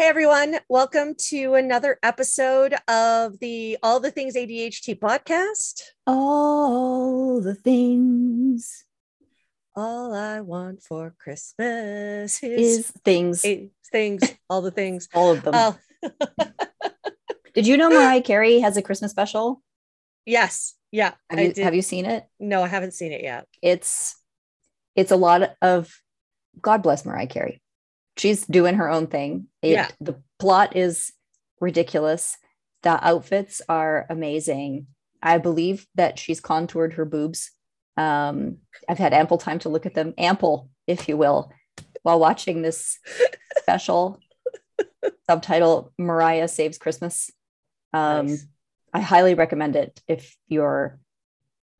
Hey 0.00 0.08
everyone, 0.08 0.56
welcome 0.70 1.14
to 1.28 1.56
another 1.56 1.98
episode 2.02 2.74
of 2.88 3.38
the 3.38 3.76
All 3.82 4.00
the 4.00 4.10
Things 4.10 4.34
ADHD 4.34 4.98
podcast. 4.98 5.82
All 6.06 7.42
the 7.42 7.54
things 7.54 8.86
All 9.76 10.14
I 10.14 10.40
want 10.40 10.82
for 10.82 11.14
Christmas 11.18 12.42
is 12.42 12.78
is, 12.78 12.90
things, 13.04 13.44
things, 13.92 14.34
all 14.48 14.62
the 14.62 14.70
things. 14.70 15.06
all 15.14 15.32
of 15.32 15.42
them. 15.42 15.52
Oh, 15.54 15.76
Did 17.54 17.66
you 17.66 17.76
know 17.76 17.90
Mariah 17.90 18.22
Carey 18.22 18.60
has 18.60 18.78
a 18.78 18.82
Christmas 18.82 19.10
special? 19.10 19.60
yes, 20.24 20.76
yeah, 20.90 21.12
Have 21.28 21.40
I 21.40 21.42
you, 21.42 21.62
have 21.62 21.74
you 21.74 21.82
seen 21.82 22.06
it? 22.06 22.24
No, 22.38 22.62
I 22.62 22.68
haven't 22.68 22.94
seen 22.94 23.12
it 23.12 23.22
yet. 23.22 23.46
It's 23.60 24.16
it's 24.96 25.12
a 25.12 25.16
lot 25.16 25.56
of 25.60 25.94
God 26.58 26.82
bless 26.82 27.04
Mariah 27.04 27.26
Carey. 27.26 27.60
She's 28.20 28.44
doing 28.44 28.74
her 28.74 28.90
own 28.90 29.06
thing. 29.06 29.46
It, 29.62 29.72
Yeah. 29.72 29.88
The 30.00 30.20
plot 30.38 30.76
is 30.76 31.12
ridiculous. 31.58 32.36
The 32.82 33.02
outfits 33.04 33.62
are 33.68 34.06
amazing. 34.10 34.88
I 35.22 35.38
believe 35.38 35.86
that 35.94 36.18
she's 36.18 36.40
contoured 36.40 36.94
her 36.94 37.06
boobs. 37.06 37.50
Um, 37.96 38.58
I've 38.88 38.98
had 38.98 39.14
ample 39.14 39.38
time 39.38 39.58
to 39.60 39.70
look 39.70 39.86
at 39.86 39.94
them, 39.94 40.12
ample, 40.18 40.68
if 40.86 41.08
you 41.08 41.16
will, 41.16 41.50
while 42.02 42.20
watching 42.20 42.60
this 42.62 42.98
special 43.58 44.20
subtitle 45.26 45.92
Mariah 45.98 46.48
Saves 46.48 46.76
Christmas. 46.78 47.30
Um, 47.94 48.26
Nice. 48.26 48.46
I 48.92 49.00
highly 49.00 49.34
recommend 49.34 49.76
it 49.76 50.00
if 50.08 50.36
you're 50.48 50.98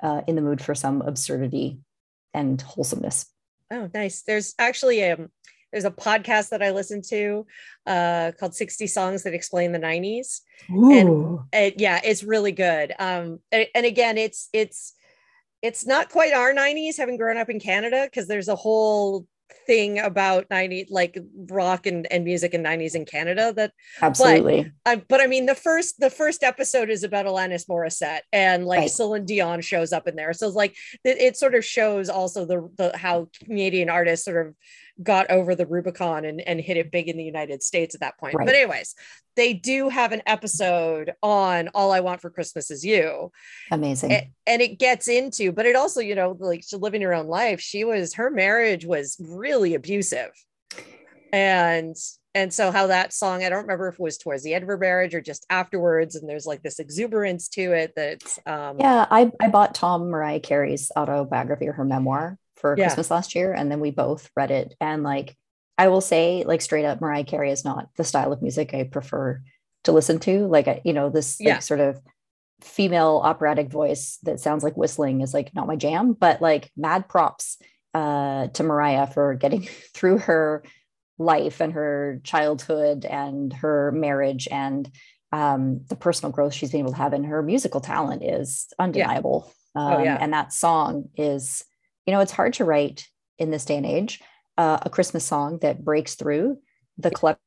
uh, 0.02 0.22
in 0.26 0.36
the 0.36 0.42
mood 0.42 0.62
for 0.62 0.74
some 0.74 1.02
absurdity 1.02 1.80
and 2.32 2.60
wholesomeness. 2.62 3.26
Oh, 3.70 3.90
nice. 3.92 4.22
There's 4.22 4.54
actually 4.58 5.04
um 5.04 5.28
there's 5.72 5.84
a 5.84 5.90
podcast 5.90 6.50
that 6.50 6.62
I 6.62 6.70
listen 6.70 7.02
to 7.08 7.46
uh 7.86 8.32
called 8.38 8.54
60 8.54 8.86
Songs 8.86 9.22
That 9.22 9.34
Explain 9.34 9.72
the 9.72 9.78
90s. 9.78 10.40
Ooh. 10.70 11.44
it, 11.52 11.74
yeah 11.78 12.00
it's 12.04 12.22
really 12.22 12.52
good 12.52 12.92
um 12.98 13.38
and, 13.50 13.66
and 13.74 13.86
again 13.86 14.18
it's 14.18 14.48
it's 14.52 14.94
it's 15.62 15.86
not 15.86 16.08
quite 16.10 16.32
our 16.32 16.52
90s 16.54 16.96
having 16.98 17.16
grown 17.16 17.36
up 17.38 17.48
in 17.50 17.58
canada 17.60 18.04
because 18.04 18.28
there's 18.28 18.48
a 18.48 18.56
whole 18.56 19.26
thing 19.66 19.98
about 19.98 20.46
90 20.50 20.86
like 20.90 21.18
rock 21.50 21.86
and, 21.86 22.06
and 22.12 22.24
music 22.24 22.54
in 22.54 22.62
90s 22.62 22.94
in 22.94 23.04
canada 23.04 23.52
that 23.56 23.72
Absolutely. 24.00 24.70
uh, 24.86 24.96
but 25.08 25.20
i 25.20 25.26
mean 25.26 25.46
the 25.46 25.54
first 25.56 25.98
the 25.98 26.10
first 26.10 26.42
episode 26.44 26.88
is 26.88 27.02
about 27.02 27.26
alanis 27.26 27.66
morissette 27.68 28.20
and 28.32 28.64
like 28.66 28.80
Right. 28.80 28.90
celine 28.90 29.24
dion 29.26 29.60
shows 29.60 29.92
up 29.92 30.06
in 30.06 30.14
there 30.14 30.32
so 30.32 30.46
it's 30.46 30.56
like 30.56 30.76
it, 31.04 31.18
it 31.18 31.36
sort 31.36 31.54
of 31.54 31.64
shows 31.64 32.08
also 32.08 32.44
the, 32.44 32.70
the 32.78 32.96
how 32.96 33.28
canadian 33.44 33.90
artists 33.90 34.24
sort 34.24 34.46
of 34.46 34.54
got 35.02 35.30
over 35.30 35.54
the 35.54 35.66
rubicon 35.66 36.24
and, 36.24 36.40
and 36.40 36.60
hit 36.60 36.76
it 36.76 36.90
big 36.90 37.08
in 37.08 37.16
the 37.16 37.24
united 37.24 37.62
states 37.62 37.94
at 37.94 38.00
that 38.00 38.18
point 38.18 38.34
Right. 38.34 38.46
but 38.46 38.54
anyways 38.54 38.94
they 39.36 39.52
do 39.54 39.88
have 39.88 40.12
an 40.12 40.22
episode 40.26 41.12
on 41.22 41.68
all 41.74 41.92
i 41.92 42.00
want 42.00 42.20
for 42.20 42.30
christmas 42.30 42.70
is 42.70 42.84
you 42.84 43.30
Amazing. 43.70 44.12
A- 44.12 44.30
and 44.46 44.60
it 44.62 44.78
gets 44.78 45.08
into 45.08 45.52
but 45.52 45.66
it 45.66 45.76
also 45.76 46.00
you 46.00 46.14
know 46.14 46.36
like 46.38 46.66
to 46.68 46.76
living 46.78 47.02
her 47.02 47.14
own 47.14 47.26
life 47.26 47.60
she 47.60 47.84
was 47.84 48.14
her 48.14 48.30
marriage 48.30 48.84
was 48.84 49.16
really 49.20 49.74
abusive 49.74 50.30
and 51.32 51.96
and 52.34 52.52
so 52.52 52.70
how 52.70 52.86
that 52.88 53.12
song 53.12 53.42
i 53.44 53.48
don't 53.48 53.62
remember 53.62 53.88
if 53.88 53.94
it 53.94 54.00
was 54.00 54.18
towards 54.18 54.42
the 54.42 54.54
end 54.54 54.62
of 54.62 54.68
her 54.68 54.78
marriage 54.78 55.14
or 55.14 55.20
just 55.20 55.46
afterwards 55.50 56.16
and 56.16 56.28
there's 56.28 56.46
like 56.46 56.62
this 56.62 56.78
exuberance 56.78 57.48
to 57.48 57.72
it 57.72 57.92
that's 57.96 58.38
um 58.46 58.76
yeah, 58.78 59.06
I, 59.10 59.30
I 59.40 59.48
bought 59.48 59.74
Tom 59.74 60.10
Mariah 60.10 60.40
Carey's 60.40 60.90
autobiography 60.96 61.68
or 61.68 61.72
her 61.72 61.84
memoir 61.84 62.38
for 62.60 62.74
Yeah. 62.76 62.84
Christmas 62.86 63.10
last 63.10 63.34
year, 63.34 63.52
and 63.52 63.70
then 63.70 63.80
we 63.80 63.90
both 63.90 64.30
read 64.36 64.50
it. 64.50 64.74
And 64.80 65.02
like, 65.02 65.36
I 65.78 65.88
will 65.88 66.00
say, 66.02 66.44
like, 66.46 66.60
straight 66.60 66.84
up, 66.84 67.00
Mariah 67.00 67.24
Carey 67.24 67.50
is 67.50 67.64
not 67.64 67.88
the 67.96 68.04
style 68.04 68.32
of 68.32 68.42
music 68.42 68.74
I 68.74 68.84
prefer 68.84 69.40
to 69.84 69.92
listen 69.92 70.18
to. 70.20 70.46
Like, 70.46 70.68
I- 70.68 70.82
you 70.84 70.92
know, 70.92 71.08
this 71.08 71.40
like, 71.40 71.46
Yeah. 71.46 71.58
sort 71.60 71.80
of 71.80 72.00
female 72.60 73.22
operatic 73.24 73.70
voice 73.70 74.18
that 74.24 74.38
sounds 74.40 74.62
like 74.62 74.76
whistling 74.76 75.22
is 75.22 75.32
like 75.32 75.54
not 75.54 75.66
my 75.66 75.76
jam, 75.76 76.12
but 76.12 76.42
like, 76.42 76.70
mad 76.76 77.08
props 77.08 77.56
uh, 77.94 78.48
to 78.48 78.62
Mariah 78.62 79.06
for 79.06 79.34
getting 79.34 79.62
through 79.94 80.18
her 80.18 80.62
life 81.18 81.60
and 81.60 81.72
her 81.72 82.20
childhood 82.24 83.04
and 83.04 83.52
her 83.52 83.90
marriage 83.92 84.46
and 84.50 84.90
um, 85.32 85.80
the 85.88 85.96
personal 85.96 86.32
growth 86.32 86.52
she's 86.52 86.70
been 86.72 86.80
able 86.80 86.90
to 86.92 86.96
have 86.98 87.12
and 87.12 87.24
her 87.26 87.42
musical 87.42 87.80
talent 87.80 88.22
is 88.22 88.68
undeniable. 88.78 89.50
Oh, 89.74 89.80
Um, 89.98 90.04
yeah. 90.04 90.18
And 90.20 90.32
that 90.32 90.52
song 90.52 91.08
is, 91.16 91.64
you 92.06 92.12
know, 92.12 92.20
it's 92.20 92.32
hard 92.32 92.54
to 92.54 92.64
write 92.64 93.06
in 93.38 93.50
this 93.50 93.64
day 93.64 93.76
and 93.76 93.86
age 93.86 94.20
uh, 94.58 94.78
a 94.82 94.90
Christmas 94.90 95.24
song 95.24 95.58
that 95.62 95.84
breaks 95.84 96.14
through 96.14 96.58
the 96.98 97.10
clutter 97.10 97.38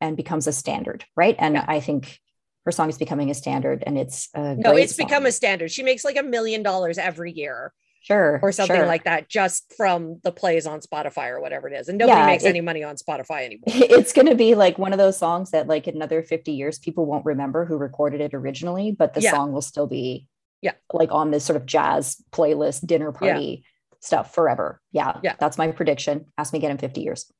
and 0.00 0.16
becomes 0.16 0.46
a 0.46 0.52
standard, 0.52 1.04
right? 1.16 1.36
And 1.38 1.54
Yeah. 1.54 1.64
I 1.66 1.80
think 1.80 2.18
her 2.64 2.72
song 2.72 2.88
is 2.88 2.98
becoming 2.98 3.30
a 3.30 3.34
standard, 3.34 3.82
and 3.86 3.98
it's 3.98 4.28
a 4.34 4.54
no 4.56 4.76
it's 4.76 4.92
become 4.96 5.26
a 5.26 5.32
standard 5.32 5.70
she 5.70 5.82
makes 5.82 6.04
like 6.04 6.16
a 6.16 6.22
million 6.22 6.62
dollars 6.62 6.96
every 6.96 7.32
year 7.32 7.72
sure 8.02 8.38
or 8.42 8.50
something 8.52 8.76
sure. 8.76 8.86
like 8.86 9.04
that 9.04 9.28
just 9.28 9.72
from 9.76 10.20
the 10.24 10.30
plays 10.32 10.66
on 10.66 10.80
spotify 10.80 11.28
or 11.30 11.40
whatever 11.40 11.68
it 11.68 11.74
is 11.74 11.88
and 11.88 11.98
nobody 11.98 12.18
Yeah, 12.20 12.26
makes 12.26 12.44
it- 12.44 12.48
any 12.48 12.60
money 12.60 12.82
on 12.84 12.96
spotify 12.96 13.44
anymore 13.44 13.62
it's 13.66 14.12
going 14.12 14.26
to 14.28 14.34
be 14.34 14.54
like 14.56 14.76
one 14.78 14.92
of 14.92 14.98
those 14.98 15.16
songs 15.16 15.50
that 15.52 15.66
like 15.68 15.86
in 15.88 15.94
another 15.96 16.22
50 16.22 16.52
years 16.52 16.78
people 16.80 17.04
won't 17.06 17.24
remember 17.24 17.64
who 17.64 17.76
recorded 17.76 18.20
it 18.20 18.34
originally 18.34 18.90
but 18.92 19.14
the 19.14 19.20
Yeah. 19.22 19.30
song 19.32 19.52
will 19.52 19.62
still 19.62 19.86
be 19.86 20.26
Yeah. 20.62 20.72
like 20.92 21.10
on 21.12 21.30
this 21.30 21.44
sort 21.44 21.56
of 21.56 21.64
jazz 21.66 22.16
playlist 22.32 22.86
dinner 22.86 23.12
party 23.12 23.64
stuff 24.02 24.34
forever 24.34 24.80
yeah 24.92 25.18
Yeah. 25.22 25.34
that's 25.40 25.56
my 25.56 25.70
prediction 25.72 26.26
ask 26.36 26.52
me 26.52 26.58
again 26.58 26.70
in 26.72 26.78
50 26.78 27.00
years 27.00 27.32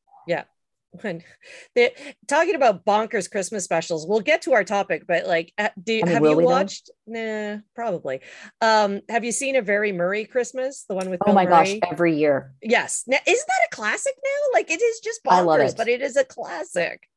when 1.00 1.22
they, 1.74 1.92
talking 2.28 2.54
about 2.54 2.84
bonkers 2.84 3.30
Christmas 3.30 3.64
specials, 3.64 4.06
we'll 4.06 4.20
get 4.20 4.42
to 4.42 4.52
our 4.52 4.64
topic, 4.64 5.04
but 5.06 5.26
like, 5.26 5.52
do 5.82 6.00
I 6.02 6.04
mean, 6.04 6.06
have 6.06 6.22
you 6.22 6.36
though? 6.36 6.42
watched? 6.44 6.90
Nah, 7.06 7.58
probably. 7.74 8.20
Um, 8.60 9.00
have 9.08 9.24
you 9.24 9.32
seen 9.32 9.56
a 9.56 9.62
very 9.62 9.92
Murray 9.92 10.24
Christmas, 10.26 10.84
the 10.88 10.94
one 10.94 11.08
with 11.10 11.20
oh 11.22 11.26
Bill 11.26 11.34
my 11.34 11.46
gosh 11.46 11.74
every 11.90 12.16
year 12.16 12.52
Yes. 12.62 13.04
Now, 13.06 13.18
isn't 13.26 13.46
that 13.48 13.68
a 13.72 13.74
classic 13.74 14.12
now? 14.22 14.58
Like, 14.58 14.70
it 14.70 14.82
is 14.82 15.00
just 15.00 15.24
bonkers, 15.24 15.70
it. 15.70 15.76
but 15.78 15.88
it 15.88 16.02
is 16.02 16.16
a 16.16 16.24
classic. 16.24 17.08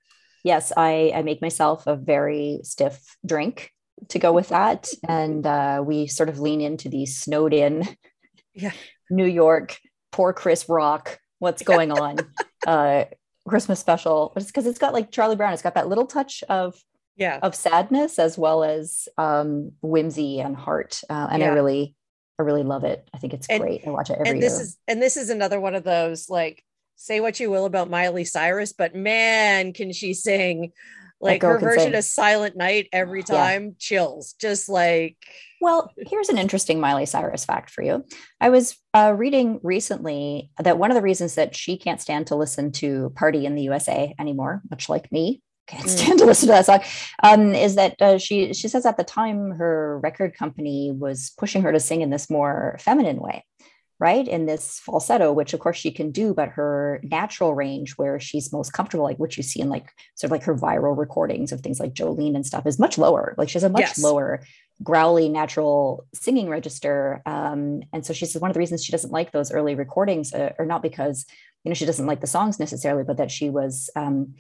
yes 0.46 0.72
i 0.78 1.12
i 1.14 1.22
make 1.22 1.42
myself 1.42 1.86
a 1.88 1.96
very 1.96 2.60
stiff 2.64 3.18
drink 3.26 3.72
to 4.10 4.20
go 4.20 4.32
with 4.32 4.50
that 4.50 4.88
and 5.08 5.46
uh 5.46 5.84
we 5.86 6.08
sort 6.08 6.30
of 6.30 6.40
lean 6.40 6.62
into 6.62 6.88
the 6.88 7.06
snowed 7.06 7.54
in 7.54 7.84
Yeah. 8.54 8.72
New 9.10 9.26
york 9.26 9.78
poor 10.12 10.34
chris 10.34 10.68
rock 10.70 11.20
what's 11.40 11.62
going 11.64 11.92
on? 11.92 12.18
Uh 12.68 13.06
christmas 13.48 13.80
special 13.80 14.32
but 14.34 14.42
it's 14.42 14.52
because 14.52 14.66
it's 14.66 14.80
got 14.80 14.92
like 14.94 15.12
charlie 15.12 15.36
brown 15.36 15.54
it's 15.54 15.62
got 15.62 15.76
that 15.76 15.88
little 15.88 16.08
touch 16.08 16.44
of 16.50 16.76
Yeah. 17.16 17.38
of 17.44 17.54
sadness 17.54 18.18
as 18.18 18.38
well 18.40 18.64
as 18.64 19.08
um 19.20 19.72
whimsy 19.84 20.40
and 20.40 20.56
heart 20.56 21.00
uh, 21.12 21.28
and 21.32 21.44
i 21.44 21.48
really 21.50 21.96
i 22.40 22.44
really 22.44 22.64
love 22.64 22.84
it. 22.84 23.08
I 23.14 23.20
think 23.20 23.34
it's 23.36 23.46
And- 23.48 23.62
great. 23.62 23.88
I 23.88 23.92
watch 23.92 24.10
it 24.10 24.18
every 24.20 24.30
and 24.32 24.42
this 24.42 24.54
year. 24.54 24.62
is 24.64 24.78
and 24.88 25.00
this 25.02 25.16
is 25.16 25.30
another 25.30 25.60
one 25.60 25.76
of 25.76 25.84
those 25.84 26.28
like 26.28 26.64
say 26.96 27.20
what 27.20 27.40
you 27.40 27.52
will 27.52 27.66
about 27.66 27.90
Miley 27.90 28.24
Cyrus, 28.26 28.74
but 28.74 28.96
man, 28.96 29.74
can 29.74 29.92
she 29.94 30.14
sing 30.14 30.72
like 31.22 31.42
her 31.42 31.60
version 31.60 31.96
of 31.96 32.04
Silent 32.04 32.56
Night 32.56 32.88
every 32.92 33.24
Yeah. 33.28 33.36
time 33.36 33.76
chills, 33.80 34.34
just 34.40 34.70
like 34.70 35.18
Well, 35.62 35.92
here's 35.98 36.30
an 36.30 36.38
interesting 36.38 36.80
Miley 36.80 37.06
Cyrus 37.06 37.46
fact 37.46 37.70
for 37.72 37.82
you. 37.82 38.06
I 38.40 38.50
was 38.50 38.78
uh, 38.94 39.14
reading 39.18 39.60
recently 39.64 40.52
that 40.62 40.78
one 40.78 40.92
of 40.92 40.96
the 40.96 41.02
reasons 41.02 41.36
that 41.36 41.56
she 41.56 41.78
can't 41.78 42.02
stand 42.02 42.28
to 42.28 42.36
listen 42.36 42.72
to 42.74 43.12
Party 43.16 43.46
in 43.46 43.56
the 43.56 43.64
USA 43.64 44.14
anymore, 44.20 44.62
much 44.70 44.90
like 44.90 45.12
me, 45.12 45.42
can't 45.68 45.86
Mm. 45.86 45.90
stand 45.98 46.20
to 46.20 46.26
listen 46.26 46.48
to 46.48 46.54
that 46.54 46.66
song, 46.68 46.82
um, 47.24 47.56
is 47.56 47.76
that 47.76 47.96
uh, 48.00 48.18
she 48.20 48.54
she 48.54 48.68
says 48.68 48.86
at 48.86 48.98
the 48.98 49.04
time 49.04 49.52
her 49.52 50.00
record 50.04 50.36
company 50.38 50.92
was 50.94 51.32
pushing 51.38 51.64
her 51.64 51.72
to 51.72 51.80
sing 51.80 52.02
in 52.02 52.12
this 52.12 52.30
more 52.30 52.76
feminine 52.80 53.18
way. 53.18 53.44
Right 53.98 54.28
in 54.28 54.46
this 54.46 54.80
falsetto, 54.80 55.32
which 55.32 55.54
of 55.54 55.62
course 55.62 55.78
she 55.78 55.90
can 55.90 56.12
do, 56.12 56.34
but 56.34 56.50
her 56.50 57.00
natural 57.04 57.54
range, 57.56 57.94
where 57.94 58.20
she's 58.20 58.52
most 58.52 58.74
comfortable, 58.74 59.06
like 59.06 59.20
what 59.20 59.38
you 59.38 59.44
see 59.44 59.62
in 59.62 59.70
like 59.70 59.90
sort 60.16 60.28
of 60.28 60.32
like 60.32 60.44
her 60.44 60.56
viral 60.56 60.98
recordings 60.98 61.54
of 61.54 61.62
things 61.62 61.80
like 61.80 61.94
Jolene 61.94 62.36
and 62.36 62.46
stuff, 62.46 62.66
is 62.66 62.78
much 62.78 62.98
lower. 62.98 63.36
Like 63.38 63.48
she 63.48 63.54
has 63.54 63.64
a 63.64 63.70
much 63.70 63.82
Yes. 63.82 64.04
lower 64.04 64.44
growly 64.84 65.30
natural 65.30 66.06
singing 66.14 66.50
register 66.50 67.22
um, 67.26 67.82
and 67.94 68.06
so 68.06 68.12
she 68.12 68.26
says 68.26 68.42
one 68.42 68.52
of 68.52 68.54
the 68.54 68.60
reasons 68.60 68.84
she 68.84 68.92
doesn't 68.92 69.14
like 69.14 69.32
those 69.32 69.50
early 69.50 69.74
recordings 69.74 70.34
uh, 70.34 70.52
are 70.60 70.66
not 70.66 70.82
because 70.84 71.26
you 71.64 71.70
know 71.70 71.74
she 71.74 71.86
doesn't 71.86 72.08
like 72.08 72.20
the 72.20 72.28
songs 72.28 72.60
necessarily 72.60 73.04
but 73.04 73.16
that 73.16 73.32
she 73.32 73.50
was 73.50 73.90
um, 73.96 74.36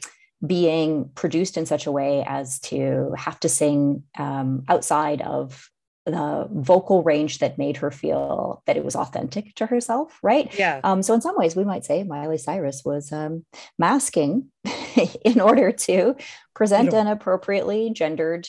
being 0.46 1.10
produced 1.16 1.56
in 1.56 1.66
such 1.66 1.86
a 1.86 1.92
way 1.92 2.24
as 2.28 2.60
to 2.60 3.14
have 3.18 3.40
to 3.40 3.48
sing 3.48 4.04
um, 4.18 4.64
outside 4.68 5.22
of 5.22 5.70
the 6.06 6.48
vocal 6.52 7.02
range 7.04 7.40
that 7.40 7.58
made 7.58 7.78
her 7.78 7.90
feel 7.92 8.62
that 8.68 8.78
it 8.78 8.86
was 8.86 8.96
authentic 8.96 9.56
to 9.56 9.66
herself 9.66 10.20
right 10.22 10.54
yeah. 10.58 10.80
um, 10.84 11.02
so 11.02 11.14
in 11.14 11.22
some 11.22 11.36
ways, 11.38 11.56
we 11.56 11.64
might 11.64 11.84
say 11.86 12.04
Miley 12.04 12.38
Cyrus 12.38 12.84
was 12.86 13.12
um, 13.12 13.46
masking 13.80 14.52
in 15.26 15.42
order 15.42 15.72
to 15.72 16.16
present 16.54 16.94
an 16.94 17.08
appropriately 17.08 17.90
gendered 17.90 18.48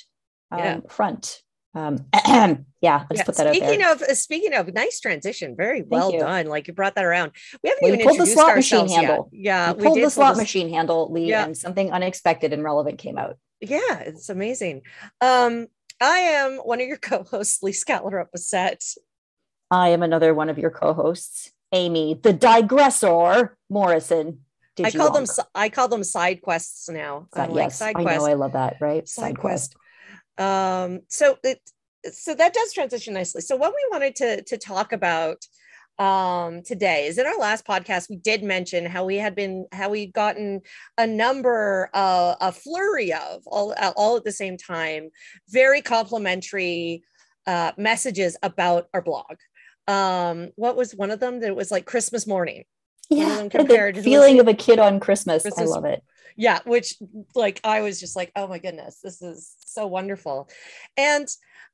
um, 0.51 0.59
Yeah. 0.59 0.81
front 0.89 1.43
Um, 1.75 2.07
yeah, 2.81 3.05
let's 3.11 3.21
Yeah, 3.21 3.25
put 3.25 3.37
that 3.37 3.47
out 3.49 3.55
speaking 3.55 3.81
there. 3.81 3.93
of 3.93 4.01
uh, 4.03 4.15
speaking 4.15 4.55
of 4.55 4.73
nice 4.73 4.99
transition, 5.01 5.55
very 5.57 5.83
well 5.83 6.11
you. 6.13 6.21
done. 6.21 6.47
Like 6.47 6.69
you 6.69 6.73
brought 6.75 6.95
that 6.95 7.05
around. 7.05 7.33
We 7.63 7.69
haven't 7.71 7.83
Well, 7.83 7.93
even 7.95 8.07
pulled 8.07 8.21
the 8.21 8.27
slot 8.27 8.57
machine 8.57 8.89
yet. 8.89 8.97
handle. 9.05 9.29
Yeah, 9.33 9.73
we 9.73 9.83
pulled 9.85 9.97
did 9.97 10.03
the 10.03 10.07
pull 10.07 10.11
slot 10.11 10.35
the- 10.37 10.43
machine 10.43 10.69
handle, 10.71 11.13
Lee, 11.13 11.29
Yeah. 11.29 11.45
and 11.45 11.57
something 11.57 11.93
unexpected 11.93 12.53
and 12.55 12.63
relevant 12.65 12.99
came 12.99 13.19
out. 13.19 13.37
Yeah, 13.61 13.99
it's 14.01 14.29
amazing. 14.31 14.83
Um, 15.21 15.67
I 16.01 16.19
am 16.19 16.57
one 16.59 16.81
of 16.81 16.87
your 16.87 16.97
co-hosts, 17.11 17.63
Lee 17.63 17.73
Skallerup 17.73 18.27
Bessette. 18.37 18.97
I 19.71 19.89
am 19.89 20.03
another 20.03 20.33
one 20.35 20.49
of 20.49 20.59
your 20.59 20.71
co-hosts, 20.71 21.53
Amy, 21.73 22.15
the 22.15 22.33
digressor 22.33 23.57
Morrison. 23.69 24.41
Did 24.77 24.87
I 24.87 24.91
call 24.91 25.11
them 25.11 25.25
I 25.55 25.69
call 25.71 25.89
them 25.89 26.05
side 26.05 26.43
quests 26.43 26.89
now. 26.89 27.27
Side- 27.35 27.49
I'm 27.49 27.55
like 27.55 27.65
yes, 27.65 27.79
side 27.79 27.97
I 27.97 28.03
quest. 28.03 28.21
know. 28.21 28.27
I 28.27 28.35
love 28.35 28.53
that. 28.53 28.77
Right, 28.81 29.09
side 29.09 29.39
quest. 29.39 29.75
Um, 30.39 31.01
so 31.09 31.39
it 31.43 31.61
so 32.13 32.35
that 32.35 32.53
does 32.53 32.73
transition 32.73 33.15
nicely. 33.15 33.41
So 33.41 33.57
what 33.57 33.73
we 33.73 33.89
wanted 33.91 34.17
to 34.17 34.43
to 34.43 34.59
talk 34.59 34.93
about 34.93 35.47
um 35.99 36.63
today 36.63 37.07
is 37.07 37.17
in 37.17 37.27
our 37.27 37.39
last 37.39 37.67
podcast 37.67 38.11
we 38.11 38.17
did 38.17 38.43
mention 38.43 38.85
how 38.85 39.05
we 39.05 39.17
had 39.17 39.35
been 39.35 39.67
how 39.73 39.89
we'd 39.89 40.13
gotten 40.13 40.61
a 40.99 41.07
number 41.07 41.89
uh, 41.95 42.35
a 42.41 42.53
flurry 42.53 43.13
of 43.15 43.43
all 43.47 43.75
all 43.97 44.17
at 44.17 44.25
the 44.25 44.33
same 44.33 44.59
time 44.59 45.09
very 45.49 45.81
complimentary 45.81 47.03
uh 47.47 47.73
messages 47.79 48.37
about 48.43 48.89
our 48.93 49.01
blog 49.01 49.37
um 49.89 50.51
what 50.57 50.77
was 50.77 50.95
one 50.95 51.11
of 51.11 51.19
them 51.21 51.41
that 51.41 51.57
was 51.57 51.71
like 51.71 51.87
christmas 51.87 52.27
morning 52.27 52.65
Yeah, 53.09 53.49
the 53.49 54.01
feeling 54.03 54.41
of 54.41 54.49
a 54.49 54.55
kid 54.55 54.79
on 54.79 54.99
Christmas. 54.99 55.47
I 55.57 55.63
love 55.63 55.85
it. 55.85 56.03
Yeah 56.37 56.61
which 56.65 56.97
like 57.35 57.61
i 57.65 57.81
was 57.81 57.99
just 57.99 58.17
like 58.17 58.31
oh 58.37 58.47
my 58.47 58.59
goodness 58.59 59.01
this 59.03 59.23
is 59.23 59.55
so 59.65 59.87
wonderful. 59.87 60.49
And 60.97 61.27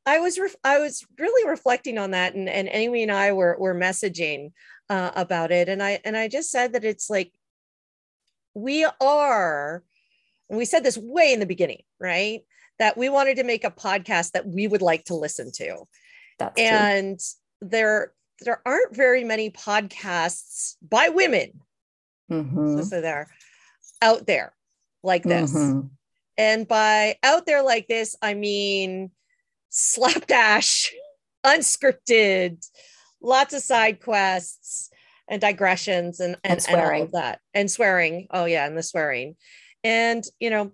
i 0.07 0.19
was 0.19 0.39
ref- 0.39 0.57
i 0.65 0.79
was 0.79 1.05
really 1.19 1.49
reflecting 1.49 1.99
on 1.99 2.13
that 2.13 2.35
and, 2.35 2.49
and 2.49 2.69
amy 2.73 3.03
and 3.03 3.13
i 3.13 3.33
were 3.33 3.57
were 3.59 3.75
messaging 3.75 4.53
uh, 4.91 5.11
about 5.15 5.53
it 5.53 5.69
and 5.69 5.83
i 5.83 6.01
and 6.05 6.17
i 6.17 6.29
just 6.29 6.51
said 6.51 6.73
that 6.73 6.85
it's 6.85 7.09
like 7.11 7.33
we 8.55 8.87
are 9.01 9.83
and 10.49 10.59
we 10.59 10.65
said 10.65 10.85
this 10.85 10.99
way 10.99 11.33
in 11.33 11.41
the 11.41 11.47
beginning 11.47 11.83
right? 12.03 12.41
That 12.79 12.99
we 12.99 13.09
wanted 13.09 13.37
to 13.37 13.45
make 13.45 13.65
a 13.65 13.71
podcast 13.71 14.33
that 14.33 14.47
we 14.47 14.67
would 14.67 14.83
like 14.83 15.05
to 15.05 15.15
listen 15.15 15.53
to. 15.53 15.85
That's 16.39 16.61
true. 16.61 16.69
and 16.69 17.21
there 17.61 18.13
there 18.41 18.61
aren't 18.67 18.95
very 18.95 19.23
many 19.23 19.51
podcasts 19.51 20.75
by 20.83 21.09
women. 21.09 21.61
Mhm, 22.31 22.89
so 22.89 23.01
there 23.01 23.29
out 24.03 24.27
there 24.27 24.53
like 25.03 25.23
this 25.23 25.55
mhm. 25.55 25.89
and 26.37 26.69
by 26.69 27.17
out 27.23 27.47
there 27.47 27.63
like 27.63 27.89
this, 27.89 28.17
I 28.21 28.35
mean 28.35 29.11
slapdash, 29.71 30.93
unscripted, 31.47 32.65
lots 33.23 33.55
of 33.55 33.63
side 33.63 34.01
quests 34.01 34.91
and 35.29 35.41
digressions 35.41 36.21
and, 36.21 36.37
and, 36.45 36.53
And 36.53 36.69
and 36.69 36.81
all 36.81 37.03
of 37.03 37.13
that. 37.13 37.41
And 37.55 37.71
swearing. 37.71 38.27
Oh 38.31 38.45
yeah, 38.45 38.67
and 38.67 38.77
the 38.77 38.83
swearing. 38.83 39.37
And 39.83 40.25
you 40.39 40.51
know, 40.51 40.73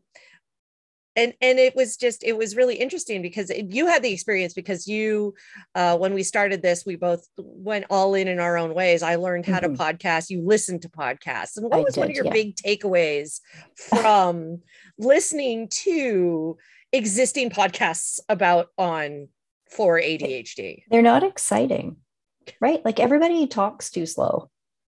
and 1.18 1.34
and 1.40 1.58
it 1.58 1.74
was 1.76 1.96
just 1.96 2.22
it 2.24 2.36
was 2.36 2.56
really 2.56 2.76
interesting 2.76 3.20
because 3.22 3.50
it- 3.50 3.72
you 3.72 3.86
had 3.86 4.02
the 4.02 4.12
experience 4.12 4.54
because 4.54 4.86
you 4.86 5.34
uh 5.74 5.96
when 5.98 6.14
we 6.14 6.22
started 6.22 6.62
this 6.62 6.84
we 6.86 6.96
both 6.96 7.26
went 7.36 7.84
all 7.90 8.14
in 8.14 8.28
in 8.28 8.38
our 8.38 8.56
own 8.56 8.72
ways 8.74 9.02
i 9.02 9.14
learned 9.16 9.44
how 9.46 9.60
to 9.60 9.68
Mhm. 9.68 9.76
podcast 9.76 10.30
you 10.30 10.40
listened 10.42 10.82
to 10.82 10.88
podcasts 10.88 11.56
and 11.56 11.64
what 11.64 11.74
I 11.74 11.80
was 11.80 11.96
one 11.96 12.10
of 12.10 12.16
your 12.16 12.24
yeah. 12.26 12.32
big 12.32 12.56
takeaways 12.56 13.40
from 13.76 14.62
listening 14.98 15.68
to 15.84 16.56
existing 16.92 17.50
podcasts 17.50 18.20
about 18.28 18.68
on 18.78 19.28
for 19.70 20.00
adhd 20.00 20.82
They're 20.90 21.02
not 21.02 21.22
exciting, 21.22 21.96
right? 22.60 22.82
Like 22.84 22.98
everybody 23.00 23.46
talks 23.46 23.90
too 23.90 24.06
slow, 24.06 24.50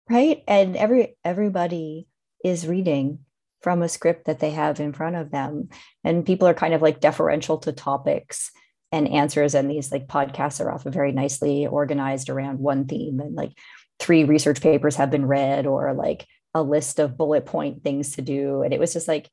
right? 0.10 0.44
And 0.48 0.76
every 0.76 1.16
everybody 1.24 2.08
is 2.44 2.68
reading 2.68 3.25
from 3.66 3.82
a 3.82 3.90
script 3.90 4.26
that 4.26 4.40
they 4.40 4.52
have 4.52 4.80
in 4.80 4.94
front 4.94 5.16
of 5.16 5.32
them, 5.32 5.70
and 6.04 6.24
people 6.24 6.48
are 6.48 6.54
kind 6.54 6.76
of 6.76 6.84
like 6.84 7.00
deferential 7.00 7.58
to 7.58 7.72
topics 7.72 8.52
and 8.92 9.08
answers. 9.08 9.56
And 9.56 9.68
these 9.68 9.92
like 9.92 10.06
podcasts 10.06 10.64
are 10.64 10.72
often 10.72 10.92
very 10.92 11.12
nicely 11.12 11.66
organized 11.66 12.30
around 12.30 12.60
one 12.60 12.86
theme, 12.86 13.20
and 13.20 13.34
like 13.34 13.54
three 13.98 14.24
research 14.24 14.62
papers 14.62 14.98
have 14.98 15.10
been 15.10 15.26
read, 15.26 15.66
or 15.66 15.96
like 15.96 16.28
a 16.54 16.62
list 16.62 17.00
of 17.00 17.18
bullet 17.18 17.48
point 17.48 17.84
things 17.84 18.18
to 18.18 18.22
do. 18.22 18.62
And 18.62 18.72
it 18.72 18.80
was 18.80 18.94
just 18.94 19.08
like 19.08 19.32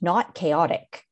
not 0.00 0.34
chaotic. 0.34 1.02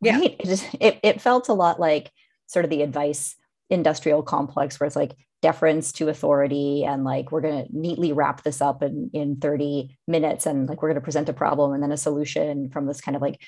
Yeah. 0.00 0.18
Right? 0.18 0.36
It, 0.40 0.46
just, 0.46 0.66
it, 0.80 1.00
it 1.02 1.20
felt 1.20 1.50
a 1.50 1.52
lot 1.52 1.78
like 1.78 2.10
sort 2.46 2.64
of 2.64 2.70
the 2.70 2.80
advice 2.80 3.36
industrial 3.68 4.22
complex 4.22 4.80
where 4.80 4.86
it's 4.86 4.96
like 4.96 5.12
deference 5.44 5.92
to 5.92 6.08
authority 6.08 6.86
and 6.86 7.04
like 7.04 7.30
we're 7.30 7.42
going 7.42 7.66
to 7.66 7.68
neatly 7.70 8.14
wrap 8.14 8.42
this 8.42 8.62
up 8.62 8.82
in 8.82 9.10
in 9.12 9.36
30 9.36 9.94
minutes 10.08 10.46
and 10.46 10.66
like 10.70 10.80
we're 10.80 10.88
going 10.88 11.02
to 11.02 11.04
present 11.04 11.28
a 11.28 11.34
problem 11.34 11.74
and 11.74 11.82
then 11.82 11.92
a 11.92 11.98
solution 11.98 12.70
from 12.70 12.86
this 12.86 13.02
kind 13.02 13.14
of 13.14 13.20
like 13.20 13.38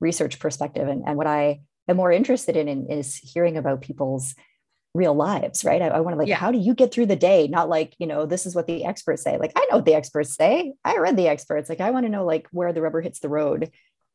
research 0.00 0.38
perspective. 0.38 0.86
And, 0.86 1.02
and 1.04 1.16
what 1.16 1.26
i 1.26 1.58
am 1.88 1.96
more 1.96 2.12
interested 2.12 2.56
in, 2.56 2.68
in 2.68 2.86
is 2.88 3.16
hearing 3.16 3.56
about 3.56 3.82
people's 3.82 4.36
real 4.94 5.14
lives 5.14 5.64
right? 5.64 5.82
I, 5.82 5.88
I 5.88 6.00
want 6.02 6.14
to 6.14 6.18
like 6.20 6.28
Yeah. 6.28 6.36
how 6.36 6.52
do 6.52 6.58
you 6.58 6.72
get 6.72 6.92
through 6.92 7.06
the 7.06 7.16
day? 7.30 7.48
Not 7.48 7.68
like 7.68 7.96
you 7.98 8.06
know 8.06 8.26
this 8.26 8.46
is 8.46 8.54
what 8.54 8.68
the 8.68 8.84
experts 8.84 9.24
say. 9.24 9.36
Like 9.36 9.50
i 9.56 9.66
know 9.68 9.78
what 9.78 9.86
the 9.86 9.96
experts 9.96 10.36
say. 10.36 10.74
I 10.84 10.98
read 10.98 11.16
the 11.16 11.26
experts. 11.26 11.68
Like 11.68 11.80
i 11.80 11.90
want 11.90 12.06
to 12.06 12.12
know 12.14 12.24
like 12.24 12.46
where 12.52 12.72
the 12.72 12.80
rubber 12.80 13.00
hits 13.00 13.18
the 13.18 13.28
road. 13.40 13.72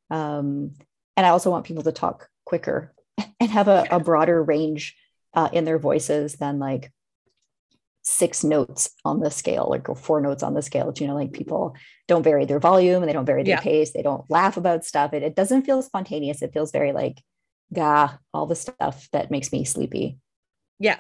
Um, 0.10 0.76
and 1.18 1.26
i 1.28 1.32
also 1.32 1.52
want 1.52 1.66
people 1.66 1.84
to 1.84 1.92
talk 1.92 2.30
quicker 2.46 2.94
and 3.42 3.52
have 3.52 3.68
a, 3.68 3.86
a 3.92 4.00
broader 4.00 4.42
range 4.42 4.96
uh, 5.34 5.50
in 5.52 5.66
their 5.66 5.80
voices 5.80 6.36
than 6.36 6.60
like 6.60 6.94
six 8.02 8.44
notes 8.44 8.90
on 9.06 9.20
the 9.20 9.30
scale 9.30 9.68
like 9.70 9.88
or 9.90 9.96
four 9.96 10.22
notes 10.22 10.42
on 10.42 10.54
the 10.54 10.62
scale 10.62 10.92
you 10.98 11.08
know 11.08 11.16
like 11.16 11.34
people 11.34 11.76
don't 12.08 12.24
vary 12.24 12.46
their 12.46 12.60
volume 12.60 13.02
and 13.04 13.10
they 13.10 13.14
don't 13.14 13.26
vary 13.26 13.44
their 13.44 13.58
Yeah. 13.58 13.62
pace 13.62 13.92
they 13.92 14.02
don't 14.02 14.30
laugh 14.30 14.58
about 14.58 14.86
stuff 14.86 15.14
it, 15.14 15.22
it 15.24 15.36
doesn't 15.36 15.64
feel 15.64 15.82
spontaneous 15.82 16.42
it 16.42 16.54
feels 16.54 16.72
very 16.72 16.92
like 16.94 17.22
gah 17.74 18.18
all 18.34 18.46
the 18.48 18.56
stuff 18.56 19.10
that 19.12 19.30
makes 19.32 19.52
me 19.52 19.64
sleepy 19.66 20.18
Yeah. 20.80 21.00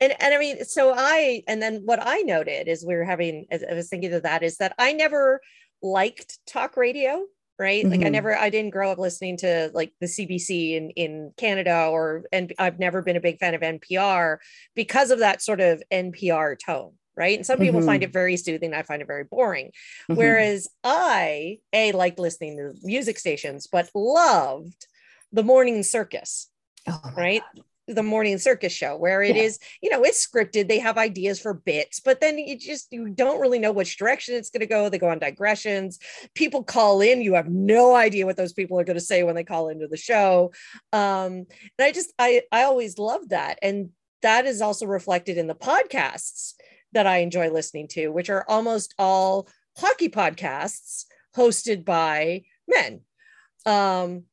And 0.00 0.14
and 0.22 0.32
I 0.32 0.38
mean, 0.38 0.64
so 0.64 0.94
I 0.96 1.42
and 1.48 1.60
then 1.60 1.82
what 1.84 1.98
I 2.00 2.18
noted 2.18 2.68
is 2.68 2.86
we 2.86 2.94
were 2.94 3.04
having 3.04 3.46
as 3.50 3.64
I 3.68 3.74
was 3.74 3.88
thinking 3.88 4.12
of 4.12 4.22
that 4.22 4.44
is 4.44 4.58
that 4.58 4.74
I 4.78 4.92
never 4.92 5.40
liked 5.82 6.38
talk 6.46 6.76
radio, 6.76 7.24
right? 7.58 7.84
Like 7.84 8.00
I 8.00 8.04
Mhm. 8.04 8.12
never 8.12 8.36
I 8.36 8.50
didn't 8.50 8.70
grow 8.70 8.90
up 8.90 8.98
listening 8.98 9.36
to 9.38 9.70
like 9.74 9.92
the 10.00 10.06
CBC 10.06 10.76
in 10.76 10.90
in 10.90 11.32
Canada 11.36 11.88
or 11.90 12.24
and 12.32 12.52
I've 12.58 12.78
never 12.78 13.02
been 13.02 13.16
a 13.16 13.20
big 13.20 13.38
fan 13.38 13.54
of 13.54 13.62
NPR 13.62 14.38
because 14.74 15.10
of 15.10 15.18
that 15.18 15.42
sort 15.42 15.60
of 15.60 15.82
NPR 15.90 16.56
tone. 16.56 16.92
Right. 17.16 17.36
And 17.36 17.44
some 17.44 17.58
people 17.58 17.80
find 17.82 18.04
it 18.04 18.12
very 18.12 18.36
soothing. 18.36 18.72
I 18.72 18.84
find 18.84 19.02
it 19.02 19.08
very 19.08 19.24
boring. 19.24 19.72
Mhm. 20.08 20.16
Whereas 20.16 20.68
I, 20.84 21.58
A, 21.72 21.90
liked 21.90 22.20
listening 22.20 22.56
to 22.58 22.74
music 22.84 23.18
stations, 23.18 23.66
but 23.66 23.90
loved 23.92 24.86
the 25.32 25.42
morning 25.42 25.82
circus 25.82 26.48
Oh 26.86 27.00
right 27.16 27.42
the 27.88 28.02
morning 28.02 28.38
circus 28.38 28.72
show 28.72 28.96
where 28.96 29.22
it 29.22 29.34
Yeah. 29.34 29.42
is, 29.42 29.58
you 29.82 29.90
know 29.90 30.02
it's 30.02 30.24
scripted 30.26 30.68
they 30.68 30.78
have 30.78 30.98
ideas 30.98 31.40
for 31.40 31.54
bits 31.54 32.00
but 32.00 32.20
then 32.20 32.38
you 32.38 32.58
just 32.58 32.88
you 32.92 33.08
don't 33.08 33.40
really 33.40 33.58
know 33.58 33.72
which 33.72 33.96
direction 33.96 34.34
it's 34.34 34.50
going 34.50 34.60
to 34.60 34.66
go 34.66 34.88
they 34.88 34.98
go 34.98 35.08
on 35.08 35.18
digressions 35.18 35.98
people 36.34 36.62
call 36.62 37.00
in 37.00 37.22
you 37.22 37.34
have 37.34 37.48
no 37.48 37.94
idea 37.94 38.26
what 38.26 38.36
those 38.36 38.52
people 38.52 38.78
are 38.78 38.84
going 38.84 38.98
to 38.98 39.04
say 39.04 39.22
when 39.22 39.34
they 39.34 39.44
call 39.44 39.68
into 39.68 39.88
the 39.88 39.96
show 39.96 40.52
um 40.92 41.32
and 41.78 41.80
i 41.80 41.90
just 41.92 42.12
i 42.18 42.42
i 42.52 42.62
always 42.62 42.98
loved 42.98 43.30
that 43.30 43.58
and 43.62 43.90
that 44.22 44.46
is 44.46 44.60
also 44.60 44.84
reflected 44.86 45.38
in 45.38 45.46
the 45.46 45.54
podcasts 45.54 46.54
that 46.92 47.06
i 47.06 47.18
enjoy 47.18 47.50
listening 47.50 47.88
to 47.88 48.08
which 48.08 48.28
are 48.30 48.44
almost 48.48 48.94
all 48.98 49.48
hockey 49.78 50.08
podcasts 50.08 51.04
hosted 51.36 51.84
by 51.84 52.42
men 52.68 53.00
um 53.66 54.24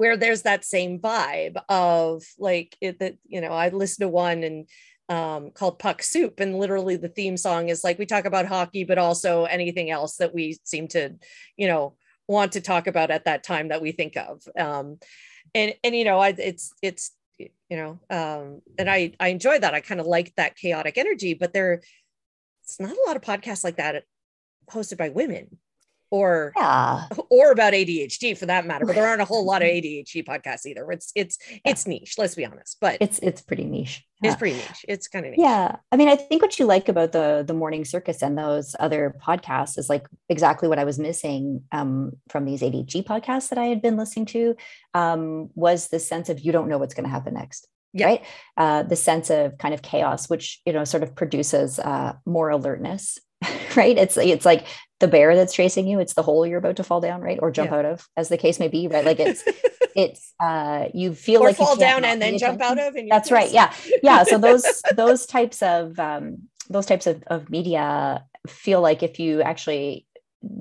where 0.00 0.16
there's 0.16 0.42
that 0.42 0.64
same 0.64 0.98
vibe 0.98 1.60
of 1.68 2.24
like 2.38 2.74
it 2.80 2.98
that 3.00 3.16
you 3.26 3.40
know 3.40 3.52
i 3.52 3.68
listened 3.68 4.04
to 4.04 4.08
one 4.08 4.42
and 4.42 4.66
um, 5.10 5.50
called 5.50 5.78
puck 5.80 6.02
soup 6.04 6.38
and 6.38 6.56
literally 6.56 6.96
the 6.96 7.08
theme 7.08 7.36
song 7.36 7.68
is 7.68 7.82
like 7.82 7.98
we 7.98 8.06
talk 8.06 8.24
about 8.24 8.46
hockey 8.46 8.84
but 8.84 8.96
also 8.96 9.44
anything 9.44 9.90
else 9.90 10.16
that 10.16 10.32
we 10.32 10.56
seem 10.64 10.86
to 10.88 11.16
you 11.56 11.66
know 11.66 11.96
want 12.30 12.52
to 12.52 12.60
talk 12.60 12.86
about 12.86 13.10
at 13.10 13.24
that 13.24 13.42
time 13.42 13.68
that 13.68 13.82
we 13.82 13.90
think 13.90 14.16
of. 14.16 14.42
Um, 14.56 14.98
and 15.54 15.74
and 15.82 15.96
you 15.96 16.04
know 16.04 16.20
I, 16.20 16.28
it's 16.28 16.72
it's 16.80 17.10
you 17.38 17.50
know 17.70 17.98
um, 18.08 18.62
and 18.78 18.88
i 18.88 19.12
i 19.18 19.28
enjoy 19.28 19.58
that. 19.58 19.74
I 19.74 19.80
kind 19.80 20.00
of 20.00 20.06
like 20.06 20.32
that 20.36 20.56
chaotic 20.56 20.96
energy 20.96 21.34
but 21.34 21.52
there 21.52 21.82
it's 22.62 22.78
not 22.78 22.92
a 22.92 23.04
lot 23.06 23.16
of 23.16 23.22
podcasts 23.22 23.64
like 23.64 23.76
that 23.76 24.04
hosted 24.70 24.96
by 24.96 25.08
women 25.08 25.58
or 26.10 26.52
yeah 26.56 27.06
or 27.30 27.52
about 27.52 27.72
ADHD 27.72 28.36
for 28.36 28.46
that 28.46 28.66
matter. 28.66 28.86
But 28.86 28.94
there 28.94 29.06
aren't 29.06 29.22
a 29.22 29.26
whole 29.26 29.44
lot 29.44 29.62
of 29.62 29.68
ADHD 29.68 30.24
podcasts 30.24 30.66
either. 30.66 30.90
It's 30.90 31.12
it's 31.14 31.38
it's 31.64 31.86
niche. 31.86 32.16
Let's 32.18 32.34
be 32.34 32.44
honest, 32.44 32.78
but 32.80 32.98
it's 33.00 33.18
it's 33.20 33.40
pretty 33.40 33.64
niche 33.64 34.04
it's 34.22 34.36
pretty 34.36 34.56
niche. 34.56 34.84
It's 34.86 35.08
kind 35.08 35.24
of 35.24 35.30
niche. 35.30 35.40
Yeah. 35.40 35.76
I 35.90 35.96
mean, 35.96 36.08
I 36.08 36.16
think 36.16 36.42
what 36.42 36.58
you 36.58 36.66
like 36.66 36.88
about 36.88 37.12
the 37.12 37.42
the 37.46 37.54
morning 37.54 37.84
circus 37.84 38.22
and 38.22 38.36
those 38.36 38.76
other 38.78 39.14
podcasts 39.24 39.78
is 39.78 39.88
like 39.88 40.06
exactly 40.28 40.68
what 40.68 40.78
I 40.78 40.84
was 40.84 40.98
missing 40.98 41.62
um, 41.72 42.12
from 42.28 42.44
these 42.44 42.60
ADHD 42.60 43.04
podcasts 43.04 43.48
that 43.48 43.58
I 43.58 43.66
had 43.66 43.80
been 43.80 43.96
listening 43.96 44.26
to 44.26 44.56
um, 44.94 45.50
was 45.54 45.88
the 45.88 45.98
sense 45.98 46.28
of 46.28 46.40
you 46.40 46.52
don't 46.52 46.68
know 46.68 46.78
what's 46.78 46.94
going 46.94 47.04
to 47.04 47.10
happen 47.10 47.34
next. 47.34 47.66
yeah. 47.92 48.06
right? 48.06 48.24
Uh, 48.56 48.82
the 48.82 48.96
sense 48.96 49.30
of 49.30 49.56
kind 49.58 49.72
of 49.72 49.82
chaos, 49.82 50.28
which 50.28 50.60
you 50.66 50.72
know 50.72 50.84
sort 50.84 51.02
of 51.02 51.14
produces 51.14 51.78
uh, 51.78 52.14
more 52.26 52.50
alertness, 52.50 53.18
right? 53.76 53.96
It's 53.96 54.16
it's 54.18 54.44
like 54.44 54.66
the 55.00 55.08
bear 55.08 55.34
that's 55.34 55.54
chasing 55.54 55.86
you. 55.86 55.98
It's 55.98 56.14
the 56.14 56.22
hole 56.22 56.46
you're 56.46 56.58
about 56.58 56.76
to 56.76 56.84
fall 56.84 57.00
down, 57.00 57.20
right, 57.20 57.38
or 57.40 57.50
jump 57.50 57.70
yeah. 57.70 57.78
out 57.78 57.84
of, 57.84 58.08
as 58.16 58.28
the 58.28 58.38
case 58.38 58.60
may 58.60 58.68
be, 58.68 58.86
right? 58.86 59.04
Like 59.04 59.18
it's 59.18 59.42
it's 59.96 60.32
uh, 60.40 60.88
you 60.94 61.14
feel 61.14 61.42
or 61.42 61.46
like 61.46 61.56
fall 61.56 61.76
down 61.76 62.04
and 62.04 62.20
then 62.22 62.38
jump 62.38 62.60
out 62.60 62.78
of. 62.78 62.94
And 62.94 63.10
that's 63.10 63.32
right. 63.32 63.50
Yeah, 63.50 63.72
yeah. 64.02 64.22
So 64.22 64.38
those 64.46 64.64
those 64.94 65.26
types 65.26 65.62
of 65.62 65.98
um, 65.98 66.48
those 66.68 66.86
types 66.86 67.06
of, 67.06 67.22
of 67.26 67.50
media 67.50 68.24
feel 68.46 68.80
like 68.80 69.02
if 69.02 69.18
you 69.18 69.42
actually 69.42 70.06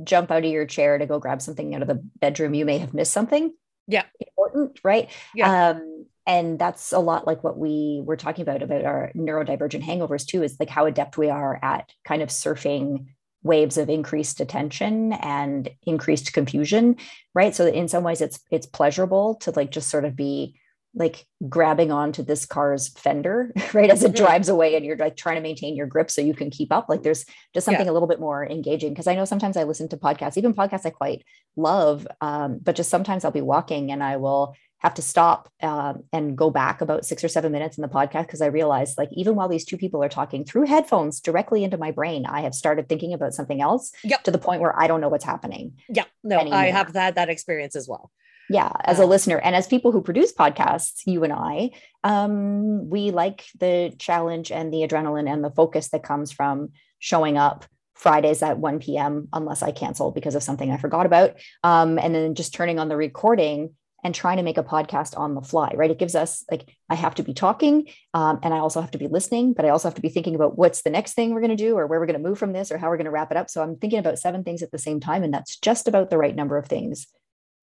jump 0.03 0.31
out 0.31 0.43
of 0.43 0.51
your 0.51 0.65
chair 0.65 0.97
to 0.97 1.05
go 1.05 1.19
grab 1.19 1.41
something 1.41 1.75
out 1.75 1.81
of 1.81 1.87
the 1.87 2.01
bedroom, 2.19 2.53
you 2.53 2.65
may 2.65 2.77
have 2.79 2.93
missed 2.93 3.13
something. 3.13 3.53
Yeah. 3.87 4.03
Important, 4.19 4.79
right? 4.83 5.09
Yeah. 5.33 5.69
Um, 5.69 6.05
and 6.27 6.59
that's 6.59 6.91
a 6.91 6.99
lot 6.99 7.25
like 7.25 7.43
what 7.43 7.57
we 7.57 8.01
were 8.05 8.15
talking 8.15 8.43
about 8.43 8.61
about 8.61 8.85
our 8.85 9.11
neurodivergent 9.15 9.83
hangovers 9.83 10.25
too 10.27 10.43
is 10.43 10.57
like 10.59 10.69
how 10.69 10.85
adept 10.85 11.17
we 11.17 11.29
are 11.29 11.59
at 11.61 11.91
kind 12.05 12.21
of 12.21 12.29
surfing 12.29 13.07
waves 13.43 13.77
of 13.77 13.89
increased 13.89 14.41
attention 14.41 15.13
and 15.13 15.69
increased 15.83 16.33
confusion 16.33 16.95
right 17.33 17.55
so 17.55 17.65
in 17.65 17.87
some 17.87 18.03
ways 18.03 18.21
it's 18.21 18.39
it's 18.51 18.65
pleasurable 18.65 19.35
to 19.35 19.51
like 19.51 19.71
just 19.71 19.89
sort 19.89 20.05
of 20.05 20.15
be 20.15 20.59
like 20.95 21.25
grabbing 21.47 21.91
onto 21.91 22.23
this 22.23 22.45
car's 22.45 22.89
fender 22.89 23.53
right 23.73 23.89
as 23.89 24.03
it 24.03 24.07
mm-hmm. 24.13 24.25
drives 24.25 24.49
away 24.49 24.75
and 24.75 24.85
you're 24.85 24.97
like 24.97 25.15
trying 25.15 25.35
to 25.35 25.41
maintain 25.41 25.75
your 25.75 25.87
grip 25.87 26.09
so 26.09 26.19
you 26.19 26.33
can 26.33 26.49
keep 26.49 26.71
up 26.71 26.87
like 26.89 27.03
there's 27.03 27.25
just 27.53 27.63
something 27.63 27.85
yeah. 27.85 27.91
a 27.91 27.93
little 27.93 28.07
bit 28.07 28.19
more 28.19 28.45
engaging 28.45 28.89
because 28.89 29.07
i 29.07 29.15
know 29.15 29.25
sometimes 29.25 29.55
i 29.55 29.63
listen 29.63 29.87
to 29.87 29.97
podcasts 29.97 30.37
even 30.37 30.53
podcasts 30.53 30.85
i 30.85 30.89
quite 30.89 31.23
love 31.55 32.07
um, 32.21 32.59
but 32.61 32.75
just 32.75 32.89
sometimes 32.89 33.23
i'll 33.23 33.31
be 33.31 33.41
walking 33.41 33.91
and 33.91 34.03
i 34.03 34.17
will 34.17 34.55
have 34.79 34.93
to 34.95 35.01
stop 35.01 35.49
uh, 35.61 35.93
and 36.11 36.37
go 36.37 36.49
back 36.49 36.81
about 36.81 37.05
six 37.05 37.23
or 37.23 37.27
seven 37.27 37.51
minutes 37.51 37.77
in 37.77 37.81
the 37.81 37.87
podcast 37.87 38.23
because 38.27 38.41
I 38.41 38.47
realized, 38.47 38.97
like, 38.97 39.09
even 39.11 39.35
while 39.35 39.49
these 39.49 39.65
two 39.65 39.77
people 39.77 40.03
are 40.03 40.09
talking 40.09 40.45
through 40.45 40.65
headphones 40.67 41.19
directly 41.19 41.63
into 41.63 41.77
my 41.77 41.91
brain, 41.91 42.25
I 42.25 42.41
have 42.41 42.55
started 42.55 42.87
thinking 42.87 43.13
about 43.13 43.33
something 43.33 43.61
else 43.61 43.91
yep. 44.03 44.23
to 44.23 44.31
the 44.31 44.37
point 44.37 44.61
where 44.61 44.77
I 44.79 44.87
don't 44.87 45.01
know 45.01 45.09
what's 45.09 45.25
happening. 45.25 45.73
Yeah, 45.89 46.05
no, 46.23 46.39
anymore. 46.39 46.59
I 46.59 46.67
have 46.67 46.93
had 46.93 47.15
that 47.15 47.29
experience 47.29 47.75
as 47.75 47.87
well. 47.87 48.11
Yeah, 48.49 48.71
as 48.85 48.97
a 48.97 49.05
listener 49.05 49.37
and 49.37 49.55
as 49.55 49.67
people 49.67 49.91
who 49.91 50.01
produce 50.01 50.33
podcasts, 50.33 51.01
you 51.05 51.23
and 51.23 51.31
I, 51.31 51.69
um, 52.03 52.89
we 52.89 53.11
like 53.11 53.45
the 53.59 53.93
challenge 53.99 54.51
and 54.51 54.73
the 54.73 54.87
adrenaline 54.87 55.31
and 55.31 55.43
the 55.43 55.51
focus 55.51 55.89
that 55.89 56.01
comes 56.01 56.31
from 56.31 56.69
showing 56.97 57.37
up 57.37 57.65
Fridays 57.93 58.41
at 58.41 58.57
1 58.57 58.79
p.m. 58.79 59.27
unless 59.33 59.61
I 59.61 59.71
cancel 59.71 60.11
because 60.11 60.33
of 60.33 60.41
something 60.41 60.71
I 60.71 60.77
forgot 60.77 61.05
about. 61.05 61.35
Um, 61.63 61.99
and 61.99 62.15
then 62.15 62.33
just 62.33 62.53
turning 62.53 62.79
on 62.79 62.87
the 62.87 62.97
recording 62.97 63.75
and 64.03 64.15
trying 64.15 64.37
to 64.37 64.43
make 64.43 64.57
a 64.57 64.63
podcast 64.63 65.17
on 65.17 65.35
the 65.35 65.41
fly, 65.41 65.73
right? 65.75 65.91
It 65.91 65.99
gives 65.99 66.15
us 66.15 66.45
like, 66.49 66.73
I 66.89 66.95
have 66.95 67.15
to 67.15 67.23
be 67.23 67.33
talking 67.33 67.87
um, 68.13 68.39
and 68.43 68.53
I 68.53 68.59
also 68.59 68.81
have 68.81 68.91
to 68.91 68.97
be 68.97 69.07
listening, 69.07 69.53
but 69.53 69.65
I 69.65 69.69
also 69.69 69.87
have 69.87 69.95
to 69.95 70.01
be 70.01 70.09
thinking 70.09 70.35
about 70.35 70.57
what's 70.57 70.81
the 70.81 70.89
next 70.89 71.13
thing 71.13 71.33
we're 71.33 71.41
going 71.41 71.55
to 71.55 71.55
do 71.55 71.77
or 71.77 71.85
where 71.87 71.99
we're 71.99 72.05
going 72.05 72.21
to 72.21 72.27
move 72.27 72.39
from 72.39 72.53
this 72.53 72.71
or 72.71 72.77
how 72.77 72.89
we're 72.89 72.97
going 72.97 73.05
to 73.05 73.11
wrap 73.11 73.31
it 73.31 73.37
up. 73.37 73.49
So 73.49 73.61
I'm 73.61 73.75
thinking 73.75 73.99
about 73.99 74.19
seven 74.19 74.43
things 74.43 74.63
at 74.63 74.71
the 74.71 74.77
same 74.77 74.99
time. 74.99 75.23
And 75.23 75.33
that's 75.33 75.57
just 75.57 75.87
about 75.87 76.09
the 76.09 76.17
right 76.17 76.35
number 76.35 76.57
of 76.57 76.67
things 76.67 77.07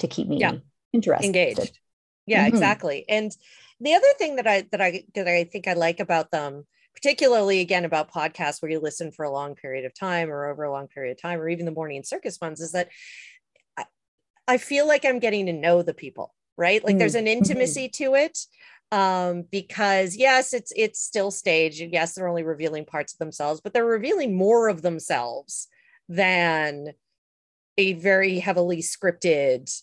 to 0.01 0.09
keep 0.09 0.29
me 0.29 0.39
yeah. 0.39 0.57
interested. 0.93 1.27
Engaged. 1.27 1.79
Yeah, 2.27 2.47
mm-hmm. 2.47 2.55
exactly. 2.55 3.05
And 3.09 3.35
the 3.81 3.95
other 3.95 4.13
thing 4.19 4.37
that 4.37 4.47
I, 4.47 4.67
that 4.73 4.81
I, 4.81 5.05
that 5.15 5.29
I 5.29 5.45
think 5.45 5.69
I 5.69 5.73
like 5.73 6.01
about 6.01 6.31
them, 6.31 6.67
particularly 6.95 7.61
again 7.61 7.85
about 7.85 8.11
podcasts 8.11 8.63
where 8.63 8.71
you 8.71 8.81
listen 8.81 9.13
for 9.13 9.25
a 9.25 9.31
long 9.31 9.55
period 9.55 9.85
of 9.85 9.95
time 9.95 10.31
or 10.31 10.47
over 10.47 10.65
a 10.65 10.73
long 10.73 10.89
period 10.89 11.13
of 11.13 11.21
time, 11.21 11.39
or 11.39 11.49
even 11.49 11.67
the 11.67 11.71
morning 11.71 12.03
circus 12.03 12.39
ones 12.41 12.61
is 12.61 12.73
that 12.73 12.89
I 14.49 14.59
feel 14.59 14.87
like 14.87 15.05
I'm 15.05 15.19
getting 15.19 15.47
to 15.47 15.53
know 15.53 15.83
the 15.83 15.95
people, 15.95 16.35
right? 16.57 16.85
Like 16.85 16.97
mm. 16.97 16.99
there's 16.99 17.15
an 17.15 17.27
mm-hmm. 17.27 17.39
intimacy 17.39 17.89
to 17.91 18.15
it 18.15 18.39
um 18.93 19.45
because 19.51 20.15
yes 20.15 20.55
it's 20.55 20.73
it's 20.77 21.01
still 21.01 21.33
staged 21.33 21.81
and 21.81 21.93
yes 21.93 22.15
they're 22.15 22.29
only 22.29 22.45
revealing 22.45 22.85
parts 22.85 23.13
of 23.13 23.19
themselves 23.19 23.61
but 23.61 23.73
they're 23.73 23.85
revealing 23.85 24.37
more 24.37 24.69
of 24.69 24.81
themselves 24.83 25.67
than 26.09 26.93
a 27.79 27.95
very 27.95 28.39
heavily 28.39 28.79
scripted 28.79 29.83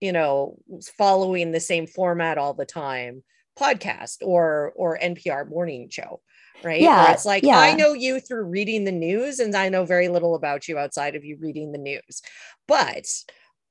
you 0.00 0.12
know 0.12 0.56
following 0.96 1.50
the 1.50 1.58
same 1.58 1.86
format 1.86 2.38
all 2.38 2.54
the 2.54 2.64
time 2.64 3.24
podcast 3.58 4.18
or 4.22 4.72
or 4.76 4.96
npr 4.98 5.48
morning 5.48 5.88
show 5.90 6.20
right? 6.62 6.80
Yeah 6.80 7.04
Where 7.04 7.12
it's 7.12 7.24
like 7.24 7.42
yeah. 7.42 7.58
i 7.58 7.74
know 7.74 7.92
you 7.92 8.20
through 8.20 8.44
reading 8.44 8.84
the 8.84 8.92
news 8.92 9.38
and 9.40 9.54
i 9.54 9.68
know 9.68 9.84
very 9.84 10.08
little 10.08 10.34
about 10.34 10.68
you 10.68 10.78
outside 10.78 11.16
of 11.16 11.24
you 11.24 11.36
reading 11.40 11.72
the 11.72 11.78
news. 11.78 12.22
But 12.68 13.06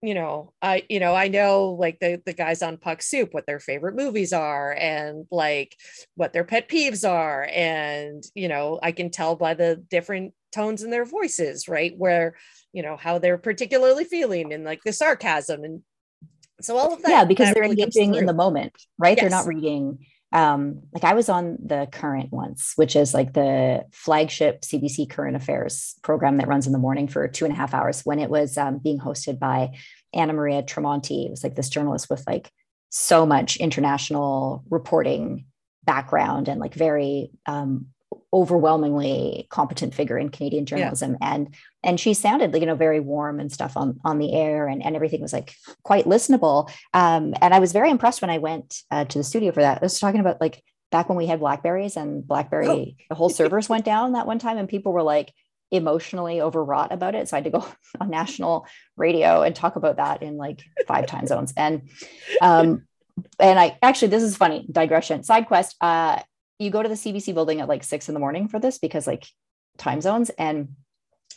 you 0.01 0.13
know 0.13 0.53
i 0.61 0.83
you 0.89 0.97
know 0.97 1.13
i 1.13 1.27
know 1.27 1.75
like 1.77 1.99
the 1.99 2.21
the 2.25 2.31
guys 2.31 2.61
on 2.61 2.77
puck 2.77 3.01
soup 3.01 3.33
what 3.33 3.45
their 3.45 3.59
favorite 3.59 3.97
movies 3.97 4.31
are 4.31 4.71
and 4.71 5.25
like 5.29 5.75
what 6.15 6.31
their 6.31 6.45
pet 6.45 6.69
peeves 6.69 7.07
are. 7.07 7.47
And 7.51 8.23
you 8.35 8.47
know 8.47 8.79
i 8.81 8.91
can 8.91 9.09
tell 9.09 9.35
by 9.35 9.53
the 9.53 9.83
different 9.89 10.33
tones 10.51 10.83
in 10.83 10.89
their 10.89 11.05
voices 11.05 11.67
right? 11.67 11.93
Where 11.97 12.35
you 12.73 12.83
know 12.83 12.97
how 12.97 13.19
they're 13.19 13.37
particularly 13.37 14.05
feeling 14.05 14.53
and 14.53 14.63
like 14.63 14.81
the 14.83 14.93
sarcasm 14.93 15.63
and 15.63 15.81
so 16.61 16.77
all 16.77 16.93
of 16.93 17.01
that 17.01 17.09
yeah 17.09 17.23
because 17.23 17.47
that 17.47 17.55
they're 17.55 17.63
really 17.63 17.81
engaging 17.81 18.15
in 18.15 18.25
the 18.25 18.33
moment 18.33 18.73
right? 18.97 19.17
Yes. 19.17 19.21
they're 19.21 19.29
not 19.29 19.47
reading 19.47 19.99
um 20.31 20.81
like 20.93 21.03
i 21.03 21.13
was 21.13 21.27
on 21.27 21.57
the 21.63 21.87
current 21.91 22.31
once 22.31 22.73
which 22.75 22.95
is 22.95 23.13
like 23.13 23.33
the 23.33 23.83
flagship 23.91 24.61
cbc 24.61 25.09
current 25.09 25.35
affairs 25.35 25.95
program 26.03 26.37
that 26.37 26.47
runs 26.47 26.67
in 26.67 26.71
the 26.73 26.77
morning 26.77 27.07
for 27.07 27.27
two 27.27 27.45
and 27.45 27.53
a 27.53 27.57
half 27.57 27.73
hours 27.73 28.01
when 28.01 28.19
it 28.19 28.29
was 28.29 28.57
um, 28.57 28.77
being 28.77 28.99
hosted 28.99 29.39
by 29.39 29.69
anna 30.13 30.33
maria 30.33 30.61
tremonti 30.61 31.25
it 31.25 31.31
was 31.31 31.43
like 31.43 31.55
this 31.55 31.69
journalist 31.69 32.09
with 32.09 32.23
like 32.27 32.51
so 32.89 33.25
much 33.25 33.57
international 33.57 34.63
reporting 34.69 35.45
background 35.83 36.47
and 36.47 36.59
like 36.59 36.73
very 36.73 37.31
um, 37.45 37.87
overwhelmingly 38.33 39.47
competent 39.49 39.93
figure 39.93 40.17
in 40.17 40.29
Canadian 40.29 40.65
journalism. 40.65 41.17
Yeah. 41.19 41.33
And 41.33 41.55
and 41.83 41.99
she 41.99 42.13
sounded 42.13 42.51
like, 42.51 42.61
you 42.61 42.65
know, 42.65 42.75
very 42.75 42.99
warm 42.99 43.39
and 43.39 43.51
stuff 43.51 43.77
on 43.77 43.99
on 44.03 44.19
the 44.19 44.33
air 44.33 44.67
and, 44.67 44.83
and 44.83 44.95
everything 44.95 45.21
was 45.21 45.33
like 45.33 45.55
quite 45.83 46.05
listenable. 46.05 46.69
Um, 46.93 47.33
and 47.41 47.53
I 47.53 47.59
was 47.59 47.71
very 47.71 47.89
impressed 47.89 48.21
when 48.21 48.29
I 48.29 48.37
went 48.37 48.81
uh, 48.91 49.05
to 49.05 49.17
the 49.17 49.23
studio 49.23 49.51
for 49.51 49.61
that. 49.61 49.77
I 49.77 49.85
was 49.85 49.99
talking 49.99 50.19
about 50.19 50.41
like 50.41 50.63
back 50.91 51.07
when 51.07 51.17
we 51.17 51.27
had 51.27 51.39
Blackberries 51.39 51.95
and 51.95 52.27
Blackberry, 52.27 52.67
oh. 52.67 53.03
the 53.09 53.15
whole 53.15 53.29
servers 53.29 53.69
went 53.69 53.85
down 53.85 54.13
that 54.13 54.27
one 54.27 54.39
time 54.39 54.57
and 54.57 54.67
people 54.67 54.91
were 54.91 55.03
like 55.03 55.31
emotionally 55.71 56.41
overwrought 56.41 56.91
about 56.91 57.15
it. 57.15 57.29
So 57.29 57.37
I 57.37 57.39
had 57.39 57.45
to 57.45 57.59
go 57.59 57.67
on 58.01 58.09
national 58.09 58.65
radio 58.97 59.41
and 59.41 59.55
talk 59.55 59.75
about 59.75 59.97
that 59.97 60.23
in 60.23 60.37
like 60.37 60.61
five 60.87 61.07
time 61.07 61.27
zones. 61.27 61.53
And 61.55 61.89
um, 62.41 62.83
and 63.39 63.59
I 63.59 63.77
actually, 63.81 64.09
this 64.09 64.23
is 64.23 64.37
funny 64.37 64.65
digression. 64.71 65.23
Side 65.23 65.47
quest. 65.47 65.75
Uh, 65.81 66.21
you 66.57 66.71
go 66.71 66.83
to 66.83 66.89
the 66.89 66.95
CBC 66.95 67.33
building 67.33 67.61
at 67.61 67.69
like 67.69 67.83
six 67.83 68.09
in 68.09 68.13
the 68.13 68.19
morning 68.19 68.47
for 68.47 68.59
this 68.59 68.79
because 68.79 69.07
like 69.07 69.25
time 69.77 70.01
zones 70.01 70.29
and 70.31 70.69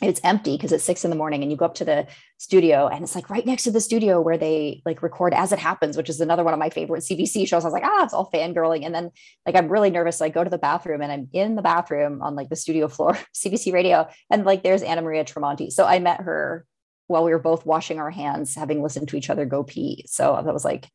it's 0.01 0.19
empty 0.23 0.57
because 0.57 0.71
it's 0.71 0.83
six 0.83 1.03
in 1.03 1.11
the 1.11 1.15
morning 1.15 1.43
and 1.43 1.51
you 1.51 1.57
go 1.57 1.65
up 1.65 1.75
to 1.75 1.85
the 1.85 2.07
studio 2.37 2.87
and 2.87 3.03
it's 3.03 3.15
like 3.15 3.29
right 3.29 3.45
next 3.45 3.63
to 3.63 3.71
the 3.71 3.79
studio 3.79 4.19
where 4.19 4.37
they 4.37 4.81
like 4.85 5.03
record 5.03 5.33
as 5.33 5.51
it 5.51 5.59
happens 5.59 5.95
which 5.95 6.09
is 6.09 6.19
another 6.19 6.43
one 6.43 6.53
of 6.53 6.59
my 6.59 6.69
favorite 6.69 7.03
cbc 7.03 7.47
shows 7.47 7.63
i 7.63 7.67
was 7.67 7.73
like 7.73 7.85
ah 7.85 8.03
it's 8.03 8.13
all 8.13 8.29
fangirling 8.33 8.85
and 8.85 8.93
then 8.93 9.11
like 9.45 9.55
i'm 9.55 9.69
really 9.69 9.91
nervous 9.91 10.17
so 10.17 10.25
i 10.25 10.29
go 10.29 10.43
to 10.43 10.49
the 10.49 10.57
bathroom 10.57 11.01
and 11.01 11.11
i'm 11.11 11.29
in 11.31 11.55
the 11.55 11.61
bathroom 11.61 12.21
on 12.23 12.35
like 12.35 12.49
the 12.49 12.55
studio 12.55 12.87
floor 12.87 13.17
cbc 13.35 13.71
radio 13.71 14.07
and 14.31 14.45
like 14.45 14.63
there's 14.63 14.81
anna 14.81 15.01
maria 15.01 15.23
tremonti 15.23 15.71
so 15.71 15.85
i 15.85 15.99
met 15.99 16.21
her 16.21 16.65
while 17.07 17.23
we 17.23 17.31
were 17.31 17.39
both 17.39 17.65
washing 17.65 17.99
our 17.99 18.09
hands 18.09 18.55
having 18.55 18.81
listened 18.81 19.07
to 19.07 19.15
each 19.15 19.29
other 19.29 19.45
go 19.45 19.63
pee 19.63 20.03
so 20.07 20.41
that 20.43 20.53
was 20.53 20.65
like 20.65 20.89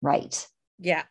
right 0.00 0.46
yeah 0.78 1.02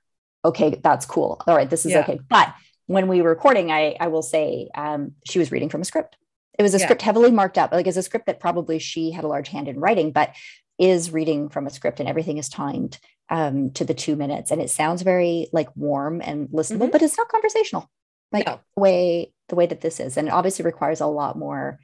okay, 0.48 0.80
that's 0.82 1.06
cool. 1.06 1.42
All 1.46 1.56
right, 1.56 1.70
this 1.70 1.86
is 1.86 1.92
yeah. 1.92 2.00
okay. 2.00 2.20
But 2.30 2.54
when 2.86 3.08
we 3.08 3.22
were 3.22 3.30
recording, 3.30 3.72
I, 3.72 3.96
I 4.00 4.08
will 4.08 4.22
say 4.22 4.70
um, 4.76 5.14
she 5.26 5.40
was 5.40 5.52
reading 5.52 5.70
from 5.70 5.82
a 5.82 5.86
script. 5.86 6.16
It 6.58 6.64
was 6.64 6.74
a 6.74 6.80
yeah. 6.80 6.86
script 6.86 7.02
heavily 7.02 7.32
marked 7.32 7.58
up, 7.58 7.72
like 7.72 7.88
it's 7.88 7.98
a 7.98 8.04
script 8.04 8.26
that 8.26 8.40
probably 8.40 8.80
she 8.80 9.12
had 9.12 9.24
a 9.24 9.28
large 9.28 9.50
hand 9.50 9.68
in 9.68 9.80
writing, 9.80 10.12
but 10.12 10.36
is 10.80 11.12
reading 11.12 11.50
from 11.50 11.68
a 11.68 11.72
script 11.72 12.00
and 12.00 12.10
everything 12.10 12.38
is 12.38 12.50
timed 12.50 13.00
um, 13.30 13.72
to 13.72 13.84
the 13.84 13.94
two 13.94 14.16
minutes. 14.16 14.52
And 14.52 14.62
it 14.62 14.70
sounds 14.70 15.02
very 15.02 15.48
like 15.52 15.70
warm 15.76 16.22
and 16.22 16.50
listenable, 16.50 16.84
mm-hmm. 16.84 16.92
but 16.92 17.02
it's 17.02 17.18
not 17.18 17.30
conversational 17.30 17.90
like 18.32 18.46
no. 18.46 18.60
the 18.76 18.82
way 18.82 19.34
the 19.50 19.56
way 19.56 19.66
that 19.66 19.82
this 19.82 20.00
is. 20.00 20.18
And 20.18 20.28
it 20.28 20.34
obviously 20.34 20.66
requires 20.66 21.00
a 21.00 21.08
lot 21.08 21.38
more 21.38 21.80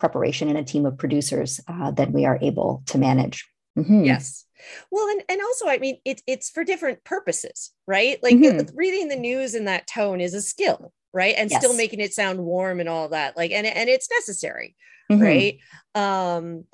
preparation 0.00 0.48
and 0.48 0.58
a 0.58 0.64
team 0.64 0.86
of 0.86 0.98
producers 0.98 1.60
uh, 1.68 1.90
than 1.90 2.12
we 2.12 2.24
are 2.24 2.38
able 2.40 2.82
to 2.86 2.98
manage. 2.98 3.46
Mm-hmm. 3.78 4.04
Yes. 4.04 4.44
Well, 4.90 5.08
and, 5.08 5.22
and 5.28 5.40
also, 5.40 5.68
I 5.68 5.78
mean, 5.78 5.98
it's 6.04 6.22
it's 6.26 6.50
for 6.50 6.64
different 6.64 7.04
purposes, 7.04 7.70
right? 7.86 8.22
Like 8.22 8.34
mm-hmm. 8.34 8.76
reading 8.76 9.08
the 9.08 9.16
news 9.16 9.54
in 9.54 9.64
that 9.66 9.86
tone 9.86 10.20
is 10.20 10.34
a 10.34 10.42
skill, 10.42 10.92
right? 11.12 11.34
And 11.36 11.50
yes. 11.50 11.60
still 11.60 11.76
making 11.76 12.00
it 12.00 12.14
sound 12.14 12.40
warm 12.40 12.80
and 12.80 12.88
all 12.88 13.08
that, 13.10 13.36
like, 13.36 13.50
and 13.50 13.66
and 13.66 13.88
it's 13.88 14.10
necessary, 14.10 14.76
mm-hmm. 15.10 15.22
right? 15.22 15.58
Um, 15.94 16.64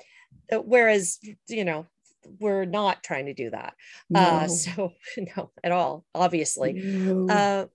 uh, 0.51 0.57
whereas, 0.57 1.19
you 1.47 1.65
know, 1.65 1.85
we're 2.39 2.65
not 2.65 3.03
trying 3.03 3.27
to 3.27 3.33
do 3.33 3.49
that. 3.49 3.73
Uh, 4.13 4.19
no. 4.19 4.21
Uh, 4.21 4.47
so 4.47 4.93
no, 5.37 5.51
at 5.63 5.71
all, 5.71 6.05
obviously. 6.13 6.73
No. 6.73 7.33
Uh, 7.33 7.65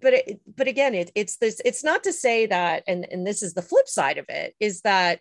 but 0.00 0.14
it, 0.14 0.40
but 0.56 0.68
again, 0.68 0.94
it, 0.94 1.10
it's 1.14 1.36
this. 1.38 1.60
It's 1.64 1.82
not 1.82 2.04
to 2.04 2.12
say 2.12 2.46
that, 2.46 2.84
and 2.86 3.06
and 3.10 3.26
this 3.26 3.42
is 3.42 3.54
the 3.54 3.62
flip 3.62 3.88
side 3.88 4.18
of 4.18 4.26
it, 4.28 4.54
is 4.60 4.82
that 4.82 5.20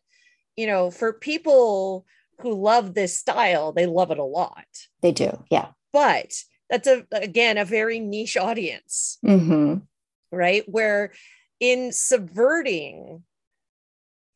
you 0.57 0.67
know, 0.67 0.91
for 0.91 1.13
people 1.13 2.05
who 2.41 2.53
love 2.53 2.93
this 2.93 3.17
style, 3.17 3.71
they 3.71 3.85
love 3.85 4.11
it 4.11 4.19
a 4.19 4.23
lot. 4.23 4.65
They 5.01 5.11
do. 5.11 5.43
Yeah. 5.49 5.69
But 5.93 6.33
that's 6.69 6.87
a 6.87 7.05
again 7.11 7.57
a 7.57 7.63
very 7.63 7.99
niche 7.99 8.35
audience 8.35 9.19
Mhm. 9.23 9.83
Right 10.31 10.63
where 10.67 11.11
in 11.59 11.91
subverting 11.91 13.23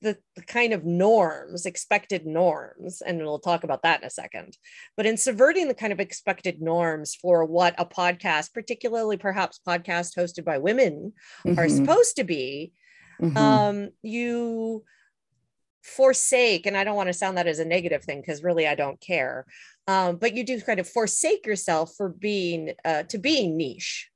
the, 0.02 0.18
the 0.36 0.42
kind 0.42 0.74
of 0.74 0.84
norms 0.84 1.68
expected 1.68 2.26
norms 2.26 3.02
and 3.02 3.20
we'll 3.20 3.38
talk 3.38 3.64
about 3.64 3.84
that 3.84 4.02
in 4.02 4.08
a 4.08 4.10
second 4.10 4.58
but 4.98 5.06
in 5.06 5.16
subverting 5.16 5.68
the 5.68 5.76
kind 5.76 5.94
of 5.94 6.00
expected 6.00 6.60
norms 6.62 7.14
for 7.14 7.46
what 7.46 7.76
a 7.78 7.86
podcast 7.86 8.52
particularly 8.54 9.16
perhaps 9.18 9.60
podcast 9.68 10.18
hosted 10.18 10.44
by 10.44 10.58
women 10.58 11.14
are 11.46 11.68
Mhm. 11.68 11.76
supposed 11.76 12.16
to 12.16 12.24
be 12.24 12.74
Mhm. 13.22 13.38
um 13.38 13.90
you 14.02 14.84
forsake 15.84 16.66
and 16.66 16.78
i 16.78 16.84
don't 16.84 16.96
want 16.96 17.08
to 17.10 17.14
sound 17.14 17.38
that 17.38 17.48
as 17.48 17.60
a 17.60 17.66
negative 17.66 18.04
thing 18.04 18.22
because 18.22 18.44
really 18.44 18.68
i 18.68 18.76
don't 18.76 19.00
care 19.02 19.46
um 19.88 20.16
but 20.18 20.36
you 20.36 20.44
do 20.44 20.60
kind 20.62 20.80
of 20.80 20.88
forsake 20.88 21.46
yourself 21.46 21.94
for 21.98 22.10
being 22.10 22.74
uh 22.86 23.04
to 23.04 23.18
being 23.18 23.58
niche 23.58 24.10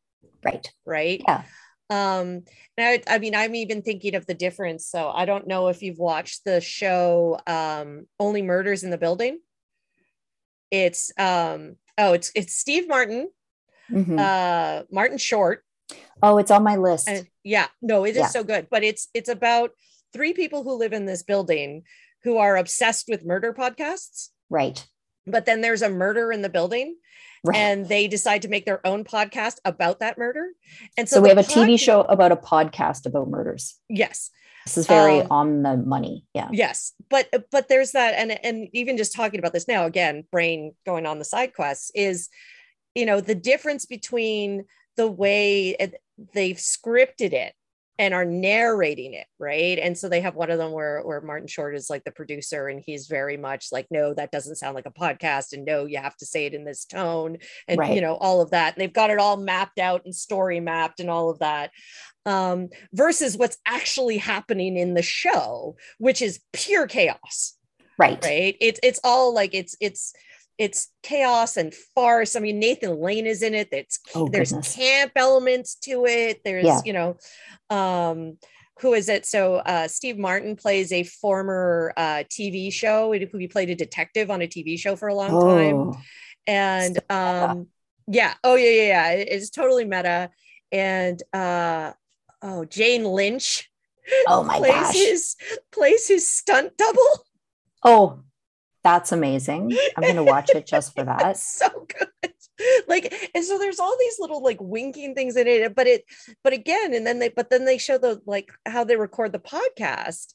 right. 0.43 0.71
right 0.85 1.21
Yeah. 1.27 1.43
Um 1.89 2.41
now 2.77 2.87
I, 2.87 3.01
I 3.07 3.19
mean 3.19 3.35
i'm 3.35 3.53
even 3.55 3.81
thinking 3.83 4.15
of 4.15 4.25
the 4.25 4.33
difference 4.33 4.87
so 4.87 5.09
i 5.09 5.25
don't 5.25 5.47
know 5.47 5.67
if 5.67 5.83
you've 5.83 5.99
watched 5.99 6.43
the 6.43 6.59
show 6.59 7.39
um 7.45 8.07
only 8.19 8.41
murders 8.41 8.83
in 8.83 8.89
the 8.89 8.97
building 8.97 9.39
it's 10.71 11.11
um 11.17 11.75
oh 11.97 12.13
it's 12.13 12.31
it's 12.35 12.55
steve 12.55 12.87
martin 12.87 13.29
Mhm. 13.91 14.19
uh 14.19 14.83
martin 14.91 15.19
short 15.19 15.63
oh, 16.23 16.39
it's 16.39 16.49
on 16.49 16.63
my 16.63 16.75
list. 16.75 17.07
and 17.07 17.27
yeah 17.43 17.67
no 17.83 18.03
it 18.03 18.11
is 18.11 18.17
Yeah. 18.17 18.27
so 18.29 18.43
good 18.43 18.67
but 18.71 18.83
it's 18.83 19.09
it's 19.13 19.29
about 19.29 19.71
three 20.11 20.33
people 20.33 20.63
who 20.63 20.73
live 20.73 20.91
in 20.93 21.05
this 21.05 21.21
building 21.21 21.83
who 22.23 22.37
are 22.37 22.57
obsessed 22.57 23.05
with 23.07 23.23
murder 23.23 23.53
podcasts 23.53 24.29
right. 24.49 24.87
but 25.27 25.45
then 25.45 25.61
there's 25.61 25.83
a 25.83 25.89
murder 25.89 26.31
in 26.31 26.41
the 26.41 26.49
building 26.49 26.95
Right. 27.45 27.57
and 27.57 27.87
they 27.87 28.07
decide 28.07 28.41
to 28.43 28.47
make 28.47 28.65
their 28.65 28.85
own 28.85 29.03
podcast 29.03 29.57
about 29.65 29.99
that 29.99 30.17
murder 30.17 30.47
and 30.97 31.07
so, 31.07 31.17
so 31.17 31.21
we 31.21 31.29
have 31.29 31.37
a 31.37 31.41
TV 31.43 31.79
show 31.79 32.01
about 32.01 32.31
a 32.31 32.35
podcast 32.35 33.05
about 33.05 33.27
murders. 33.29 33.79
yes 33.89 34.31
This 34.65 34.77
is 34.79 34.87
very 34.87 35.21
Um, 35.21 35.31
on 35.31 35.61
the 35.63 35.77
money. 35.77 36.25
Yeah. 36.33 36.49
yes 36.51 36.93
but 37.09 37.29
but 37.51 37.67
there's 37.67 37.91
that 37.91 38.13
and 38.15 38.31
and 38.45 38.67
even 38.73 38.97
just 38.97 39.13
talking 39.13 39.39
about 39.39 39.53
this 39.53 39.67
now 39.67 39.85
again 39.85 40.23
brain 40.31 40.73
going 40.85 41.05
on 41.05 41.19
the 41.19 41.25
side 41.25 41.53
quests 41.53 41.91
is 41.93 42.29
you 42.95 43.05
know 43.05 43.21
the 43.21 43.35
difference 43.35 43.85
between 43.85 44.65
the 44.97 45.07
way 45.09 45.75
it- 45.79 46.01
they've 46.33 46.57
scripted 46.57 47.33
it 47.33 47.53
and 47.97 48.13
are 48.13 48.25
narrating 48.25 49.13
it 49.13 49.25
right 49.39 49.79
and 49.79 49.97
so 49.97 50.09
they 50.09 50.21
have 50.21 50.35
one 50.35 50.51
of 50.51 50.57
them 50.57 50.71
where 50.71 51.01
where 51.03 51.21
martin 51.21 51.47
short 51.47 51.75
is 51.75 51.89
like 51.89 52.03
the 52.03 52.11
producer 52.11 52.67
and 52.67 52.83
he's 52.85 53.07
very 53.07 53.37
much 53.37 53.67
like 53.71 53.87
no 53.89 54.13
that 54.13 54.31
doesn't 54.31 54.57
sound 54.57 54.75
like 54.75 54.85
a 54.85 54.91
podcast 54.91 55.53
and 55.53 55.65
no 55.65 55.85
you 55.85 55.97
have 55.97 56.15
to 56.17 56.25
say 56.25 56.45
it 56.45 56.53
in 56.53 56.65
this 56.65 56.85
tone 56.85 57.37
and 57.67 57.79
Right. 57.79 57.95
you 57.95 58.01
know 58.01 58.15
all 58.15 58.41
of 58.41 58.51
that 58.51 58.73
and 58.73 58.81
they've 58.81 58.91
got 58.91 59.09
it 59.09 59.19
all 59.19 59.37
mapped 59.37 59.79
out 59.79 60.03
and 60.05 60.13
story 60.13 60.59
mapped 60.59 60.99
and 60.99 61.09
all 61.09 61.29
of 61.29 61.39
that 61.39 61.71
um 62.25 62.69
versus 62.93 63.37
what's 63.37 63.57
actually 63.65 64.17
happening 64.17 64.77
in 64.77 64.93
the 64.93 65.01
show 65.01 65.75
which 65.97 66.21
is 66.21 66.39
pure 66.53 66.87
chaos 66.87 67.53
Right. 67.97 68.21
right 68.25 68.57
it's 68.59 68.79
it's 68.83 68.99
all 69.03 69.33
like 69.33 69.53
it's 69.53 69.75
it's 69.79 70.13
it's 70.57 70.89
chaos 71.03 71.57
and 71.57 71.73
farce. 71.73 72.35
I 72.35 72.39
mean 72.39 72.59
nathan 72.59 72.99
lane 72.99 73.25
is 73.25 73.41
in 73.41 73.53
it. 73.53 73.69
It's 73.71 73.99
Oh, 74.13 74.27
there's 74.31 74.51
goodness. 74.51 74.75
camp 74.75 75.11
elements 75.15 75.75
to 75.83 76.05
it. 76.05 76.41
There's 76.43 76.65
Yeah. 76.65 76.81
you 76.85 76.93
know 76.93 77.17
um 77.69 78.37
who 78.79 78.93
is 78.93 79.07
it? 79.09 79.25
So 79.25 79.55
uh 79.55 79.87
steve 79.87 80.17
martin 80.17 80.55
plays 80.55 80.91
a 80.91 81.03
former 81.03 81.93
uh 81.97 82.23
tv 82.29 82.71
show. 82.71 83.13
Who 83.13 83.37
he 83.37 83.47
played 83.47 83.69
a 83.69 83.75
detective 83.75 84.29
on 84.31 84.41
a 84.41 84.47
tv 84.47 84.79
show 84.79 84.95
for 84.95 85.07
a 85.07 85.15
long 85.15 85.29
time. 85.31 85.75
Oh, 85.75 85.97
and 86.47 86.99
um 87.09 87.67
yeah. 88.07 88.35
Oh 88.43 88.55
yeah 88.55 88.69
yeah 88.69 88.87
yeah. 88.87 89.09
It- 89.11 89.27
it's 89.31 89.49
totally 89.49 89.85
meta. 89.85 90.29
And 90.71 91.21
uh 91.33 91.93
oh 92.41 92.65
jane 92.65 93.03
lynch 93.05 93.69
oh 94.27 94.43
my 94.43 94.57
plays 94.57 94.71
gosh. 94.71 94.93
his 94.93 95.35
plays 95.71 96.07
his 96.07 96.27
stunt 96.27 96.77
double. 96.77 97.25
Oh, 97.83 98.19
that's 98.85 99.11
amazing. 99.11 99.75
I'm 99.97 100.03
going 100.03 100.15
to 100.15 100.23
watch 100.23 100.51
it 100.51 100.65
just 100.65 100.93
for 100.95 101.03
that. 101.09 101.19
That's 101.19 101.45
so 101.45 101.67
good. 101.99 102.33
Like, 102.87 103.13
and 103.35 103.43
so 103.43 103.57
there's 103.57 103.79
all 103.79 103.97
these 103.99 104.15
little 104.19 104.41
like 104.41 104.59
winking 104.61 105.13
things 105.15 105.35
in 105.35 105.47
it, 105.47 105.75
but 105.75 105.87
it, 105.87 106.05
but 106.43 106.53
again, 106.53 106.93
and 106.93 107.05
then 107.05 107.19
they, 107.19 107.29
but 107.29 107.49
then 107.49 107.65
they 107.65 107.77
show 107.77 107.97
the 107.97 108.21
like 108.25 108.49
how 108.65 108.83
they 108.85 108.95
record 108.95 109.33
the 109.33 109.39
podcast. 109.39 110.33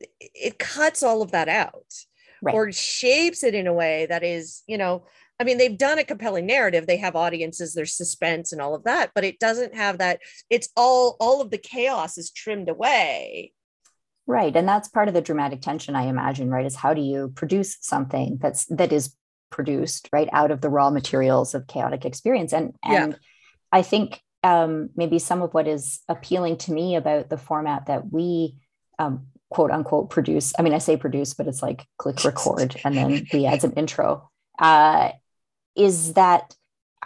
It- 0.00 0.10
It 0.34 0.58
cuts 0.58 1.02
all 1.04 1.22
of 1.22 1.30
that 1.32 1.48
out 1.48 1.86
Right. 2.42 2.54
or 2.54 2.70
shapes 2.72 3.42
it 3.44 3.54
in 3.54 3.66
a 3.66 3.72
way 3.72 4.06
that 4.06 4.22
is, 4.24 4.62
you 4.66 4.76
know, 4.78 5.06
I 5.40 5.44
mean, 5.44 5.58
they've 5.58 5.76
done 5.78 5.98
a 5.98 6.04
compelling 6.04 6.46
narrative. 6.46 6.86
They 6.86 6.96
have 6.98 7.14
audiences, 7.16 7.74
there's 7.74 7.94
suspense 7.94 8.52
and 8.52 8.60
all 8.60 8.74
of 8.74 8.84
that, 8.84 9.10
but 9.14 9.24
it 9.24 9.38
doesn't 9.38 9.74
have 9.74 9.98
that. 9.98 10.20
It's 10.50 10.68
all, 10.76 11.16
all 11.20 11.40
of 11.42 11.50
the 11.50 11.58
chaos 11.58 12.18
is 12.18 12.30
trimmed 12.30 12.68
away. 12.70 13.52
Right. 14.26 14.54
And 14.56 14.68
that's 14.68 14.88
part 14.88 15.08
of 15.08 15.14
the 15.14 15.20
dramatic 15.20 15.62
tension, 15.62 15.94
I 15.94 16.04
imagine, 16.06 16.50
right? 16.50 16.66
Is 16.66 16.74
how 16.74 16.94
do 16.94 17.00
you 17.00 17.32
produce 17.34 17.76
something 17.80 18.38
that's 18.40 18.64
that 18.66 18.92
is 18.92 19.14
produced 19.50 20.08
right 20.12 20.28
out 20.32 20.50
of 20.50 20.60
the 20.60 20.68
raw 20.68 20.90
materials 20.90 21.54
of 21.54 21.66
chaotic 21.66 22.04
experience? 22.04 22.52
And 22.52 22.74
Yeah. 22.84 23.04
and 23.04 23.18
I 23.72 23.82
think 23.82 24.20
um, 24.42 24.90
maybe 24.96 25.18
some 25.18 25.42
of 25.42 25.54
what 25.54 25.66
is 25.66 26.00
appealing 26.08 26.58
to 26.58 26.72
me 26.72 26.96
about 26.96 27.28
the 27.28 27.36
format 27.36 27.86
that 27.86 28.12
we 28.12 28.56
um, 28.98 29.26
quote 29.50 29.70
unquote 29.70 30.10
produce. 30.10 30.52
I 30.58 30.62
mean, 30.62 30.74
I 30.74 30.78
say 30.78 30.96
produce, 30.96 31.34
but 31.34 31.46
it's 31.46 31.62
like 31.62 31.84
click 31.98 32.24
record 32.24 32.80
and 32.84 32.96
then 32.96 33.26
we 33.32 33.46
add 33.46 33.64
an 33.64 33.72
intro. 33.72 34.30
Uh, 34.58 35.10
is 35.76 36.14
that 36.14 36.54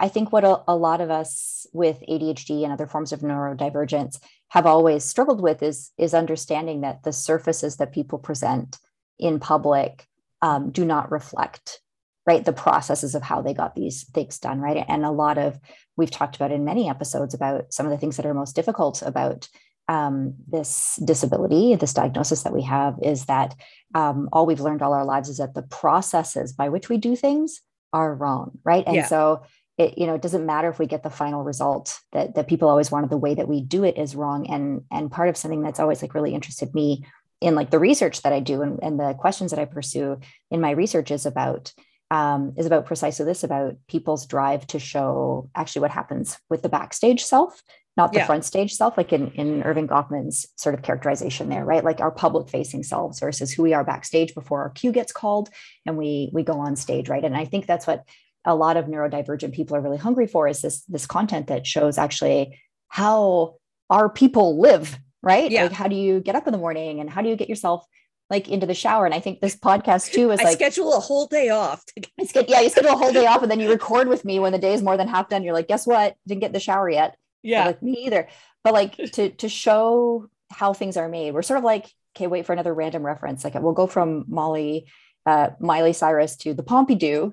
I 0.01 0.09
think 0.09 0.31
what 0.31 0.43
a, 0.43 0.61
a 0.67 0.75
lot 0.75 0.99
of 0.99 1.11
us 1.11 1.67
with 1.73 2.03
ADHD 2.09 2.63
and 2.63 2.73
other 2.73 2.87
forms 2.87 3.13
of 3.13 3.19
neurodivergence 3.21 4.19
have 4.49 4.65
always 4.65 5.03
struggled 5.05 5.41
with 5.41 5.61
is 5.61 5.91
is 5.97 6.13
understanding 6.13 6.81
that 6.81 7.03
the 7.03 7.13
surfaces 7.13 7.77
that 7.77 7.93
people 7.93 8.17
present 8.17 8.77
in 9.19 9.39
public 9.39 10.07
um, 10.41 10.71
do 10.71 10.83
not 10.83 11.11
reflect 11.11 11.79
right 12.25 12.43
the 12.43 12.53
processes 12.53 13.13
of 13.15 13.21
how 13.21 13.41
they 13.41 13.53
got 13.53 13.75
these 13.75 14.03
things 14.05 14.39
done 14.39 14.59
right 14.59 14.83
and 14.87 15.05
a 15.05 15.11
lot 15.11 15.37
of 15.37 15.59
we've 15.95 16.11
talked 16.11 16.35
about 16.35 16.51
in 16.51 16.65
many 16.65 16.89
episodes 16.89 17.33
about 17.35 17.71
some 17.71 17.85
of 17.85 17.91
the 17.91 17.97
things 17.97 18.17
that 18.17 18.25
are 18.25 18.33
most 18.33 18.55
difficult 18.55 19.01
about 19.03 19.47
um, 19.87 20.35
this 20.47 20.99
disability 21.05 21.75
this 21.75 21.93
diagnosis 21.93 22.43
that 22.43 22.53
we 22.53 22.63
have 22.63 22.97
is 23.03 23.25
that 23.25 23.55
um, 23.93 24.29
all 24.33 24.45
we've 24.47 24.59
learned 24.61 24.81
all 24.81 24.93
our 24.93 25.05
lives 25.05 25.29
is 25.29 25.37
that 25.37 25.53
the 25.53 25.61
processes 25.63 26.53
by 26.53 26.69
which 26.69 26.89
we 26.89 26.97
do 26.97 27.15
things 27.15 27.61
are 27.93 28.15
wrong 28.15 28.57
right 28.63 28.83
and 28.87 28.95
Yeah. 28.95 29.05
so 29.05 29.43
it 29.77 29.97
you 29.97 30.05
know 30.07 30.15
it 30.15 30.21
doesn't 30.21 30.45
matter 30.45 30.69
if 30.69 30.79
we 30.79 30.85
get 30.85 31.03
the 31.03 31.09
final 31.09 31.43
result 31.43 31.99
that 32.11 32.35
that 32.35 32.47
people 32.47 32.69
always 32.69 32.91
wanted 32.91 33.09
the 33.09 33.17
way 33.17 33.33
that 33.33 33.47
we 33.47 33.61
do 33.61 33.83
it 33.83 33.97
is 33.97 34.15
wrong. 34.15 34.47
And 34.47 34.83
and 34.91 35.11
part 35.11 35.29
of 35.29 35.37
something 35.37 35.61
that's 35.61 35.79
always 35.79 36.01
like 36.01 36.13
really 36.13 36.33
interested 36.33 36.73
me 36.75 37.05
in 37.39 37.55
like 37.55 37.71
the 37.71 37.79
research 37.79 38.21
that 38.21 38.33
i 38.33 38.39
do 38.39 38.61
and, 38.61 38.79
and 38.83 38.99
the 38.99 39.15
questions 39.15 39.49
that 39.51 39.59
i 39.59 39.65
pursue 39.65 40.19
in 40.51 40.61
my 40.61 40.71
research 40.71 41.09
is 41.09 41.25
about 41.25 41.73
um, 42.11 42.53
is 42.57 42.65
about 42.65 42.85
precisely 42.85 43.25
this 43.25 43.43
about 43.43 43.75
people's 43.87 44.27
drive 44.27 44.67
to 44.67 44.79
show 44.79 45.49
actually 45.55 45.81
what 45.81 45.91
happens 45.91 46.37
with 46.49 46.61
the 46.61 46.69
backstage 46.69 47.23
self 47.23 47.63
not 47.97 48.13
the 48.13 48.19
Yeah. 48.19 48.25
front 48.25 48.45
stage 48.45 48.73
self 48.73 48.95
like 48.97 49.11
in 49.11 49.31
in 49.31 49.63
erving 49.63 49.87
goffman's 49.87 50.47
sort 50.55 50.75
of 50.75 50.81
characterization 50.83 51.49
there 51.49 51.65
right? 51.65 51.83
Like 51.83 51.99
our 51.99 52.11
public 52.11 52.49
facing 52.49 52.83
selves 52.83 53.19
versus 53.19 53.51
who 53.51 53.63
we 53.63 53.73
are 53.73 53.83
backstage 53.83 54.35
before 54.35 54.61
our 54.61 54.69
cue 54.69 54.91
gets 54.91 55.11
called 55.11 55.49
and 55.85 55.97
we 55.97 56.29
we 56.33 56.43
go 56.43 56.59
on 56.59 56.75
stage 56.75 57.09
right? 57.09 57.23
And 57.23 57.35
i 57.35 57.45
think 57.45 57.65
that's 57.65 57.87
what 57.87 58.03
a 58.45 58.55
lot 58.55 58.77
of 58.77 58.85
neurodivergent 58.85 59.53
people 59.53 59.75
are 59.75 59.81
really 59.81 59.97
hungry 59.97 60.27
for 60.27 60.47
is 60.47 60.61
this 60.61 60.83
this 60.85 61.05
content 61.05 61.47
that 61.47 61.67
shows 61.67 61.97
actually 61.97 62.59
how 62.87 63.55
our 63.89 64.09
people 64.09 64.59
live 64.59 64.97
right? 65.23 65.51
Yeah. 65.51 65.63
like 65.63 65.71
how 65.73 65.87
do 65.87 65.95
you 65.95 66.19
get 66.19 66.35
up 66.35 66.47
in 66.47 66.51
the 66.51 66.57
morning 66.57 66.99
and 66.99 67.09
how 67.09 67.21
do 67.21 67.29
you 67.29 67.35
get 67.35 67.49
yourself 67.49 67.85
like 68.31 68.49
into 68.49 68.65
the 68.65 68.73
shower? 68.73 69.05
And 69.05 69.13
i 69.13 69.19
think 69.19 69.39
this 69.39 69.55
podcast 69.55 70.11
too 70.13 70.31
is 70.31 70.39
I 70.39 70.43
like 70.45 70.53
schedule 70.55 70.93
a 70.93 70.99
whole 70.99 71.27
day 71.27 71.49
off 71.49 71.85
to 71.85 71.99
get- 71.99 72.11
I 72.19 72.23
sched- 72.23 72.49
yeah 72.49 72.61
you 72.61 72.69
schedule 72.75 72.93
a 72.93 72.97
whole 72.97 73.13
day 73.13 73.27
off 73.27 73.43
and 73.43 73.51
then 73.51 73.59
you 73.59 73.69
record 73.69 74.07
with 74.07 74.25
me 74.25 74.39
when 74.39 74.51
the 74.51 74.57
day 74.57 74.73
is 74.73 74.81
more 74.81 74.97
than 74.97 75.07
half 75.07 75.29
done. 75.29 75.43
You're 75.43 75.53
like 75.53 75.67
guess 75.67 75.85
what? 75.85 76.15
Didn't 76.27 76.41
get 76.41 76.53
the 76.53 76.59
shower 76.59 76.89
yet. 76.89 77.15
Yeah. 77.43 77.65
like 77.67 77.83
me 77.83 78.05
either. 78.07 78.27
But 78.63 78.73
like 78.73 78.95
to 79.13 79.29
to 79.29 79.47
show 79.49 80.27
how 80.51 80.73
things 80.73 80.97
are 80.97 81.07
made 81.07 81.33
we're 81.33 81.43
sort 81.43 81.59
of 81.59 81.63
like 81.63 81.85
okay 82.15 82.27
wait 82.27 82.45
for 82.45 82.53
another 82.53 82.73
random 82.73 83.05
reference. 83.05 83.43
Like 83.43 83.53
we'll 83.53 83.73
go 83.73 83.87
from 83.87 84.25
molly 84.27 84.87
uh, 85.25 85.51
miley 85.59 85.93
cyrus 85.93 86.35
to 86.37 86.55
the 86.55 86.63
pompidou 86.63 87.31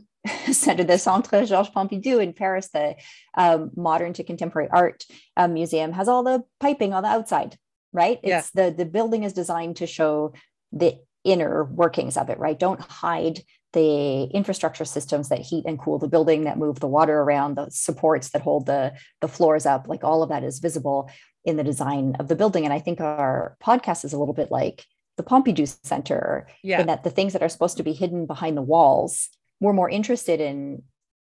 center 0.52 0.84
the 0.84 0.98
centre 0.98 1.44
georges 1.44 1.72
pompidou 1.74 2.22
in 2.22 2.32
paris 2.32 2.68
the 2.68 2.96
um, 3.34 3.70
modern 3.76 4.12
to 4.12 4.24
contemporary 4.24 4.68
art 4.70 5.04
uh, 5.36 5.48
museum 5.48 5.92
has 5.92 6.08
all 6.08 6.22
the 6.22 6.42
piping 6.60 6.92
on 6.92 7.02
the 7.02 7.08
outside 7.08 7.56
right? 7.92 8.18
Yeah. 8.22 8.38
it's 8.38 8.50
the 8.50 8.74
the 8.76 8.84
building 8.84 9.24
is 9.24 9.32
designed 9.32 9.76
to 9.76 9.86
show 9.86 10.32
the 10.72 10.98
inner 11.24 11.64
workings 11.64 12.16
of 12.16 12.30
it 12.30 12.38
right? 12.38 12.58
Don't 12.58 12.80
hide 12.80 13.40
the 13.74 14.24
infrastructure 14.24 14.84
systems 14.84 15.28
that 15.28 15.40
heat 15.40 15.64
and 15.66 15.78
cool 15.78 15.98
the 15.98 16.08
building 16.08 16.44
that 16.44 16.56
move 16.56 16.80
the 16.80 16.88
water 16.88 17.20
around 17.20 17.54
the 17.54 17.70
supports 17.70 18.30
that 18.30 18.42
hold 18.42 18.66
the 18.66 18.94
the 19.20 19.28
floors 19.28 19.66
up 19.66 19.88
like 19.88 20.04
all 20.04 20.22
of 20.22 20.30
that 20.30 20.42
is 20.42 20.58
visible 20.58 21.10
in 21.44 21.56
the 21.56 21.64
design 21.64 22.16
of 22.18 22.28
the 22.28 22.36
building. 22.36 22.64
And 22.64 22.72
i 22.72 22.78
think 22.78 23.00
our 23.00 23.56
podcast 23.62 24.04
is 24.04 24.12
a 24.12 24.18
little 24.18 24.34
bit 24.34 24.50
like 24.50 24.84
the 25.18 25.22
pompidou 25.22 25.66
center 25.84 26.46
yeah. 26.62 26.80
in 26.80 26.86
that 26.86 27.02
the 27.02 27.10
things 27.10 27.32
that 27.32 27.42
are 27.42 27.48
supposed 27.48 27.76
to 27.76 27.82
be 27.82 27.92
hidden 27.92 28.24
behind 28.24 28.56
the 28.56 28.62
walls 28.62 29.28
we're 29.60 29.72
more 29.72 29.90
interested 29.90 30.40
in 30.40 30.82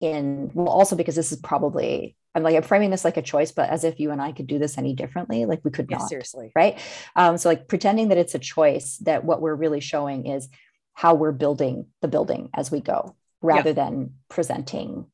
in 0.01 0.51
well 0.55 0.69
also 0.69 0.97
because 0.97 1.15
this 1.15 1.31
is 1.33 1.39
probably 1.39 2.17
i'm 2.35 2.43
like 2.43 2.57
i'm 2.57 2.63
framing 2.63 2.91
this 2.91 3.05
like 3.05 3.17
a 3.17 3.23
choice 3.23 3.53
but 3.53 3.71
as 3.71 3.85
if 3.85 4.01
you 4.01 4.11
and 4.11 4.21
i 4.21 4.33
could 4.33 4.47
do 4.49 4.59
this 4.59 4.77
any 4.79 4.95
differently 4.95 5.45
like 5.47 5.61
we 5.65 5.71
could 5.71 5.87
Yeah, 5.89 5.99
not 5.99 6.09
seriously. 6.09 6.51
right? 6.57 6.79
Um, 7.15 7.39
so 7.39 7.49
like 7.49 7.69
pretending 7.69 8.09
that 8.09 8.19
it's 8.19 8.35
a 8.35 8.39
choice 8.41 8.97
that 8.99 9.25
what 9.25 9.41
we're 9.41 9.55
really 9.55 9.81
showing 9.81 10.27
is 10.27 10.49
how 10.95 11.15
we're 11.15 11.33
building 11.33 11.87
the 12.01 12.09
building 12.09 12.51
as 12.55 12.71
we 12.71 12.81
go 12.81 13.15
rather 13.41 13.73
than 13.73 14.15
presenting 14.29 15.07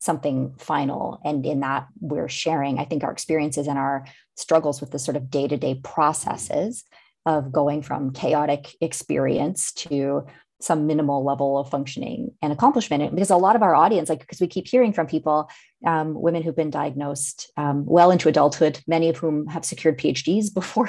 something 0.00 0.54
final. 0.58 1.18
And 1.24 1.44
in 1.46 1.60
that 1.60 1.86
we're 2.00 2.28
sharing 2.28 2.78
i 2.78 2.84
think 2.84 3.02
our 3.02 3.12
experiences 3.12 3.66
and 3.66 3.78
our 3.78 4.04
struggles 4.36 4.80
with 4.80 4.90
the 4.90 4.98
sort 4.98 5.16
of 5.16 5.30
day-to-day 5.30 5.80
processes 5.82 6.84
of 7.24 7.50
going 7.52 7.80
from 7.80 8.12
chaotic 8.12 8.76
experience 8.82 9.72
to 9.72 10.26
some 10.64 10.86
minimal 10.86 11.22
level 11.24 11.58
of 11.58 11.68
functioning 11.70 12.32
and 12.42 12.52
accomplishment 12.52 13.02
And 13.02 13.12
because 13.14 13.30
a 13.30 13.36
lot 13.36 13.56
of 13.56 13.62
our 13.62 13.74
audience 13.74 14.08
like 14.08 14.20
because 14.20 14.40
we 14.40 14.46
keep 14.46 14.66
hearing 14.66 14.92
from 14.92 15.06
people 15.06 15.50
um, 15.86 16.14
women 16.14 16.42
who've 16.42 16.56
been 16.56 16.70
diagnosed 16.70 17.52
um, 17.56 17.84
well 17.84 18.10
into 18.10 18.28
adulthood 18.28 18.80
many 18.86 19.08
of 19.10 19.16
whom 19.18 19.46
have 19.48 19.64
secured 19.64 19.98
phds 19.98 20.52
before 20.60 20.88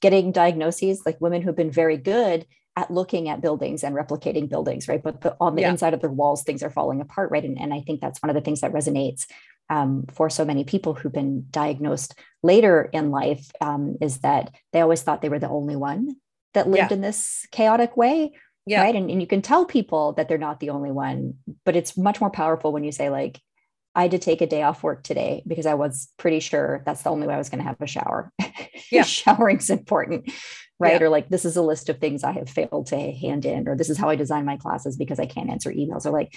getting 0.00 0.32
diagnoses 0.32 1.02
like 1.06 1.20
women 1.20 1.40
who've 1.42 1.56
been 1.56 1.70
very 1.70 1.96
good 1.96 2.44
at 2.76 2.90
looking 2.90 3.28
at 3.28 3.40
buildings 3.40 3.84
and 3.84 3.94
replicating 3.94 4.48
buildings 4.48 4.88
right 4.88 5.02
but 5.02 5.20
the, 5.20 5.36
on 5.40 5.54
the 5.54 5.62
Yeah. 5.62 5.70
inside 5.70 5.94
of 5.94 6.00
their 6.00 6.10
walls 6.10 6.42
things 6.42 6.62
are 6.62 6.70
falling 6.70 7.00
apart 7.00 7.30
right 7.30 7.44
and, 7.44 7.58
and 7.60 7.72
i 7.72 7.80
think 7.80 8.00
that's 8.00 8.20
one 8.22 8.30
of 8.30 8.34
the 8.34 8.40
things 8.46 8.60
that 8.62 8.72
resonates 8.72 9.26
um, 9.70 10.04
for 10.12 10.28
so 10.28 10.44
many 10.44 10.62
people 10.64 10.92
who've 10.92 11.12
been 11.20 11.46
diagnosed 11.50 12.18
later 12.42 12.90
in 12.92 13.10
life 13.10 13.50
um, 13.62 13.96
is 14.02 14.18
that 14.18 14.50
they 14.72 14.80
always 14.82 15.00
thought 15.02 15.22
they 15.22 15.30
were 15.30 15.38
the 15.38 15.48
only 15.48 15.76
one 15.76 16.16
that 16.52 16.68
lived 16.68 16.90
Yeah. 16.90 16.96
in 16.96 17.00
this 17.00 17.46
chaotic 17.50 17.96
way 17.96 18.32
Yeah. 18.66 18.82
right 18.82 18.94
and, 18.94 19.10
and 19.10 19.20
you 19.20 19.26
can 19.26 19.42
tell 19.42 19.64
people 19.66 20.12
that 20.14 20.28
they're 20.28 20.38
not 20.38 20.60
the 20.60 20.70
only 20.70 20.90
one 20.90 21.34
but 21.64 21.76
it's 21.76 21.96
much 21.96 22.20
more 22.20 22.30
powerful 22.30 22.72
when 22.72 22.84
you 22.84 22.92
say 22.92 23.10
like 23.10 23.40
i 23.94 24.02
had 24.02 24.10
to 24.12 24.18
take 24.18 24.40
a 24.40 24.46
day 24.46 24.62
off 24.62 24.82
work 24.82 25.02
today 25.02 25.42
because 25.46 25.66
i 25.66 25.74
was 25.74 26.08
pretty 26.16 26.40
sure 26.40 26.82
that's 26.86 27.02
the 27.02 27.10
only 27.10 27.26
way 27.26 27.34
i 27.34 27.38
was 27.38 27.50
going 27.50 27.62
to 27.62 27.68
have 27.68 27.80
a 27.80 27.86
shower 27.86 28.32
Yeah. 28.90 29.02
showering's 29.02 29.70
important 29.70 30.30
right 30.80 30.98
Yeah. 31.00 31.06
or 31.06 31.08
like 31.08 31.28
this 31.28 31.44
is 31.44 31.56
a 31.56 31.62
list 31.62 31.88
of 31.88 31.98
things 31.98 32.24
i 32.24 32.32
have 32.32 32.48
failed 32.48 32.86
to 32.88 32.96
hand 33.12 33.44
in 33.44 33.68
or 33.68 33.76
this 33.76 33.90
is 33.90 33.98
how 33.98 34.08
i 34.08 34.16
design 34.16 34.44
my 34.44 34.56
classes 34.56 34.96
because 34.96 35.20
i 35.20 35.26
can't 35.26 35.50
answer 35.50 35.70
emails 35.70 36.06
or 36.06 36.10
like 36.10 36.34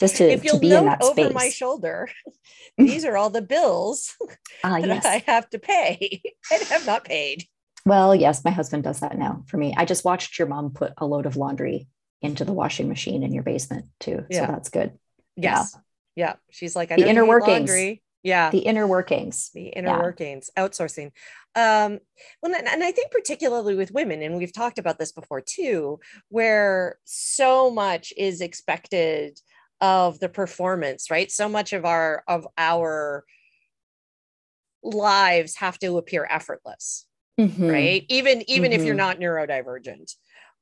just 0.00 0.16
to, 0.16 0.24
if 0.24 0.44
you'll 0.44 0.58
be 0.58 0.68
in 0.74 0.84
note 0.84 0.98
that 0.98 1.02
over 1.02 1.12
space 1.22 1.34
my 1.34 1.48
shoulder, 1.48 2.08
these 2.78 3.04
are 3.04 3.16
all 3.16 3.30
the 3.30 3.42
bills 3.42 4.16
ah 4.64 4.70
that 4.80 4.86
yes 4.86 5.04
I 5.06 5.22
have 5.26 5.48
to 5.50 5.58
pay 5.60 6.22
and 6.52 6.62
have 6.64 6.84
not 6.86 7.04
paid. 7.04 7.44
Well, 7.86 8.14
yes, 8.14 8.44
my 8.44 8.50
husband 8.50 8.82
does 8.82 9.00
that 9.00 9.16
now 9.16 9.44
for 9.46 9.56
me. 9.56 9.72
I 9.76 9.84
just 9.86 10.04
watched 10.04 10.38
your 10.38 10.48
mom 10.48 10.72
put 10.72 10.92
a 10.98 11.06
load 11.06 11.24
of 11.24 11.36
laundry 11.36 11.86
into 12.20 12.44
the 12.44 12.52
washing 12.52 12.88
machine 12.88 13.22
in 13.22 13.32
your 13.32 13.44
basement 13.44 13.86
too. 14.00 14.24
Yeah. 14.28 14.46
So 14.46 14.52
that's 14.52 14.68
good. 14.68 14.98
Yeah. 15.36 15.58
Yes. 15.60 15.78
Yeah. 16.16 16.34
She's 16.50 16.74
like, 16.76 16.90
I 16.92 16.96
The 16.96 17.08
inner 17.08 17.24
workings. 17.24 17.70
laundry. 17.70 18.02
Yeah. 18.22 18.50
The 18.50 18.58
inner 18.58 18.86
workings. 18.88 19.50
the 19.54 19.68
inner 19.68 19.88
Yeah. 19.90 19.98
workings 20.02 20.50
outsourcing 20.58 21.12
um 21.54 22.00
well 22.42 22.54
and 22.54 22.84
i 22.84 22.92
think 22.92 23.10
particularly 23.10 23.74
with 23.76 23.90
women 23.92 24.20
and 24.20 24.36
we've 24.36 24.52
talked 24.52 24.78
about 24.78 24.98
this 24.98 25.10
before 25.12 25.40
too 25.40 25.98
where 26.28 26.98
so 27.04 27.70
much 27.70 28.12
is 28.18 28.42
expected 28.42 29.40
of 29.80 30.18
the 30.20 30.28
performance 30.28 31.10
right 31.10 31.30
so 31.32 31.48
much 31.48 31.72
of 31.72 31.86
our 31.86 32.22
of 32.28 32.46
our 32.58 33.24
lives 34.82 35.56
have 35.56 35.78
to 35.78 35.96
appear 35.96 36.26
effortless 36.30 37.06
Mhm. 37.38 37.70
right 37.72 38.04
even 38.08 38.48
even 38.48 38.72
if 38.72 38.84
you're 38.84 38.94
Mhm. 38.94 38.96
not 38.96 39.18
neurodivergent 39.18 40.14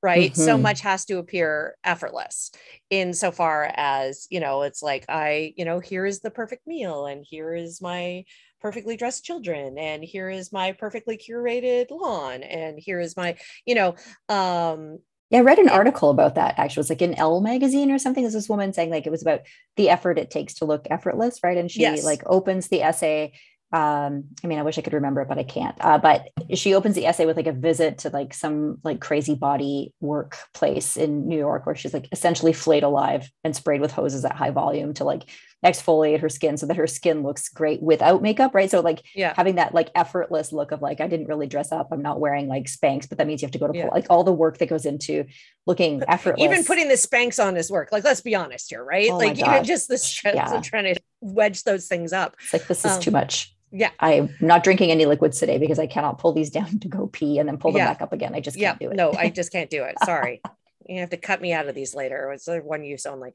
right 0.02 0.36
so 0.36 0.56
Mhm. 0.56 0.62
much 0.62 0.80
has 0.80 1.04
to 1.04 1.18
appear 1.18 1.76
effortless 1.84 2.50
insofar 2.90 3.70
as 3.76 4.26
you 4.30 4.40
know 4.40 4.62
it's 4.62 4.82
like 4.82 5.04
i 5.08 5.52
you 5.56 5.64
know 5.64 5.80
here 5.80 6.06
is 6.06 6.20
the 6.20 6.30
perfect 6.30 6.66
meal 6.66 7.06
and 7.06 7.24
here 7.28 7.54
is 7.54 7.80
my 7.82 8.24
perfectly 8.60 8.96
dressed 8.96 9.24
children 9.24 9.76
and 9.78 10.02
here 10.04 10.30
is 10.30 10.52
my 10.52 10.72
perfectly 10.72 11.16
curated 11.18 11.86
lawn 11.90 12.42
and 12.42 12.78
here 12.78 13.00
is 13.00 13.16
my 13.16 13.36
you 13.66 13.74
know 13.74 13.94
um 14.28 14.98
Yeah, 15.30 15.38
I 15.38 15.42
read 15.42 15.58
an 15.58 15.68
article 15.70 16.10
about 16.10 16.34
that 16.34 16.58
actually. 16.58 16.80
It 16.80 16.84
was 16.84 16.90
like 16.90 17.02
in 17.02 17.14
Elle 17.14 17.40
magazine 17.40 17.90
or 17.90 17.98
something. 17.98 18.22
There's 18.22 18.34
this 18.34 18.48
woman 18.48 18.72
saying 18.72 18.90
like 18.90 19.06
it 19.06 19.10
was 19.10 19.22
about 19.22 19.40
the 19.76 19.88
effort 19.88 20.18
it 20.18 20.30
takes 20.30 20.54
to 20.54 20.64
look 20.64 20.86
effortless, 20.90 21.40
right? 21.42 21.56
And 21.56 21.70
she 21.70 22.00
Yes. 22.00 22.02
like 22.02 22.22
opens 22.26 22.68
the 22.68 22.82
essay. 22.82 23.32
Um, 23.72 24.24
I 24.44 24.46
mean, 24.46 24.58
I 24.60 24.62
wish 24.62 24.78
I 24.78 24.82
could 24.82 24.92
remember 24.92 25.20
it, 25.22 25.28
but 25.28 25.38
I 25.38 25.42
can't. 25.42 25.74
Uh, 25.80 25.98
but 25.98 26.28
she 26.54 26.74
opens 26.74 26.94
the 26.94 27.06
essay 27.06 27.26
with 27.26 27.36
like 27.36 27.48
a 27.48 27.52
visit 27.52 27.98
to 27.98 28.10
like 28.10 28.32
some 28.32 28.78
like 28.84 29.00
crazy 29.00 29.34
body 29.34 29.92
workplace 30.00 30.96
in 30.96 31.26
New 31.26 31.38
York 31.38 31.66
where 31.66 31.74
she's 31.74 31.92
like 31.94 32.08
essentially 32.12 32.52
flayed 32.52 32.84
alive 32.84 33.28
and 33.42 33.54
sprayed 33.56 33.80
with 33.80 33.90
hoses 33.92 34.24
at 34.24 34.32
high 34.36 34.50
volume 34.50 34.94
to 34.94 35.04
like 35.04 35.24
exfoliate 35.64 36.20
her 36.20 36.28
skin 36.28 36.56
so 36.58 36.66
that 36.66 36.76
her 36.76 36.86
skin 36.86 37.22
looks 37.22 37.48
great 37.48 37.82
without 37.82 38.22
makeup, 38.22 38.54
right? 38.54 38.70
So 38.70 38.80
like 38.80 39.02
yeah 39.14 39.32
having 39.36 39.54
that 39.56 39.74
like 39.74 39.90
effortless 39.94 40.52
look 40.52 40.70
of 40.72 40.82
like 40.82 41.00
I 41.00 41.08
didn't 41.08 41.26
really 41.26 41.46
dress 41.46 41.72
up. 41.72 41.88
I'm 41.90 42.02
not 42.02 42.20
wearing 42.20 42.46
like 42.48 42.66
Spanx, 42.66 43.08
but 43.08 43.18
that 43.18 43.26
means 43.26 43.42
you 43.42 43.46
have 43.46 43.52
to 43.52 43.58
go 43.58 43.68
to 43.68 43.76
Yeah. 43.76 43.88
like 43.88 44.06
all 44.10 44.24
the 44.24 44.32
work 44.32 44.58
that 44.58 44.68
goes 44.68 44.84
into 44.86 45.24
looking 45.66 46.02
effortless. 46.06 46.44
even 46.44 46.64
putting 46.64 46.88
the 46.88 46.94
Spanx 46.94 47.42
on 47.44 47.56
is 47.56 47.70
work 47.70 47.90
like 47.92 48.04
let's 48.04 48.20
be 48.20 48.34
honest 48.34 48.70
here 48.70 48.84
right 48.84 49.10
Oh 49.10 49.16
like 49.16 49.38
even 49.38 49.64
just 49.64 49.88
the 49.88 49.96
stress 49.98 50.34
Yeah. 50.34 50.54
of 50.54 50.62
trying 50.62 50.94
to 50.94 51.00
wedge 51.22 51.64
those 51.64 51.86
things 51.88 52.12
up 52.12 52.36
it's 52.42 52.52
like 52.52 52.66
this 52.68 52.84
is 52.84 52.92
um, 52.92 53.00
too 53.00 53.10
much. 53.10 53.53
Yeah. 53.74 53.90
I'm 53.98 54.34
not 54.40 54.64
drinking 54.64 54.90
any 54.90 55.04
liquids 55.04 55.38
today 55.38 55.58
because 55.58 55.78
I 55.78 55.86
cannot 55.86 56.18
pull 56.18 56.32
these 56.32 56.50
down 56.50 56.78
to 56.80 56.88
go 56.88 57.08
pee 57.08 57.38
and 57.38 57.48
then 57.48 57.58
pull 57.58 57.72
them 57.72 57.78
Yeah. 57.78 57.88
back 57.88 58.02
up 58.02 58.12
again. 58.12 58.34
I 58.34 58.40
just 58.40 58.56
yeah. 58.56 58.70
can't 58.70 58.80
do 58.80 58.90
it. 58.90 58.96
no 58.96 59.12
i 59.12 59.28
just 59.40 59.52
can't 59.52 59.70
do 59.70 59.84
it. 59.84 59.96
Sorry. 60.04 60.40
You 60.86 61.00
have 61.00 61.10
to 61.10 61.16
cut 61.16 61.40
me 61.40 61.52
out 61.52 61.66
of 61.66 61.74
these 61.74 61.94
later. 61.94 62.30
It's 62.32 62.48
one 62.48 62.84
use 62.84 63.06
only 63.06 63.32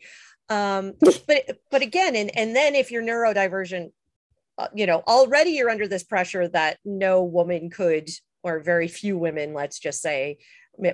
um 0.50 0.94
but 1.28 1.60
but 1.70 1.82
again 1.84 2.16
and 2.16 2.36
and 2.36 2.56
then 2.56 2.74
if 2.74 2.90
you're 2.90 3.04
neurodivergent 3.04 3.92
uh, 4.58 4.68
you 4.74 4.88
know 4.88 5.04
already 5.08 5.52
you're 5.52 5.70
under 5.70 5.88
this 5.88 6.04
pressure 6.04 6.48
that 6.48 6.80
no 6.84 7.24
woman 7.24 7.70
could 7.70 8.10
or 8.42 8.60
very 8.60 8.88
few 8.88 9.16
women 9.16 9.54
let's 9.54 9.78
just 9.78 10.02
say 10.02 10.40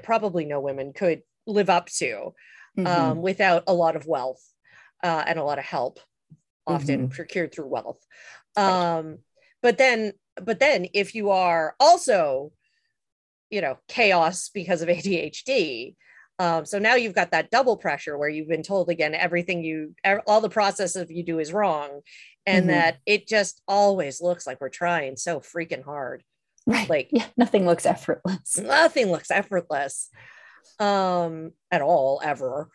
probably 0.03 0.43
no 0.43 0.60
women 0.60 0.91
could 0.91 1.21
live 1.47 1.69
up 1.69 1.88
to 1.88 2.34
um, 2.86 3.21
without 3.21 3.63
a 3.67 3.73
lot 3.73 3.95
of 3.95 4.05
wealth 4.05 4.43
uh, 5.03 5.23
and 5.25 5.39
a 5.39 5.43
lot 5.43 5.60
of 5.60 5.63
help 5.63 5.99
often 6.67 7.10
procured 7.10 7.53
through 7.53 7.67
wealth. 7.67 8.03
Um, 8.55 9.19
but 9.65 9.80
then 9.80 10.13
but 10.43 10.60
then 10.60 10.86
if 10.93 11.15
you 11.15 11.32
are 11.32 11.75
also 11.80 12.51
you 13.49 13.62
know 13.62 13.78
chaos 13.88 14.49
because 14.54 14.84
of 14.84 14.89
adhd 14.95 15.95
um, 16.38 16.65
so 16.65 16.78
now 16.80 16.93
you've 16.95 17.15
got 17.15 17.32
that 17.32 17.49
double 17.49 17.78
pressure 17.78 18.15
where 18.17 18.30
you've 18.30 18.47
been 18.56 18.62
told 18.62 18.89
again 18.89 19.15
everything 19.15 19.63
you 19.63 19.95
all 20.28 20.39
the 20.41 20.49
process 20.49 20.95
of 20.95 21.10
you 21.10 21.23
do 21.23 21.39
is 21.39 21.51
wrong 21.51 22.01
and 22.45 22.65
Mhm. 22.65 22.67
that 22.67 22.97
it 23.08 23.28
just 23.28 23.63
always 23.67 24.21
looks 24.21 24.45
like 24.45 24.62
we're 24.62 24.69
trying 24.69 25.17
so 25.17 25.39
freaking 25.39 25.84
hard 25.84 26.21
right. 26.67 26.88
like 26.88 27.10
yeah, 27.12 27.25
nothing 27.36 27.65
looks 27.65 27.88
effortless. 27.88 28.60
nothing 28.60 29.08
looks 29.12 29.32
effortless 29.32 30.10
um 30.80 31.54
at 31.71 31.82
all 31.82 32.21
ever 32.23 32.69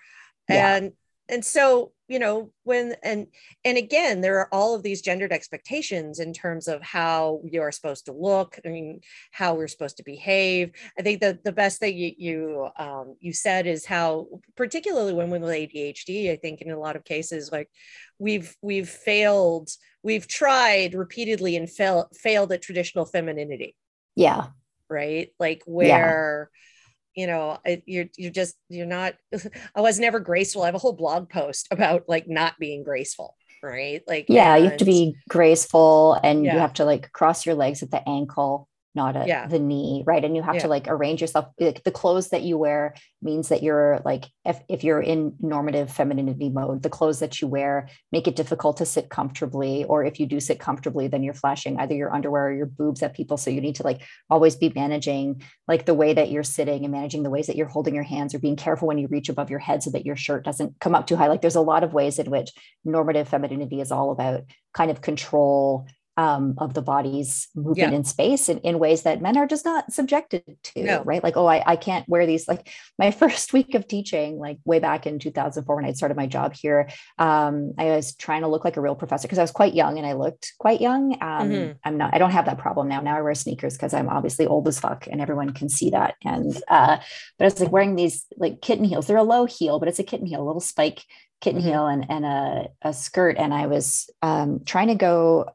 Yeah. 0.48 0.74
and 0.76 0.92
and 1.28 1.44
so 1.44 1.92
you 2.10 2.18
know 2.18 2.50
when 2.64 2.94
and 3.02 3.26
and 3.64 3.78
again 3.78 4.20
there 4.20 4.38
are 4.40 4.48
all 4.52 4.74
of 4.74 4.82
these 4.82 5.00
gendered 5.00 5.32
expectations 5.32 6.18
in 6.18 6.32
terms 6.32 6.68
of 6.68 6.82
how 6.82 7.40
you're 7.44 7.72
supposed 7.72 8.04
to 8.04 8.12
look 8.12 8.58
i 8.66 8.68
mean 8.68 9.00
how 9.30 9.54
we're 9.54 9.68
supposed 9.68 9.96
to 9.96 10.02
behave. 10.02 10.72
I 10.98 11.02
think 11.02 11.20
that 11.20 11.44
the 11.44 11.52
best 11.52 11.78
thing 11.78 11.96
you 11.96 12.12
you 12.18 12.68
um 12.76 13.16
you 13.20 13.32
said 13.32 13.66
is 13.66 13.86
how 13.86 14.26
particularly 14.56 15.14
women 15.14 15.40
with 15.40 15.52
adhd 15.52 16.30
i 16.30 16.36
think 16.36 16.60
in 16.60 16.70
a 16.70 16.78
lot 16.78 16.96
of 16.96 17.04
cases 17.04 17.50
like 17.50 17.70
we've 18.18 18.54
we've 18.60 18.88
failed 18.88 19.70
we've 20.02 20.26
tried 20.26 20.94
repeatedly 20.94 21.56
and 21.56 21.68
fail, 21.70 22.08
failed 22.14 22.52
at 22.52 22.62
traditional 22.62 23.04
femininity. 23.04 23.76
Yeah. 24.16 24.48
right? 24.88 25.28
Like 25.38 25.62
where 25.66 26.50
you 27.14 27.26
know 27.26 27.58
it, 27.64 27.82
you're 27.86 28.06
you're 28.16 28.30
just 28.32 28.56
you're 28.68 28.86
not 28.86 29.14
i 29.74 29.80
was 29.80 29.98
never 29.98 30.20
graceful. 30.20 30.62
I 30.62 30.66
have 30.66 30.74
a 30.74 30.78
whole 30.78 30.92
blog 30.92 31.28
post 31.28 31.68
about 31.70 32.04
like 32.08 32.28
not 32.28 32.58
being 32.58 32.82
graceful 32.82 33.36
right? 33.62 34.02
Like 34.06 34.26
Yeah. 34.28 34.56
You 34.56 34.70
have 34.70 34.78
to 34.78 34.84
be 34.86 35.16
graceful 35.28 36.18
and 36.24 36.44
you 36.44 36.52
have 36.52 36.72
to 36.74 36.86
like 36.86 37.12
cross 37.12 37.44
your 37.44 37.54
legs 37.54 37.82
at 37.82 37.90
the 37.90 38.06
ankle, 38.08 38.69
not 38.94 39.16
at 39.16 39.28
Yeah. 39.28 39.46
the 39.46 39.58
knee, 39.58 40.02
right? 40.06 40.24
And 40.24 40.34
you 40.34 40.42
have 40.42 40.56
Yeah. 40.56 40.62
to 40.62 40.68
like 40.68 40.88
arrange 40.88 41.20
yourself. 41.20 41.46
Like 41.60 41.84
the 41.84 41.92
clothes 41.92 42.30
that 42.30 42.42
you 42.42 42.58
wear 42.58 42.94
means 43.22 43.48
that 43.48 43.62
you're 43.62 44.00
like, 44.04 44.24
if, 44.44 44.60
if 44.68 44.82
you're 44.82 45.00
in 45.00 45.34
normative 45.40 45.90
femininity 45.92 46.48
mode, 46.48 46.82
the 46.82 46.88
clothes 46.90 47.20
that 47.20 47.40
you 47.40 47.46
wear 47.46 47.88
make 48.10 48.26
it 48.26 48.34
difficult 48.34 48.78
to 48.78 48.86
sit 48.86 49.08
comfortably. 49.08 49.84
Or 49.84 50.04
if 50.04 50.18
you 50.18 50.26
do 50.26 50.40
sit 50.40 50.58
comfortably, 50.58 51.06
then 51.06 51.22
you're 51.22 51.34
flashing 51.34 51.78
either 51.78 51.94
your 51.94 52.12
underwear 52.12 52.46
or 52.46 52.52
your 52.52 52.66
boobs 52.66 53.02
at 53.02 53.14
people. 53.14 53.36
So 53.36 53.50
you 53.50 53.60
need 53.60 53.76
to 53.76 53.84
like 53.84 54.02
always 54.28 54.56
be 54.56 54.72
managing 54.74 55.42
like 55.68 55.86
the 55.86 55.94
way 55.94 56.12
that 56.14 56.30
you're 56.30 56.42
sitting 56.42 56.84
and 56.84 56.92
managing 56.92 57.22
the 57.22 57.30
ways 57.30 57.46
that 57.46 57.56
you're 57.56 57.68
holding 57.68 57.94
your 57.94 58.04
hands 58.04 58.34
or 58.34 58.40
being 58.40 58.56
careful 58.56 58.88
when 58.88 58.98
you 58.98 59.06
reach 59.06 59.28
above 59.28 59.50
your 59.50 59.60
head 59.60 59.82
so 59.82 59.90
that 59.90 60.04
your 60.06 60.16
shirt 60.16 60.44
doesn't 60.44 60.80
come 60.80 60.94
up 60.96 61.06
too 61.06 61.16
high. 61.16 61.28
Like 61.28 61.42
there's 61.42 61.54
a 61.54 61.60
lot 61.60 61.84
of 61.84 61.92
ways 61.94 62.18
in 62.18 62.28
which 62.30 62.50
normative 62.84 63.28
femininity 63.28 63.80
is 63.80 63.92
all 63.92 64.10
about 64.10 64.42
kind 64.74 64.90
of 64.90 65.00
control 65.00 65.86
um, 66.20 66.54
of 66.58 66.74
the 66.74 66.82
body's 66.82 67.48
movement 67.54 67.92
Yeah. 67.92 67.96
in 67.98 68.04
space 68.04 68.48
in, 68.52 68.58
in 68.58 68.78
ways 68.78 69.02
that 69.04 69.22
men 69.22 69.36
are 69.38 69.46
just 69.46 69.64
not 69.64 69.90
subjected 69.98 70.42
to, 70.68 70.82
No. 70.82 71.02
right? 71.10 71.24
Like, 71.24 71.36
oh, 71.38 71.46
I, 71.46 71.62
I 71.72 71.76
can't 71.76 72.06
wear 72.08 72.26
these. 72.26 72.46
Like 72.46 72.68
my 72.98 73.10
first 73.22 73.52
week 73.54 73.74
of 73.74 73.88
teaching, 73.88 74.38
like 74.38 74.58
way 74.66 74.80
back 74.80 75.06
in 75.06 75.18
2004 75.18 75.76
when 75.76 75.84
I 75.86 75.92
started 75.92 76.16
my 76.18 76.26
job 76.26 76.52
here, 76.54 76.88
um, 77.18 77.72
I 77.78 77.86
was 77.96 78.14
trying 78.16 78.42
to 78.42 78.48
look 78.48 78.64
like 78.66 78.76
a 78.76 78.82
real 78.82 78.94
professor 78.94 79.26
because 79.26 79.38
I 79.38 79.42
was 79.48 79.50
quite 79.60 79.74
young 79.74 79.96
and 79.98 80.06
I 80.06 80.12
looked 80.12 80.52
quite 80.58 80.80
young. 80.82 81.14
Um, 81.22 81.48
Mhm. 81.50 81.76
I'm 81.84 81.96
not, 81.96 82.14
I 82.14 82.18
don't 82.18 82.32
have 82.32 82.44
that 82.46 82.58
problem 82.58 82.88
now. 82.88 83.00
Now 83.00 83.16
I 83.16 83.22
wear 83.22 83.34
sneakers 83.34 83.74
because 83.78 83.94
I'm 83.94 84.08
obviously 84.10 84.46
old 84.46 84.68
as 84.68 84.78
fuck 84.78 85.06
and 85.10 85.20
everyone 85.22 85.54
can 85.54 85.68
see 85.70 85.90
that. 85.90 86.16
And, 86.24 86.54
uh, 86.68 86.98
but 87.38 87.44
I 87.44 87.46
was 87.46 87.60
like 87.60 87.72
wearing 87.72 87.96
these 87.96 88.26
like 88.36 88.60
kitten 88.60 88.84
heels. 88.84 89.06
They're 89.06 89.16
a 89.16 89.22
low 89.22 89.46
heel, 89.46 89.78
but 89.78 89.88
it's 89.88 89.98
a 89.98 90.04
kitten 90.10 90.26
heel, 90.26 90.42
a 90.42 90.48
little 90.50 90.60
spike 90.60 91.02
kitten 91.40 91.62
Mhm. 91.62 91.64
heel 91.64 91.86
and, 91.86 92.06
and 92.10 92.24
a, 92.26 92.68
a 92.82 92.92
skirt. 92.92 93.36
And 93.38 93.54
I 93.54 93.66
was 93.68 94.10
um, 94.20 94.60
trying 94.66 94.88
to 94.88 94.94
go 94.94 95.46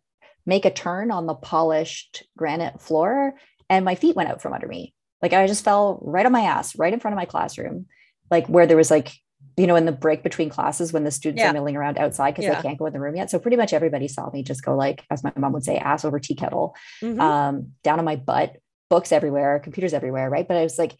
make 0.46 0.66
a 0.66 0.72
turn 0.72 1.12
on 1.12 1.26
the 1.26 1.34
polished 1.36 2.24
granite 2.38 2.82
floor 2.82 3.34
and 3.70 3.84
my 3.86 3.96
feet 3.96 4.16
went 4.16 4.30
out 4.30 4.42
from 4.42 4.54
under 4.54 4.68
me. 4.68 4.94
Like 5.22 5.34
I 5.34 5.48
just 5.48 5.64
fell 5.64 6.00
right 6.04 6.26
on 6.26 6.32
my 6.32 6.42
ass, 6.42 6.78
right 6.78 6.94
in 6.94 7.00
front 7.00 7.14
of 7.14 7.18
my 7.18 7.26
classroom, 7.26 7.88
like 8.30 8.48
where 8.48 8.68
there 8.68 8.78
was 8.78 8.92
like, 8.92 9.12
you 9.58 9.68
know, 9.68 9.76
in 9.76 9.86
the 9.86 9.92
break 9.92 10.22
between 10.22 10.50
classes 10.50 10.92
when 10.92 11.04
the 11.04 11.12
students 11.12 11.42
Yeah. 11.42 11.50
are 11.50 11.54
milling 11.54 11.76
around 11.76 11.98
outside 11.98 12.32
because 12.32 12.46
Yeah. 12.46 12.56
they 12.56 12.62
can't 12.68 12.78
go 12.78 12.86
in 12.86 12.94
the 12.94 13.00
room 13.00 13.16
yet. 13.16 13.32
So 13.32 13.40
pretty 13.40 13.58
much 13.58 13.74
everybody 13.74 14.08
saw 14.08 14.30
me 14.30 14.44
just 14.44 14.64
go 14.64 14.76
like, 14.76 15.04
as 15.10 15.24
my 15.24 15.32
mom 15.38 15.54
would 15.54 15.64
say, 15.64 15.78
ass 15.78 16.04
over 16.06 16.20
tea 16.20 16.36
kettle 16.36 16.76
Mhm. 17.02 17.20
um, 17.20 17.72
down 17.84 18.00
on 18.00 18.06
my 18.06 18.18
butt, 18.18 18.58
books 18.90 19.12
everywhere, 19.12 19.60
computers 19.60 19.94
everywhere, 19.94 20.30
right? 20.30 20.48
But 20.48 20.58
I 20.58 20.64
was 20.64 20.78
like 20.78 20.96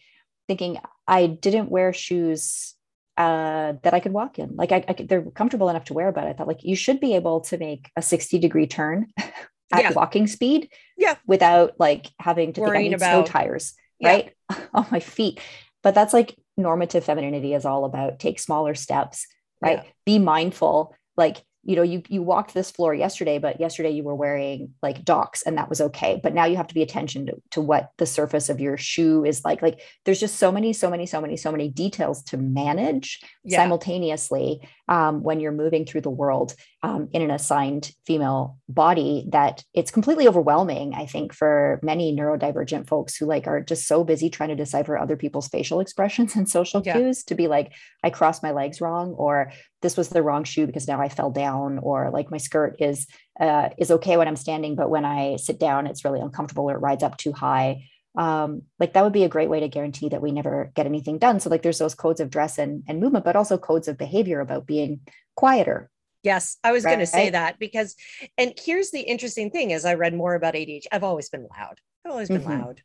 thinking 0.48 0.80
I 1.08 1.28
didn't 1.28 1.70
wear 1.70 1.92
shoes 1.94 2.75
uh, 3.18 3.74
that 3.84 3.94
I 3.94 4.00
could 4.00 4.12
walk 4.14 4.40
in. 4.40 4.56
Like 4.56 4.72
I, 4.72 4.84
I 4.88 4.94
could, 4.94 5.08
they're 5.08 5.22
comfortable 5.24 5.70
enough 5.70 5.86
to 5.86 5.94
wear, 5.94 6.12
but 6.12 6.26
I 6.26 6.34
thought 6.34 6.48
like 6.48 6.64
you 6.64 6.76
should 6.76 7.00
be 7.00 7.16
able 7.16 7.42
to 7.42 7.58
make 7.58 7.90
a 7.96 8.02
60 8.02 8.40
degree 8.40 8.68
turn 8.68 9.08
at 9.18 9.82
Yeah. 9.84 9.92
walking 9.94 10.28
speed 10.28 10.70
Yeah. 10.98 11.16
without 11.26 11.74
like 11.80 12.08
having 12.20 12.54
to 12.54 12.62
Worrying 12.62 12.92
think 12.92 13.02
I 13.02 13.06
need 13.06 13.12
snow 13.12 13.20
about- 13.20 13.26
tires, 13.28 13.74
Yeah. 14.00 14.10
right? 14.10 14.34
on 14.74 14.86
my 14.92 15.00
feet. 15.00 15.40
But 15.84 15.96
that's 15.96 16.14
like 16.14 16.36
normative 16.58 17.04
femininity 17.06 17.54
is 17.54 17.66
all 17.66 17.86
about 17.86 18.20
take 18.20 18.40
smaller 18.40 18.76
steps, 18.76 19.28
right? 19.62 19.80
Yeah. 19.84 19.90
Be 20.06 20.20
mindful. 20.20 20.96
Like, 21.18 21.44
you 21.66 21.76
know, 21.76 21.82
you 21.82 22.04
you 22.08 22.22
walked 22.22 22.54
this 22.54 22.72
floor 22.72 22.94
yesterday, 22.94 23.40
but 23.40 23.60
yesterday 23.60 23.90
you 23.90 24.04
were 24.04 24.16
wearing 24.16 24.74
like 24.82 25.04
Docs 25.04 25.42
and 25.42 25.58
that 25.58 25.68
was 25.70 25.82
okay. 25.82 26.20
But 26.24 26.34
now 26.34 26.46
you 26.46 26.56
have 26.58 26.68
to 26.68 26.76
be 26.76 26.84
attention 26.84 27.26
to, 27.26 27.34
to 27.52 27.62
what 27.62 27.90
the 27.98 28.06
surface 28.06 28.50
of 28.50 28.60
your 28.60 28.78
shoe 28.78 29.26
is 29.26 29.44
like. 29.44 29.62
Like 29.62 29.82
there's 30.06 30.20
just 30.20 30.38
so 30.38 30.52
many, 30.52 30.74
so 30.74 30.90
many, 30.90 31.06
so 31.06 31.20
many, 31.20 31.36
so 31.38 31.52
many 31.52 31.68
details 31.70 32.24
to 32.26 32.38
manage 32.38 33.20
Yeah. 33.44 33.58
simultaneously 33.60 34.62
um, 34.88 35.24
when 35.24 35.40
you're 35.40 35.52
moving 35.52 35.86
through 35.86 36.02
the 36.02 36.10
world 36.12 36.54
um, 36.84 37.10
in 37.14 37.22
an 37.24 37.32
assigned 37.32 37.92
female 38.06 38.58
body 38.70 39.26
that 39.32 39.64
it's 39.74 39.90
completely 39.90 40.28
overwhelming 40.28 40.94
i 40.94 41.06
think 41.08 41.34
for 41.34 41.80
many 41.82 42.16
neurodivergent 42.16 42.88
folks 42.88 43.16
who 43.18 43.26
like 43.26 43.48
are 43.48 43.62
just 43.62 43.88
so 43.88 44.04
busy 44.04 44.30
trying 44.30 44.50
to 44.50 44.56
decipher 44.56 44.98
other 44.98 45.16
people's 45.16 45.48
facial 45.48 45.80
expressions 45.80 46.36
and 46.36 46.48
social 46.50 46.82
Yeah. 46.86 46.94
cues 46.94 47.24
to 47.26 47.36
be 47.36 47.48
like 47.48 47.72
i 48.04 48.10
crossed 48.12 48.44
my 48.44 48.52
legs 48.52 48.82
wrong 48.82 49.14
or 49.18 49.52
this 49.82 49.98
was 49.98 50.10
the 50.10 50.24
wrong 50.24 50.44
shoe 50.44 50.66
because 50.66 50.88
now 50.88 51.02
i 51.02 51.10
fell 51.10 51.32
down 51.32 51.80
or 51.80 52.10
like 52.12 52.32
my 52.32 52.38
skirt 52.38 52.76
is 52.80 53.08
uh, 53.40 53.70
is 53.78 53.92
okay 53.92 54.18
when 54.18 54.28
i'm 54.28 54.36
standing 54.36 54.76
but 54.76 54.90
when 54.90 55.06
i 55.06 55.36
sit 55.36 55.60
down 55.60 55.88
it's 55.88 56.06
really 56.06 56.20
uncomfortable 56.20 56.70
or 56.70 56.76
it 56.76 56.80
rides 56.82 57.04
up 57.04 57.18
too 57.18 57.34
high 57.34 57.84
um, 58.18 58.62
like 58.80 58.94
that 58.94 59.04
would 59.04 59.14
be 59.14 59.26
a 59.26 59.30
great 59.30 59.50
way 59.50 59.60
to 59.60 59.68
guarantee 59.68 60.10
that 60.10 60.22
we 60.22 60.32
never 60.32 60.72
get 60.74 60.86
anything 60.86 61.18
done. 61.18 61.40
So 61.42 61.50
like 61.50 61.64
there's 61.64 61.80
those 61.80 61.96
codes 61.96 62.22
of 62.22 62.30
dress 62.30 62.58
and, 62.58 62.84
and 62.88 63.02
movement, 63.02 63.26
but 63.26 63.36
also 63.36 63.58
codes 63.58 63.90
of 63.90 63.98
behavior 63.98 64.40
about 64.40 64.66
being 64.66 65.02
quieter. 65.36 65.90
Yes, 66.24 66.58
I 66.64 66.72
was 66.72 66.86
going 66.86 67.00
to 67.00 67.06
say 67.06 67.30
that 67.30 67.60
because, 67.60 67.96
and 68.38 68.54
here's 68.58 68.90
the 68.92 69.02
interesting 69.02 69.52
thing: 69.52 69.74
as 69.74 69.86
I 69.86 69.94
read 69.96 70.14
more 70.14 70.34
about 70.34 70.56
ADHD, 70.56 70.88
I've 70.92 71.04
always 71.04 71.30
been 71.30 71.46
loud. 71.58 71.80
I've 72.06 72.12
always 72.12 72.30
been 72.30 72.42
Mhm. 72.42 72.46
loud, 72.46 72.82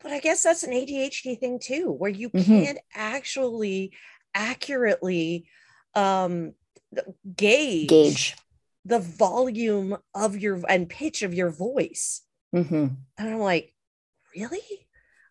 but 0.00 0.12
I 0.12 0.20
guess 0.20 0.42
that's 0.42 0.62
an 0.62 0.72
ADHD 0.72 1.34
thing 1.34 1.58
too, 1.58 1.90
where 1.90 2.10
you 2.10 2.30
Mhm. 2.34 2.64
can't 2.64 2.78
actually 2.94 3.92
accurately 4.34 5.46
um, 5.98 6.54
gauge, 7.36 7.88
Gauge. 7.88 8.36
the 8.84 8.98
volume 9.00 9.96
of 10.14 10.36
your 10.36 10.62
and 10.68 10.88
pitch 10.88 11.22
of 11.22 11.34
your 11.34 11.50
voice. 11.50 12.22
Mhm. 12.54 12.96
And 13.18 13.28
I'm 13.28 13.38
like, 13.40 13.74
really? 14.34 14.62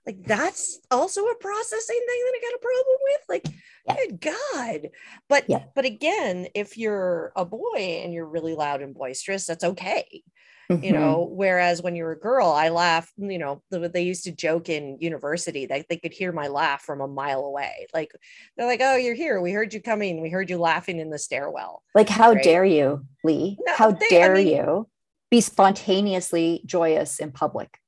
Like 0.06 0.23
that's 0.23 0.80
also 0.89 1.25
a 1.25 1.36
processing 1.36 1.99
thing 2.08 2.23
that 2.25 2.34
I 2.38 2.41
got 2.41 2.56
a 2.56 2.60
problem 2.60 2.97
with. 3.03 3.21
Like, 3.27 3.45
Yeah. 3.86 3.95
good 3.95 4.21
God. 4.21 4.89
But 5.27 5.45
Yeah. 5.49 5.65
but 5.75 5.86
again, 5.86 6.47
if 6.56 6.77
you're 6.77 7.32
a 7.36 7.43
boy 7.45 8.01
and 8.03 8.13
you're 8.13 8.25
really 8.25 8.56
loud 8.56 8.82
and 8.82 8.93
boisterous, 8.93 9.45
that's 9.45 9.63
okay. 9.63 10.23
You 10.69 10.75
Mhm. 10.77 10.91
know, 10.93 11.30
whereas 11.32 11.82
when 11.82 11.95
you're 11.95 12.12
a 12.12 12.19
girl, 12.19 12.47
I 12.47 12.67
laugh, 12.69 13.13
you 13.17 13.38
know, 13.38 13.62
they 13.71 14.01
used 14.01 14.25
to 14.25 14.34
joke 14.34 14.67
in 14.67 14.97
university 14.99 15.65
that 15.67 15.88
they 15.88 15.95
could 15.95 16.12
hear 16.12 16.34
my 16.34 16.47
laugh 16.47 16.82
from 16.82 16.99
a 16.99 17.08
mile 17.08 17.45
away. 17.45 17.88
Like 17.93 18.12
they're 18.58 18.67
like, 18.67 18.82
Oh, 18.84 18.97
you're 18.97 19.15
here. 19.15 19.39
We 19.39 19.53
heard 19.53 19.73
you 19.73 19.82
coming. 19.82 20.21
We 20.21 20.30
heard 20.30 20.49
you 20.49 20.58
laughing 20.58 20.99
in 20.99 21.10
the 21.10 21.19
stairwell. 21.19 21.84
like, 21.95 22.10
how 22.10 22.34
Right. 22.34 22.43
dare 22.43 22.65
you, 22.65 23.06
Lee? 23.23 23.58
No, 23.65 23.73
how 23.75 23.91
they- 23.91 24.06
I 24.08 24.10
dare 24.10 24.34
mean- 24.36 24.47
you 24.47 24.89
be 25.32 25.39
spontaneously 25.41 26.62
joyous 26.65 27.19
in 27.19 27.32
public? 27.32 27.80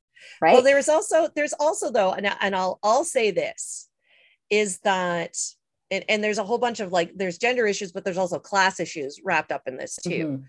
Right. 0.41 0.53
Well, 0.53 0.61
there's 0.63 0.87
also 0.87 1.27
there's 1.35 1.53
also 1.53 1.91
though, 1.91 2.13
and, 2.13 2.27
I- 2.27 2.37
and 2.39 2.55
I'll 2.55 2.79
I'll 2.81 3.03
say 3.03 3.31
this 3.31 3.89
is 4.49 4.79
that 4.79 5.35
and, 5.91 6.05
and 6.07 6.23
there's 6.23 6.37
a 6.37 6.43
whole 6.45 6.59
bunch 6.59 6.79
of 6.79 6.91
like 6.93 7.11
there's 7.15 7.37
gender 7.37 7.65
issues, 7.67 7.91
but 7.91 8.05
there's 8.05 8.17
also 8.17 8.39
class 8.39 8.79
issues 8.79 9.19
wrapped 9.23 9.51
up 9.51 9.63
in 9.67 9.75
this 9.75 9.97
too. 10.01 10.09
Mhm. 10.27 10.43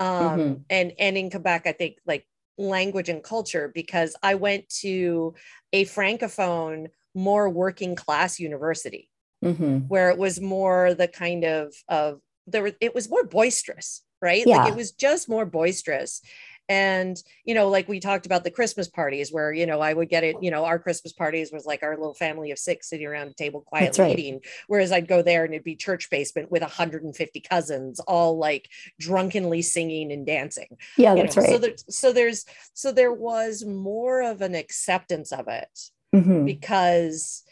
Um 0.00 0.38
Mhm. 0.38 0.64
and 0.70 0.92
and 0.98 1.16
in 1.18 1.30
Quebec, 1.30 1.62
I 1.66 1.72
think 1.72 1.98
like 2.06 2.26
language 2.58 3.08
and 3.08 3.22
culture, 3.22 3.70
because 3.74 4.16
I 4.22 4.34
went 4.34 4.68
to 4.80 5.34
a 5.72 5.84
francophone, 5.86 6.88
more 7.14 7.48
working 7.50 7.94
class 7.96 8.40
university 8.40 9.10
Mhm. 9.42 9.88
where 9.88 10.10
it 10.10 10.18
was 10.18 10.40
more 10.40 10.94
the 10.94 11.08
kind 11.08 11.44
of 11.44 11.74
of 11.88 12.20
there 12.46 12.62
was 12.64 12.74
it 12.80 12.94
was 12.94 13.10
more 13.10 13.24
boisterous 13.24 14.02
right 14.22 14.46
Yeah. 14.46 14.56
like 14.58 14.66
it 14.66 14.74
was 14.76 14.92
just 14.92 15.28
more 15.28 15.46
boisterous 15.46 16.22
and 16.70 17.20
you 17.44 17.52
know 17.52 17.68
like 17.68 17.88
we 17.88 17.98
talked 17.98 18.26
about 18.26 18.44
the 18.44 18.50
christmas 18.50 18.88
parties 18.88 19.32
where 19.32 19.52
you 19.52 19.66
know 19.66 19.80
i 19.80 19.92
would 19.92 20.08
get 20.08 20.22
it 20.22 20.36
you 20.40 20.50
know 20.52 20.64
our 20.64 20.78
christmas 20.78 21.12
parties 21.12 21.50
was 21.52 21.66
like 21.66 21.82
our 21.82 21.96
little 21.96 22.14
family 22.14 22.52
of 22.52 22.58
six 22.58 22.88
sitting 22.88 23.06
around 23.06 23.26
a 23.28 23.34
table 23.34 23.60
quietly 23.60 24.04
right. 24.04 24.18
eating 24.18 24.40
whereas 24.68 24.92
i'd 24.92 25.08
go 25.08 25.20
there 25.20 25.44
and 25.44 25.52
it'd 25.52 25.64
be 25.64 25.74
church 25.74 26.08
basement 26.10 26.50
with 26.50 26.62
150 26.62 27.40
cousins 27.40 27.98
all 28.00 28.38
like 28.38 28.68
drunkenly 29.00 29.60
singing 29.62 30.12
and 30.12 30.24
dancing 30.24 30.68
Yeah, 30.96 31.14
you 31.14 31.22
that's 31.24 31.36
know? 31.36 31.42
right. 31.42 31.50
so 31.50 31.58
there, 31.58 31.74
so 31.88 32.12
there's 32.12 32.44
so 32.72 32.92
there 32.92 33.12
was 33.12 33.64
more 33.64 34.22
of 34.22 34.40
an 34.40 34.54
acceptance 34.54 35.32
of 35.32 35.48
it 35.48 35.78
Mhm. 36.14 36.44
because 36.46 37.42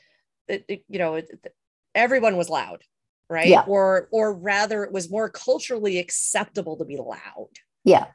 it, 0.46 0.64
it- 0.68 0.84
you 0.88 0.98
know 1.00 1.16
it- 1.16 1.30
everyone 1.94 2.36
was 2.36 2.48
loud 2.48 2.84
right 3.28 3.48
Yeah. 3.48 3.64
or 3.66 4.08
or 4.12 4.32
rather 4.32 4.84
it 4.84 4.92
was 4.92 5.10
more 5.10 5.28
culturally 5.28 5.98
acceptable 5.98 6.76
to 6.76 6.84
be 6.84 6.96
loud 6.96 7.48
Yeah. 7.84 8.06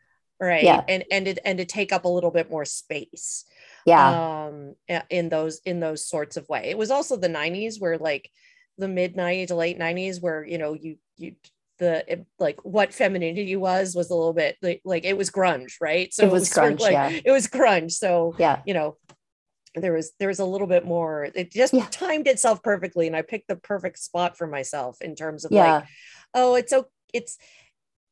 Right 0.43 0.63
Yeah. 0.63 0.83
and 0.87 1.03
and 1.11 1.27
it, 1.27 1.39
and 1.45 1.57
to 1.59 1.65
take 1.65 1.91
up 1.91 2.05
a 2.05 2.09
little 2.09 2.31
bit 2.31 2.49
more 2.51 2.65
space 2.65 3.45
Yeah. 3.85 4.45
um 4.47 4.75
in 5.09 5.29
those 5.29 5.61
in 5.65 5.79
those 5.79 6.05
sorts 6.07 6.37
of 6.37 6.47
way 6.49 6.69
it 6.69 6.77
was 6.77 6.91
also 6.91 7.15
the 7.17 7.29
90s 7.29 7.79
where 7.79 7.97
like 7.97 8.29
the 8.77 8.87
mid 8.87 9.15
90s 9.15 9.47
to 9.47 9.55
late 9.55 9.79
90s 9.79 10.21
where 10.21 10.45
you 10.45 10.57
know 10.57 10.73
you 10.73 10.97
you 11.17 11.35
the 11.79 12.03
it- 12.11 12.25
like 12.39 12.63
what 12.63 12.93
femininity 12.93 13.55
was 13.55 13.95
was 13.95 14.09
a 14.09 14.15
little 14.15 14.33
bit 14.33 14.57
like, 14.61 14.81
like 14.85 15.05
it 15.05 15.17
was 15.17 15.29
grunge 15.31 15.73
right 15.81 16.13
so 16.13 16.25
It 16.25 16.31
was 16.31 16.49
sort 16.49 16.73
of 16.73 16.79
grunge, 16.79 16.81
like 16.81 16.91
yeah. 16.93 17.19
it 17.25 17.31
was 17.31 17.47
grunge 17.47 17.91
so 17.93 18.35
yeah. 18.37 18.61
you 18.65 18.73
know 18.73 18.97
there 19.75 19.93
was 19.93 20.11
there 20.19 20.27
was 20.27 20.39
a 20.39 20.45
little 20.45 20.67
bit 20.67 20.85
more 20.85 21.29
it 21.33 21.51
just 21.51 21.73
Yeah. 21.73 21.87
timed 21.89 22.27
itself 22.27 22.61
perfectly 22.61 23.07
and 23.07 23.15
i 23.15 23.21
picked 23.23 23.47
the 23.47 23.55
perfect 23.55 23.97
spot 23.99 24.37
for 24.37 24.45
myself 24.47 25.01
in 25.01 25.15
terms 25.15 25.45
of 25.45 25.51
Yeah. 25.51 25.73
like 25.77 25.85
oh 26.35 26.55
it's 26.55 26.69
so 26.71 26.87
it's 27.13 27.37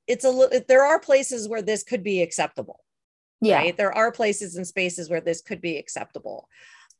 it's 0.07 0.25
a 0.25 0.29
little 0.29 0.59
there 0.67 0.83
are 0.83 0.99
places 0.99 1.47
where 1.47 1.61
this 1.61 1.83
could 1.83 2.03
be 2.03 2.21
acceptable 2.21 2.79
Yeah. 3.41 3.57
right 3.57 3.77
there 3.77 3.93
are 3.93 4.11
places 4.11 4.55
and 4.55 4.65
spaces 4.67 5.09
where 5.09 5.21
this 5.21 5.41
could 5.41 5.61
be 5.61 5.77
acceptable 5.77 6.47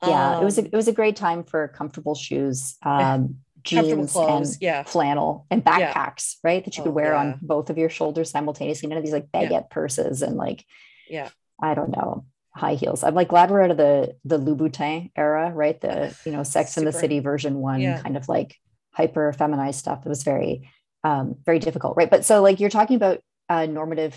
Yeah. 0.06 0.40
it 0.40 0.44
was 0.44 0.58
a, 0.58 0.62
Um, 0.62 0.68
it 0.68 0.76
was 0.76 0.88
a 0.88 0.94
great 0.94 1.16
time 1.16 1.44
for 1.44 1.68
comfortable 1.68 2.16
shoes, 2.16 2.78
um, 2.84 3.38
jeans, 3.64 4.12
clothes 4.12 4.54
and 4.54 4.62
yeah 4.62 4.84
flannel 4.84 5.46
and 5.52 5.62
Yeah. 5.66 5.94
backpacks, 5.94 6.38
right? 6.44 6.64
That 6.66 6.76
you 6.78 6.82
Oh, 6.82 6.86
could 6.86 6.96
wear 6.96 7.14
yeah. 7.14 7.20
on 7.20 7.40
both 7.44 7.70
of 7.70 7.78
your 7.78 7.90
shoulders 7.90 8.32
simultaneously. 8.32 8.90
None 8.90 8.98
of 8.98 9.04
these 9.04 9.14
like 9.14 9.28
Yeah. 9.34 9.42
baguette 9.50 9.70
purses 9.70 10.22
and 10.24 10.36
like, 10.36 10.66
Yeah. 11.08 11.30
I 11.62 11.76
don't 11.76 11.96
know, 11.96 12.26
high 12.56 12.74
heels. 12.74 13.04
I'm 13.04 13.14
like 13.14 13.28
glad 13.28 13.52
we're 13.52 13.62
out 13.62 13.70
of 13.72 13.78
the 13.78 14.16
the 14.26 14.40
Louboutin 14.40 15.12
era, 15.16 15.52
right? 15.54 15.80
The 15.80 16.16
you 16.26 16.32
know, 16.32 16.42
Sex 16.44 16.78
in 16.78 16.86
the 16.86 16.92
City 16.92 17.20
version 17.20 17.60
one, 17.60 17.82
Yeah. 17.82 18.02
kind 18.02 18.18
of 18.18 18.28
like 18.28 18.56
hyper 18.94 19.32
feminized 19.34 19.78
stuff. 19.80 20.00
It 20.06 20.10
was 20.10 20.24
very, 20.24 20.68
um, 21.04 21.36
very 21.46 21.60
difficult, 21.60 21.98
right? 21.98 22.10
But 22.10 22.26
so 22.26 22.42
like 22.42 22.60
you're 22.60 22.70
talking 22.70 22.96
about 22.96 23.22
uh, 23.50 23.66
normative 23.66 24.16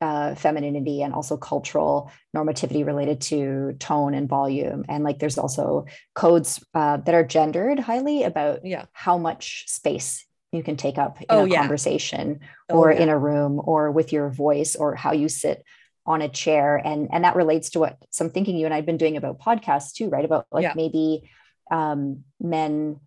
uh, 0.00 0.34
femininity 0.34 1.02
and 1.02 1.14
also 1.14 1.36
cultural 1.36 2.10
normativity 2.36 2.84
related 2.84 3.20
to 3.22 3.74
tone 3.78 4.12
and 4.12 4.28
volume. 4.28 4.84
And 4.88 5.04
like 5.04 5.18
there's 5.18 5.38
also 5.38 5.86
codes 6.14 6.62
uh, 6.74 6.98
that 6.98 7.14
are 7.14 7.24
gendered 7.24 7.78
highly 7.78 8.22
about 8.24 8.64
yeah 8.66 8.84
how 8.92 9.16
much 9.16 9.64
space 9.68 10.26
you 10.52 10.62
can 10.62 10.76
take 10.76 10.98
up 10.98 11.20
in 11.20 11.26
Oh, 11.30 11.44
a 11.44 11.48
yeah. 11.48 11.58
conversation 11.60 12.40
Oh, 12.68 12.76
or 12.78 12.92
yeah. 12.92 13.00
in 13.00 13.08
a 13.08 13.18
room 13.18 13.60
or 13.64 13.90
with 13.90 14.12
your 14.12 14.28
voice 14.28 14.76
or 14.76 14.94
how 14.94 15.12
you 15.12 15.28
sit 15.28 15.64
on 16.04 16.22
a 16.22 16.28
chair 16.28 16.76
and 16.76 17.08
and 17.10 17.24
that 17.24 17.34
relates 17.34 17.70
to 17.70 17.80
what 17.80 17.96
some 18.10 18.30
thinking 18.30 18.56
you 18.56 18.64
and 18.64 18.72
i've 18.72 18.86
been 18.86 18.96
doing 18.96 19.16
about 19.16 19.40
podcasts 19.40 19.92
too 19.92 20.08
right 20.08 20.24
about 20.24 20.46
like 20.52 20.76
maybe 20.76 21.28
um, 21.70 22.22
men 22.38 23.00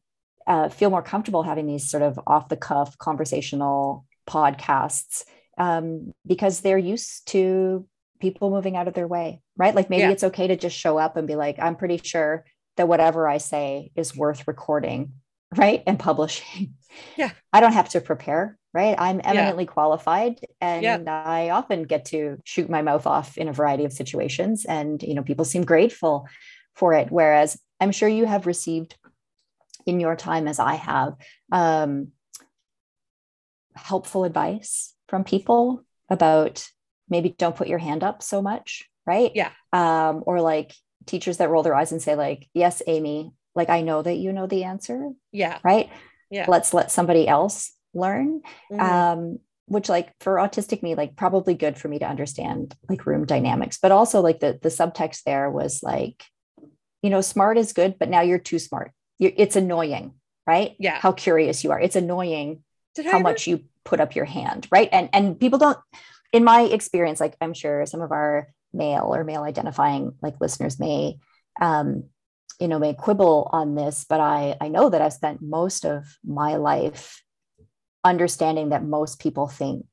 uh, 0.50 0.68
feel 0.68 0.90
more 0.90 1.02
comfortable 1.04 1.44
having 1.44 1.68
these 1.68 1.90
sort 1.90 2.04
of 2.04 2.20
off 2.28 2.50
the 2.50 2.58
cuff 2.58 2.98
conversational 2.98 4.06
podcasts 4.28 5.24
um, 5.58 6.14
because 6.26 6.62
they're 6.62 6.78
used 6.78 7.28
to 7.28 7.86
people 8.20 8.50
moving 8.50 8.76
out 8.76 8.88
of 8.88 8.94
their 8.94 9.08
way 9.08 9.42
right 9.58 9.74
like 9.76 9.90
maybe 9.90 10.02
Yeah. 10.02 10.12
it's 10.12 10.24
okay 10.26 10.48
to 10.48 10.58
just 10.58 10.78
show 10.78 10.98
up 10.98 11.16
and 11.16 11.26
be 11.28 11.36
like 11.36 11.58
i'm 11.60 11.76
pretty 11.78 11.98
sure 12.04 12.44
that 12.78 12.88
whatever 12.88 13.28
i 13.30 13.38
say 13.38 13.92
is 13.96 14.16
worth 14.16 14.46
recording 14.48 15.14
right 15.56 15.82
and 15.88 15.98
publishing 15.98 16.74
Yeah. 17.16 17.32
i 17.54 17.60
don't 17.62 17.74
have 17.74 17.90
to 17.90 18.02
prepare 18.02 18.58
right 18.74 18.96
i'm 19.00 19.22
eminently 19.24 19.66
qualified 19.66 20.40
and 20.60 20.84
Yeah. 20.84 21.00
i 21.08 21.50
often 21.52 21.84
get 21.84 22.06
to 22.06 22.38
shoot 22.44 22.70
my 22.70 22.82
mouth 22.82 23.08
off 23.08 23.38
in 23.38 23.48
a 23.48 23.54
variety 23.54 23.86
of 23.86 23.94
situations 23.94 24.66
and 24.66 25.02
you 25.02 25.14
know 25.16 25.24
people 25.24 25.46
seem 25.46 25.64
grateful 25.64 26.28
for 26.76 26.94
it 26.94 27.10
whereas 27.10 27.58
i'm 27.80 27.92
sure 27.94 28.10
you 28.10 28.26
have 28.26 28.46
received 28.46 28.96
in 29.86 30.00
your 30.00 30.16
time 30.16 30.48
as 30.48 30.60
i 30.60 30.76
have 30.76 31.14
um, 31.52 32.10
helpful 33.76 34.24
advice 34.24 34.94
from 35.08 35.24
people 35.24 35.84
about 36.10 36.68
maybe 37.10 37.30
don't 37.38 37.56
put 37.56 37.68
your 37.68 37.78
hand 37.80 38.04
up 38.04 38.22
so 38.22 38.42
much 38.42 38.90
right 39.06 39.32
Yeah. 39.36 39.52
um, 39.74 40.24
or 40.26 40.42
like 40.42 40.74
teachers 41.06 41.38
that 41.38 41.50
roll 41.50 41.64
their 41.64 41.76
eyes 41.76 41.92
and 41.92 42.02
say 42.02 42.16
like 42.16 42.48
yes 42.54 42.82
amy 42.88 43.32
like 43.56 43.70
i 43.70 43.82
know 43.82 44.02
that 44.02 44.16
you 44.18 44.34
know 44.34 44.48
the 44.48 44.64
answer 44.66 45.10
Yeah. 45.32 45.60
right 45.64 45.90
Yeah. 46.30 46.46
let's 46.48 46.74
let 46.74 46.92
somebody 46.92 47.28
else 47.28 47.72
learn 47.94 48.42
Mhm. 48.72 48.82
um 48.82 49.40
which 49.66 49.88
like 49.88 50.12
for 50.20 50.36
autistic 50.36 50.82
me 50.82 50.96
like 50.96 51.16
probably 51.16 51.54
good 51.54 51.78
for 51.78 51.88
me 51.88 52.00
to 52.00 52.08
understand 52.10 52.76
like 52.90 53.06
room 53.06 53.26
dynamics 53.26 53.78
but 53.82 53.92
also 53.92 54.20
like 54.22 54.40
the 54.40 54.60
the 54.62 54.70
subtext 54.70 55.24
there 55.24 55.50
was 55.50 55.82
like 55.84 56.24
you 57.02 57.10
know 57.10 57.22
smart 57.22 57.58
is 57.58 57.74
good 57.74 57.98
but 58.00 58.10
now 58.10 58.22
you're 58.22 58.40
too 58.40 58.60
smart 58.60 58.92
it's 59.20 59.56
annoying 59.56 60.14
right? 60.48 60.76
Yeah. 60.80 60.98
how 61.00 61.12
curious 61.12 61.64
you 61.64 61.72
are. 61.72 61.80
It's 61.80 61.96
annoying 61.96 62.64
Did 62.96 63.06
how 63.06 63.20
ever- 63.20 63.24
much 63.24 63.46
you 63.46 63.66
put 63.86 64.00
up 64.00 64.16
your 64.16 64.26
hand 64.26 64.68
right? 64.72 64.90
And 64.92 65.10
and 65.14 65.40
people 65.40 65.60
don't 65.60 65.78
in 66.32 66.44
my 66.44 66.62
experience 66.62 67.20
like 67.20 67.36
i'm 67.42 67.54
sure 67.56 67.86
some 67.88 68.02
of 68.02 68.12
our 68.12 68.48
male 68.72 69.10
or 69.16 69.24
male 69.24 69.42
identifying 69.42 70.14
like 70.22 70.36
listeners 70.40 70.80
may 70.80 71.18
um 71.60 72.04
you 72.60 72.68
know 72.68 72.78
may 72.78 72.94
quibble 72.94 73.50
on 73.52 73.74
this 73.74 74.06
but 74.08 74.20
i 74.20 74.56
i 74.62 74.68
know 74.68 74.90
that 74.90 75.02
i've 75.02 75.14
spent 75.14 75.42
most 75.42 75.86
of 75.86 76.06
my 76.24 76.56
life 76.58 77.24
understanding 78.04 78.70
that 78.70 78.84
most 78.84 79.20
people 79.20 79.48
think 79.48 79.86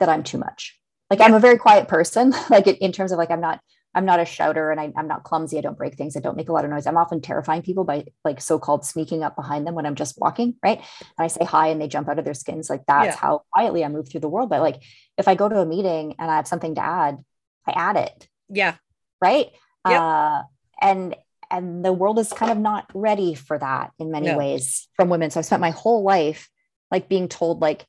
that 0.00 0.08
i'm 0.08 0.22
too 0.24 0.38
much. 0.38 0.78
Like 1.10 1.20
i'm 1.20 1.34
a 1.34 1.40
very 1.40 1.56
quiet 1.56 1.86
person 1.88 2.34
like 2.50 2.66
in 2.66 2.90
terms 2.92 3.12
of 3.12 3.18
like 3.18 3.30
i'm 3.30 3.40
not 3.40 3.60
i'm 3.98 4.04
not 4.04 4.20
a 4.20 4.24
shouter 4.24 4.70
and 4.70 4.80
I, 4.80 4.92
i'm 4.96 5.08
not 5.08 5.24
clumsy 5.24 5.58
i 5.58 5.60
don't 5.60 5.76
break 5.76 5.96
things 5.96 6.16
i 6.16 6.20
don't 6.20 6.36
make 6.36 6.48
a 6.48 6.52
lot 6.52 6.64
of 6.64 6.70
noise 6.70 6.86
i'm 6.86 6.96
often 6.96 7.20
terrifying 7.20 7.62
people 7.62 7.82
by 7.84 8.04
like 8.24 8.40
so-called 8.40 8.84
sneaking 8.86 9.24
up 9.24 9.34
behind 9.34 9.66
them 9.66 9.74
when 9.74 9.86
i'm 9.86 9.96
just 9.96 10.16
walking 10.20 10.54
right 10.62 10.78
and 10.78 11.18
i 11.18 11.26
say 11.26 11.44
hi 11.44 11.66
and 11.68 11.80
they 11.82 11.88
jump 11.88 12.08
out 12.08 12.18
of 12.20 12.24
their 12.24 12.32
skins 12.34 12.70
like 12.70 12.84
that's 12.86 13.16
Yeah. 13.16 13.20
how 13.20 13.42
quietly 13.52 13.84
i 13.84 13.88
move 13.88 14.08
through 14.08 14.20
the 14.20 14.28
world 14.28 14.50
but 14.50 14.60
like 14.60 14.80
if 15.18 15.26
i 15.26 15.34
go 15.34 15.48
to 15.48 15.58
a 15.58 15.66
meeting 15.66 16.14
and 16.20 16.30
i 16.30 16.36
have 16.36 16.46
something 16.46 16.76
to 16.76 16.80
add 16.84 17.18
i 17.66 17.72
add 17.72 17.96
it 17.96 18.28
Yeah. 18.48 18.76
right 19.20 19.48
Yep. 19.88 20.00
uh 20.00 20.42
and 20.80 21.16
and 21.50 21.84
the 21.84 21.92
world 21.92 22.18
is 22.20 22.32
kind 22.32 22.52
of 22.52 22.58
not 22.58 22.86
ready 22.94 23.34
for 23.34 23.58
that 23.58 23.90
in 23.98 24.12
many 24.12 24.26
No. 24.28 24.38
ways 24.38 24.86
from 24.94 25.08
women 25.08 25.30
so 25.32 25.40
i've 25.40 25.46
spent 25.46 25.60
my 25.60 25.70
whole 25.70 26.04
life 26.04 26.48
like 26.92 27.08
being 27.08 27.26
told 27.28 27.60
like 27.60 27.84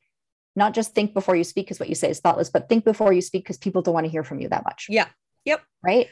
not 0.56 0.74
just 0.74 0.96
think 0.96 1.14
before 1.14 1.36
you 1.36 1.44
speak 1.44 1.68
because 1.68 1.80
what 1.80 1.88
you 1.90 1.96
say 1.96 2.10
is 2.10 2.20
thoughtless 2.20 2.50
but 2.50 2.68
think 2.68 2.84
before 2.84 3.14
you 3.14 3.22
speak 3.22 3.44
because 3.44 3.58
people 3.58 3.82
don't 3.84 3.94
want 3.94 4.06
to 4.06 4.12
hear 4.12 4.24
from 4.24 4.40
you 4.42 4.50
that 4.50 4.64
much 4.64 4.88
Yeah. 4.90 5.08
Yep. 5.46 5.62
right 5.84 6.10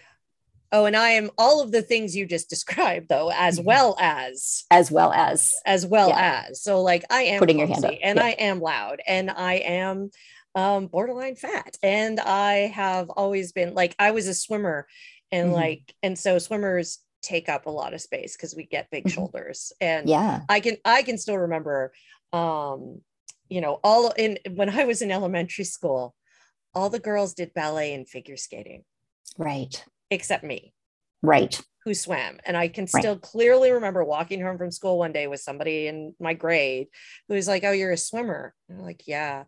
Oh, 0.74 0.84
and 0.84 0.98
I 0.98 1.12
am 1.12 1.32
all 1.38 1.62
of 1.62 1.72
the 1.72 1.82
things 1.82 2.14
you 2.14 2.26
just 2.26 2.50
described, 2.56 3.08
though, 3.08 3.32
as 3.32 3.60
Mhm. 3.60 3.64
well 3.66 3.96
as 4.00 4.66
as 4.70 4.92
well 4.92 5.14
as 5.14 5.54
as 5.66 5.86
well 5.86 6.10
Yeah. 6.10 6.46
as. 6.50 6.62
So, 6.62 6.82
like, 6.82 7.06
I 7.10 7.24
am 7.24 7.40
Putting 7.40 7.60
your 7.60 7.68
hand 7.68 7.86
up, 7.86 7.94
and 8.04 8.18
yeah. 8.20 8.26
I 8.26 8.30
am 8.32 8.60
loud, 8.60 9.02
and 9.08 9.32
I 9.32 9.56
am 9.56 10.10
um, 10.56 10.88
borderline 10.88 11.36
fat, 11.36 11.78
and 11.84 12.20
I 12.20 12.68
have 12.68 13.10
always 13.12 13.52
been 13.54 13.76
like 13.76 13.96
I 13.98 14.12
was 14.12 14.28
a 14.28 14.34
swimmer, 14.34 14.88
and 15.32 15.50
Mhm. 15.50 15.54
like, 15.54 15.96
and 16.04 16.18
so 16.20 16.38
swimmers 16.40 17.00
take 17.22 17.48
up 17.48 17.66
a 17.66 17.70
lot 17.70 17.94
of 17.94 18.02
space 18.02 18.36
because 18.36 18.56
we 18.56 18.66
get 18.66 18.90
big 18.92 19.06
Mhm. 19.06 19.12
shoulders, 19.12 19.72
and 19.80 20.10
yeah 20.10 20.42
I 20.50 20.60
can 20.60 20.78
I 20.84 21.02
can 21.04 21.18
still 21.18 21.38
remember 21.38 21.94
um 22.34 23.02
you 23.50 23.62
know 23.62 23.80
all 23.84 24.12
in 24.12 24.38
when 24.52 24.70
I 24.70 24.84
was 24.84 25.02
in 25.02 25.12
elementary 25.12 25.64
school 25.66 26.14
all 26.76 26.90
the 26.90 27.00
girls 27.00 27.34
did 27.34 27.54
ballet 27.54 27.94
and 27.94 28.08
figure 28.08 28.36
skating 28.38 28.84
right 29.38 29.84
except 30.10 30.44
me 30.44 30.74
right 31.22 31.62
who 31.86 31.94
swam 31.94 32.40
and 32.46 32.58
I 32.58 32.68
can 32.68 32.84
Right. 32.94 33.02
still 33.02 33.18
clearly 33.18 33.72
remember 33.72 34.04
walking 34.04 34.42
home 34.42 34.58
from 34.58 34.72
school 34.72 34.98
one 34.98 35.14
day 35.14 35.28
with 35.28 35.40
somebody 35.40 35.88
in 35.88 36.14
my 36.20 36.34
grade 36.34 36.88
who 37.28 37.36
was 37.36 37.48
like 37.48 37.64
oh 37.64 37.72
you're 37.72 37.92
a 37.92 37.98
swimmer 37.98 38.54
and 38.70 38.80
I'm 38.80 38.86
like 38.86 39.08
yeah 39.08 39.44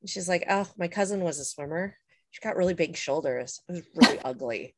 and 0.00 0.10
she's 0.10 0.28
like 0.28 0.44
oh 0.48 0.66
my 0.76 0.88
cousin 0.88 1.20
was 1.20 1.38
a 1.38 1.44
swimmer 1.44 1.96
she 2.30 2.40
got 2.40 2.56
really 2.56 2.74
big 2.74 2.96
shoulders 2.96 3.60
it 3.68 3.72
was 3.72 3.82
really 3.96 4.18
ugly 4.24 4.74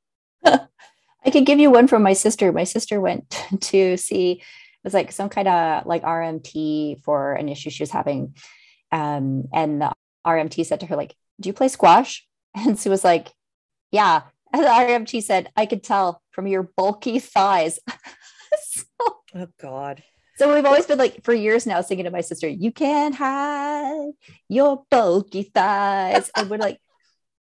I 1.23 1.31
could 1.31 1.45
give 1.45 1.59
you 1.59 1.71
one 1.71 1.87
from 1.87 2.03
my 2.03 2.15
sister. 2.15 2.51
My 2.51 2.65
sister 2.65 2.99
went 2.99 3.29
to 3.61 3.99
see 3.99 4.33
it 4.33 4.85
was 4.85 4.95
like 4.95 5.13
some 5.13 5.29
kind 5.29 5.49
of 5.49 5.85
like 5.85 6.03
RMT 6.03 7.03
for 7.05 7.35
an 7.35 7.51
issue 7.51 7.69
she 7.69 7.83
was 7.83 7.91
having. 7.91 8.35
Um, 8.91 9.45
and 9.53 9.83
the 9.83 9.93
RMT 10.27 10.65
said 10.65 10.81
to 10.81 10.87
her, 10.87 10.97
like, 10.97 11.15
do 11.39 11.51
you 11.51 11.53
play 11.53 11.69
squash? 11.69 12.27
And 12.55 12.79
she 12.79 12.89
was 12.89 13.05
like, 13.05 13.29
Yeah. 13.93 14.23
The 14.53 14.59
RMT 14.59 15.23
said, 15.23 15.51
I 15.57 15.67
could 15.67 15.83
tell 15.83 16.23
from 16.33 16.47
your 16.47 16.65
bulky 16.77 17.19
thighs. 17.19 17.79
so, 18.63 18.85
oh 19.35 19.47
god 19.61 20.03
so 20.41 20.55
we've 20.55 20.65
always 20.65 20.87
been 20.87 20.97
like 20.97 21.23
for 21.23 21.35
years 21.35 21.67
now 21.67 21.83
singing 21.83 22.07
to 22.07 22.11
my 22.11 22.23
sister, 22.23 22.49
you 22.49 22.73
can't 22.73 23.15
hide 23.15 24.13
your 24.49 24.85
bulky 24.91 25.43
thighs. 25.43 26.31
And 26.35 26.49
we're 26.49 26.57
like, 26.57 26.79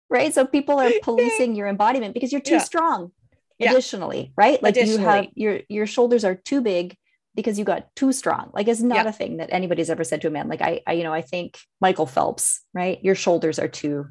right. 0.09 0.33
So 0.33 0.47
people 0.47 0.79
are 0.79 0.93
policing 1.03 1.57
your 1.57 1.67
embodiment 1.67 2.14
because 2.14 2.31
you're 2.31 2.40
too 2.40 2.53
Yeah. 2.53 2.59
strong. 2.61 3.11
Yeah. 3.59 3.73
Additionally, 3.73 4.33
right? 4.37 4.62
Like 4.62 4.77
you 4.77 4.99
have 4.99 5.27
your 5.35 5.62
your 5.69 5.88
shoulders 5.88 6.25
are 6.25 6.37
too 6.37 6.61
big 6.61 6.97
because 7.35 7.59
you 7.59 7.64
got 7.64 7.88
too 7.97 8.12
strong. 8.12 8.53
Like 8.55 8.69
it's 8.69 8.81
not 8.81 9.07
Yeah. 9.07 9.09
a 9.09 9.12
thing 9.12 9.38
that 9.38 9.53
anybody's 9.53 9.90
ever 9.90 10.05
said 10.05 10.21
to 10.21 10.29
a 10.29 10.31
man. 10.31 10.47
Like 10.47 10.62
I, 10.62 10.81
I 10.87 10.93
you 10.93 11.03
know, 11.03 11.12
I 11.12 11.23
think 11.23 11.59
Michael 11.81 12.07
Phelps, 12.07 12.61
right? 12.75 13.03
Your 13.03 13.17
shoulders 13.17 13.59
are 13.59 13.67
too 13.67 14.07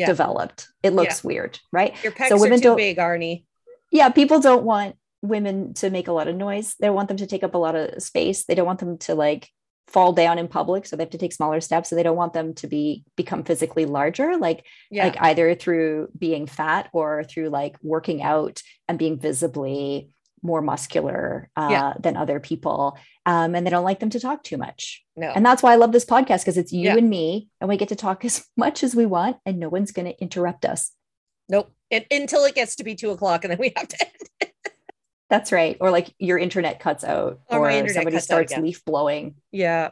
Yeah. 0.00 0.06
developed. 0.06 0.68
It 0.82 0.92
looks 0.92 1.22
weird, 1.22 1.58
right? 1.72 1.94
your 2.02 2.12
pecs 2.12 2.28
So 2.28 2.36
women 2.36 2.54
are 2.58 2.62
too 2.62 2.62
don't- 2.70 2.76
big 2.76 2.96
Arnie 2.98 3.44
yeah, 3.92 4.08
people 4.08 4.38
don't 4.40 4.62
want 4.64 4.94
women 5.20 5.74
to 5.74 5.90
make 5.90 6.06
a 6.08 6.12
lot 6.12 6.28
of 6.28 6.36
noise. 6.36 6.76
They 6.78 6.90
want 6.90 7.08
them 7.08 7.16
to 7.18 7.26
take 7.26 7.42
up 7.42 7.54
a 7.54 7.58
lot 7.58 7.74
of 7.74 8.00
space. 8.00 8.44
They 8.44 8.54
don't 8.54 8.66
want 8.66 8.78
them 8.78 8.98
to 8.98 9.14
like 9.16 9.48
fall 9.88 10.12
down 10.12 10.38
in 10.38 10.46
public, 10.46 10.86
so 10.86 10.94
they 10.94 11.02
have 11.02 11.10
to 11.10 11.18
take 11.18 11.32
smaller 11.32 11.60
steps. 11.60 11.88
So 11.90 11.96
they 11.96 12.04
don't 12.04 12.16
want 12.16 12.32
them 12.32 12.54
to 12.54 12.68
be 12.68 13.02
become 13.16 13.42
physically 13.42 13.86
larger, 13.86 14.36
like 14.36 14.64
yeah 14.90 15.06
like 15.06 15.16
either 15.20 15.56
through 15.56 16.08
being 16.16 16.46
fat 16.46 16.88
or 16.92 17.24
through 17.24 17.48
like 17.48 17.76
working 17.82 18.22
out 18.22 18.62
and 18.88 18.96
being 18.98 19.18
visibly 19.18 20.10
more 20.42 20.62
muscular 20.62 21.48
uh, 21.56 21.68
Yeah. 21.70 21.94
than 22.00 22.16
other 22.16 22.40
people. 22.40 22.98
Um, 23.26 23.54
and 23.54 23.66
they 23.66 23.70
don't 23.70 23.84
like 23.84 24.00
them 24.00 24.10
to 24.10 24.20
talk 24.20 24.42
too 24.42 24.56
much. 24.56 25.04
no 25.16 25.28
And 25.28 25.44
that's 25.44 25.62
why 25.62 25.72
I 25.72 25.76
love 25.76 25.92
this 25.92 26.04
podcast 26.04 26.40
because 26.40 26.56
it's 26.58 26.72
you 26.72 26.84
Yeah. 26.84 26.96
and 26.96 27.10
me, 27.10 27.48
and 27.60 27.68
we 27.68 27.76
get 27.76 27.88
to 27.90 27.96
talk 27.96 28.24
as 28.30 28.46
much 28.56 28.82
as 28.82 28.94
we 28.94 29.06
want, 29.06 29.36
and 29.44 29.58
no 29.58 29.68
one's 29.68 29.92
going 29.92 30.06
to 30.06 30.20
interrupt 30.20 30.64
us. 30.64 30.92
Nope. 31.48 31.72
It, 31.90 32.06
until 32.10 32.44
it 32.44 32.54
gets 32.54 32.76
to 32.76 32.84
be 32.84 32.94
two 32.94 33.10
o'clock, 33.10 33.44
and 33.44 33.50
then 33.50 33.58
we 33.58 33.72
have 33.76 33.88
to 33.88 34.06
end. 34.06 34.52
That's 35.28 35.52
right. 35.52 35.76
Or 35.80 35.90
like 35.90 36.12
your 36.18 36.38
internet 36.38 36.80
cuts 36.80 37.04
out, 37.04 37.40
Or 37.48 37.70
or, 37.70 37.88
somebody 37.88 38.18
starts 38.18 38.56
leaf 38.56 38.84
blowing, 38.84 39.34
Yeah. 39.52 39.90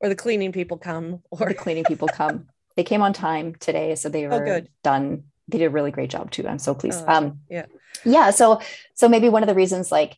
Or 0.00 0.08
the 0.08 0.14
cleaning 0.14 0.52
people 0.52 0.78
come. 0.78 1.22
or 1.30 1.48
the 1.48 1.54
cleaning 1.54 1.84
people 1.84 2.08
come. 2.08 2.48
They 2.76 2.84
came 2.84 3.02
on 3.02 3.12
time 3.12 3.56
today, 3.56 3.96
so 3.96 4.08
they 4.08 4.26
Oh, 4.26 4.38
were 4.38 4.44
good. 4.44 4.68
done. 4.84 5.24
They 5.48 5.58
did 5.58 5.66
a 5.66 5.70
really 5.70 5.90
great 5.90 6.10
job 6.10 6.30
too. 6.30 6.46
I'm 6.46 6.58
so 6.58 6.74
pleased. 6.74 7.02
Oh, 7.06 7.12
um, 7.12 7.40
yeah. 7.48 7.66
yeah. 8.04 8.30
So, 8.30 8.60
so 8.94 9.08
maybe 9.08 9.28
one 9.28 9.42
of 9.42 9.48
the 9.48 9.54
reasons 9.54 9.90
like 9.90 10.16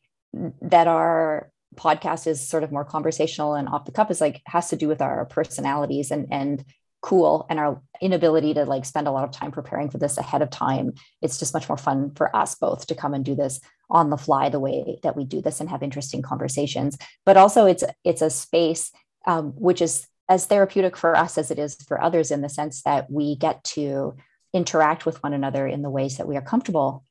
that 0.63 0.87
our 0.87 1.51
podcast 1.77 2.27
is 2.27 2.47
sort 2.47 2.65
of 2.65 2.73
more 2.73 2.85
conversational 2.85 3.55
and 3.55 3.69
off 3.69 3.85
the 3.85 3.93
cuff 3.93 4.11
is 4.11 4.21
like 4.21 4.43
has 4.47 4.69
to 4.69 4.77
do 4.77 4.89
with 4.89 5.01
our 5.01 5.25
personalities 5.27 6.11
and 6.11 6.27
and 6.31 6.65
cool 7.01 7.47
and 7.49 7.59
our 7.59 7.81
inability 8.03 8.53
to 8.53 8.65
like 8.65 8.85
spend 8.85 9.09
a 9.09 9.11
lot 9.11 9.25
of 9.25 9.31
time 9.31 9.51
preparing 9.51 9.89
for 9.89 9.99
this 9.99 10.19
ahead 10.19 10.43
of 10.43 10.51
time 10.51 10.93
it's 11.23 11.39
just 11.39 11.55
much 11.55 11.69
more 11.69 11.79
fun 11.79 12.11
for 12.15 12.35
us 12.37 12.57
both 12.57 12.87
to 12.87 12.95
come 12.95 13.15
and 13.15 13.25
do 13.25 13.35
this 13.35 13.61
on 13.89 14.11
the 14.11 14.17
fly 14.17 14.49
the 14.49 14.61
way 14.61 14.99
that 15.03 15.17
we 15.17 15.25
do 15.25 15.41
this 15.41 15.61
and 15.61 15.71
have 15.71 15.83
interesting 15.83 16.21
conversations 16.21 16.99
but 17.25 17.37
also 17.37 17.67
it's 17.67 17.85
it's 18.05 18.23
a 18.23 18.29
space 18.29 18.93
um, 19.27 19.53
which 19.53 19.81
is 19.81 20.07
as 20.29 20.47
therapeutic 20.47 20.97
for 20.97 21.17
us 21.17 21.39
as 21.39 21.51
it 21.51 21.59
is 21.59 21.75
for 21.89 22.01
others 22.01 22.31
in 22.31 22.43
the 22.43 22.49
sense 22.49 22.83
that 22.83 23.11
we 23.11 23.37
get 23.37 23.63
to 23.65 24.15
interact 24.53 25.07
with 25.07 25.23
one 25.23 25.33
another 25.33 25.67
in 25.67 25.83
the 25.83 25.91
ways 25.91 26.17
that 26.19 26.27
we 26.29 26.37
are 26.37 26.43
comfortable 26.43 27.05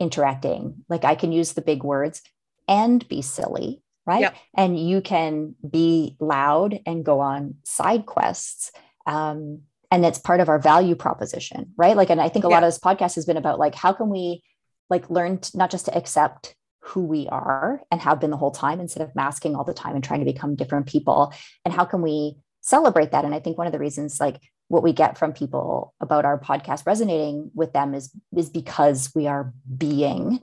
interacting 0.00 0.84
like 0.88 1.04
i 1.04 1.14
can 1.14 1.32
use 1.32 1.52
the 1.52 1.60
big 1.62 1.82
words 1.82 2.22
and 2.68 3.06
be 3.08 3.20
silly 3.22 3.82
right 4.06 4.20
Yep. 4.20 4.36
and 4.56 4.78
you 4.78 5.00
can 5.00 5.54
be 5.68 6.16
loud 6.20 6.80
and 6.86 7.04
go 7.04 7.20
on 7.20 7.56
side 7.64 8.06
quests 8.06 8.70
um, 9.06 9.62
and 9.90 10.04
it's 10.04 10.18
part 10.18 10.40
of 10.40 10.48
our 10.48 10.58
value 10.58 10.94
proposition 10.94 11.72
right 11.76 11.96
like 11.96 12.10
and 12.10 12.20
i 12.20 12.28
think 12.28 12.44
a 12.44 12.48
Yeah. 12.48 12.54
lot 12.56 12.62
of 12.62 12.68
this 12.68 12.78
podcast 12.78 13.16
has 13.16 13.26
been 13.26 13.36
about 13.36 13.58
like 13.58 13.74
how 13.74 13.92
can 13.92 14.08
we 14.08 14.42
like 14.90 15.10
learn 15.10 15.38
to, 15.38 15.56
not 15.58 15.70
just 15.70 15.86
to 15.86 15.96
accept 15.96 16.54
who 16.80 17.02
we 17.04 17.28
are 17.28 17.82
and 17.90 18.00
have 18.00 18.20
been 18.20 18.30
the 18.30 18.36
whole 18.36 18.50
time 18.52 18.80
instead 18.80 19.02
of 19.02 19.14
masking 19.14 19.54
all 19.56 19.64
the 19.64 19.74
time 19.74 19.94
and 19.94 20.04
trying 20.04 20.20
to 20.20 20.32
become 20.32 20.54
different 20.54 20.86
people 20.86 21.32
and 21.64 21.74
how 21.74 21.84
can 21.84 22.00
we 22.02 22.36
celebrate 22.60 23.10
that 23.10 23.24
and 23.24 23.34
i 23.34 23.40
think 23.40 23.58
one 23.58 23.66
of 23.66 23.72
the 23.72 23.78
reasons 23.78 24.20
like 24.20 24.36
what 24.68 24.82
we 24.82 24.92
get 24.92 25.16
from 25.18 25.32
people 25.32 25.94
about 26.00 26.24
our 26.24 26.38
podcast 26.38 26.86
resonating 26.86 27.50
with 27.54 27.72
them 27.72 27.94
is 27.94 28.10
is 28.36 28.50
because 28.50 29.10
we 29.14 29.26
are 29.26 29.52
being 29.76 30.40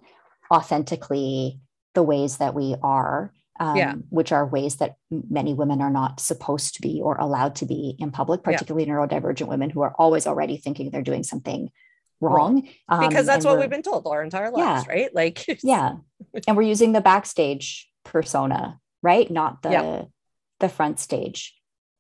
authentically 0.51 1.59
the 1.93 2.03
ways 2.03 2.37
that 2.37 2.53
we 2.53 2.75
are 2.83 3.31
um, 3.59 3.77
Yeah. 3.77 3.93
which 4.09 4.31
are 4.33 4.45
ways 4.45 4.75
that 4.77 4.97
many 5.09 5.53
women 5.53 5.81
are 5.81 5.89
not 5.89 6.19
supposed 6.19 6.75
to 6.75 6.81
be 6.81 7.01
or 7.01 7.15
allowed 7.15 7.55
to 7.57 7.65
be 7.65 7.95
in 7.99 8.11
public 8.11 8.41
Yeah. 8.41 8.51
particularly 8.53 8.85
neurodivergent 8.85 9.47
women 9.47 9.69
who 9.69 9.81
are 9.81 9.93
always 9.97 10.27
already 10.27 10.57
thinking 10.57 10.89
they're 10.89 11.01
doing 11.01 11.23
something 11.23 11.71
wrong 12.21 12.67
um, 12.89 13.07
because 13.07 13.25
that's 13.25 13.45
what 13.45 13.59
we've 13.59 13.69
been 13.69 13.81
told 13.81 14.07
our 14.07 14.23
entire 14.23 14.49
lives, 14.51 14.87
right? 14.87 15.13
Like, 15.13 15.45
yeah 15.63 15.97
and 16.47 16.57
we're 16.57 16.63
using 16.63 16.91
the 16.93 17.01
backstage 17.01 17.89
persona 18.03 18.79
right 19.01 19.29
not 19.31 19.61
the 19.61 19.71
Yeah. 19.71 20.01
the 20.59 20.69
front 20.69 20.99
stage 20.99 21.55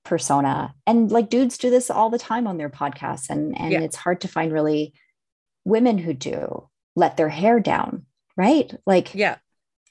persona. 0.05 0.73
And 0.87 1.11
like 1.11 1.29
dudes 1.29 1.57
do 1.57 1.69
this 1.69 1.89
all 1.89 2.09
the 2.09 2.17
time 2.19 2.47
on 2.47 2.57
their 2.57 2.69
podcasts 2.69 3.29
and 3.29 3.57
and 3.59 3.71
Yeah. 3.73 3.81
it's 3.81 3.95
hard 3.97 4.21
to 4.21 4.27
find 4.29 4.53
really 4.53 4.93
women 5.65 5.97
who 5.97 6.13
do 6.13 6.69
let 6.95 7.17
their 7.17 7.29
hair 7.29 7.59
down 7.59 8.05
right? 8.37 8.73
Like 8.85 9.15
yeah, 9.15 9.37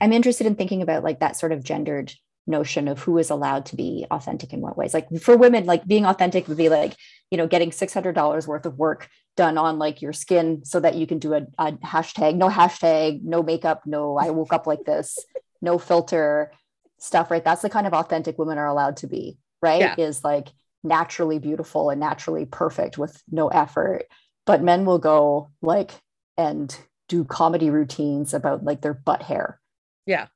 i'm 0.01 0.13
interested 0.13 0.47
in 0.47 0.55
thinking 0.55 0.83
about 0.83 1.03
like 1.05 1.21
that 1.21 1.37
sort 1.37 1.53
of 1.53 1.63
gendered 1.65 2.13
notion 2.47 2.89
of 2.89 2.99
who 3.01 3.17
is 3.17 3.31
allowed 3.31 3.65
to 3.67 3.77
be 3.77 4.05
authentic 4.11 4.53
in 4.53 4.61
what 4.61 4.77
ways. 4.77 4.93
Like 4.95 5.09
for 5.21 5.35
women 5.37 5.65
like 5.65 5.87
being 5.87 6.05
authentic 6.05 6.47
would 6.47 6.59
be 6.59 6.69
like 6.69 6.95
you 7.31 7.39
know 7.39 7.47
getting 7.47 7.71
$600 7.71 8.47
worth 8.47 8.67
of 8.67 8.79
work 8.79 9.09
done 9.37 9.57
on 9.59 9.79
like 9.79 10.03
your 10.03 10.13
skin 10.13 10.63
so 10.65 10.79
that 10.81 10.95
you 10.95 11.07
can 11.07 11.19
do 11.19 11.33
a, 11.35 11.47
a 11.59 11.73
hashtag 11.73 12.37
no 12.37 12.49
hashtag 12.49 13.23
no 13.23 13.43
makeup 13.43 13.83
no 13.87 14.17
i 14.19 14.31
woke 14.31 14.53
up 14.53 14.67
like 14.67 14.85
this 14.85 15.19
no 15.63 15.79
filter 15.79 16.53
stuff 16.99 17.31
right? 17.31 17.45
That's 17.45 17.63
the 17.63 17.71
kind 17.71 17.87
of 17.87 17.95
authentic 17.95 18.39
women 18.39 18.59
are 18.59 18.67
allowed 18.67 18.99
to 18.99 19.07
be 19.07 19.39
right 19.69 19.81
Yeah. 19.81 19.95
is 20.07 20.23
like 20.23 20.49
naturally 20.83 21.39
beautiful 21.39 21.91
and 21.91 21.99
naturally 22.01 22.45
perfect 22.45 22.99
with 22.99 23.15
no 23.31 23.49
effort. 23.49 24.03
But 24.47 24.63
men 24.63 24.85
will 24.85 24.99
go 25.13 25.51
like 25.63 25.91
and 26.37 26.69
do 27.09 27.25
comedy 27.25 27.71
routines 27.71 28.35
about 28.35 28.65
like 28.69 28.81
their 28.83 28.95
butt 28.95 29.23
hair. 29.31 29.61
Yeah. 30.07 30.27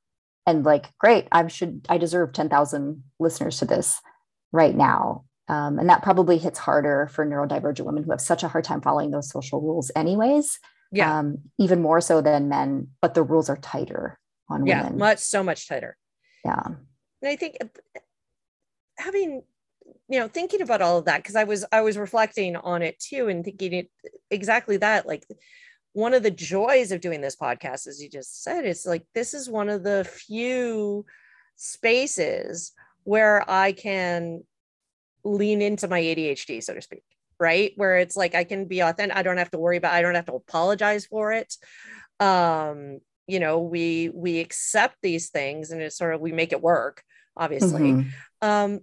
and 0.47 0.65
like 0.65 0.85
great 1.03 1.27
i 1.31 1.45
should 1.47 1.73
i 1.93 1.97
deserve 1.99 2.33
10,000 2.33 3.03
listeners 3.19 3.59
to 3.59 3.65
this 3.65 3.87
right 4.51 4.75
now. 4.75 5.01
Um, 5.55 5.77
and 5.79 5.89
that 5.89 6.01
probably 6.07 6.37
hits 6.45 6.59
harder 6.67 7.07
for 7.13 7.25
neurodivergent 7.25 7.85
women 7.85 8.03
who 8.03 8.11
have 8.11 8.21
such 8.31 8.43
a 8.43 8.47
hard 8.53 8.63
time 8.69 8.81
following 8.81 9.11
those 9.11 9.29
social 9.29 9.59
rules 9.61 9.91
anyways. 9.95 10.59
Yeah, 10.91 11.19
um, 11.19 11.27
even 11.65 11.81
more 11.87 12.01
so 12.01 12.15
than 12.21 12.49
men 12.49 12.69
but 13.01 13.13
the 13.13 13.21
rules 13.31 13.47
are 13.51 13.57
tighter 13.73 14.17
on 14.49 14.65
yeah, 14.65 14.81
women. 14.83 14.97
much 14.97 15.19
so 15.19 15.43
much 15.49 15.67
tighter. 15.69 15.93
yeah. 16.43 16.63
And 17.21 17.29
I 17.33 17.35
think 17.35 17.53
having 18.99 19.41
you 20.07 20.19
know 20.19 20.27
thinking 20.27 20.61
about 20.61 20.81
all 20.81 20.97
of 20.97 21.05
that 21.05 21.17
because 21.17 21.35
I 21.35 21.43
was 21.45 21.65
I 21.71 21.81
was 21.81 21.97
reflecting 21.97 22.55
on 22.55 22.81
it 22.81 22.99
too 22.99 23.27
and 23.27 23.43
thinking 23.43 23.73
it 23.73 23.91
exactly 24.29 24.77
that 24.77 25.07
like 25.07 25.25
one 25.93 26.13
of 26.13 26.21
the 26.21 26.31
joys 26.31 26.91
of 26.91 27.01
doing 27.01 27.21
this 27.21 27.35
podcast 27.35 27.87
as 27.87 28.01
you 28.01 28.09
just 28.09 28.43
said 28.43 28.65
is 28.65 28.85
like 28.85 29.05
this 29.15 29.33
is 29.33 29.49
one 29.49 29.69
of 29.69 29.83
the 29.83 30.03
few 30.07 31.05
spaces 31.55 32.71
where 33.03 33.43
I 33.49 33.71
can 33.71 34.43
lean 35.23 35.61
into 35.61 35.87
my 35.87 36.01
ADHD 36.01 36.63
so 36.63 36.73
to 36.73 36.81
speak 36.81 37.03
right? 37.41 37.71
Where 37.77 37.97
it's 37.99 38.17
like 38.17 38.35
I 38.35 38.43
can 38.43 38.65
be 38.65 38.81
authentic 38.81 39.15
I 39.15 39.23
don't 39.23 39.37
have 39.37 39.51
to 39.51 39.59
worry 39.59 39.77
about 39.77 39.93
I 39.93 40.01
don't 40.01 40.15
have 40.15 40.25
to 40.25 40.33
apologize 40.33 41.05
for 41.05 41.31
it. 41.31 41.55
Um 42.19 42.99
you 43.27 43.39
know 43.39 43.59
we 43.59 44.09
we 44.13 44.39
accept 44.39 44.97
these 45.01 45.29
things 45.29 45.71
and 45.71 45.81
it's 45.81 45.97
sort 45.97 46.13
of 46.13 46.21
we 46.21 46.31
make 46.31 46.51
it 46.51 46.61
work 46.61 47.01
obviously. 47.37 47.93
Mhm. 47.93 48.05
um 48.41 48.79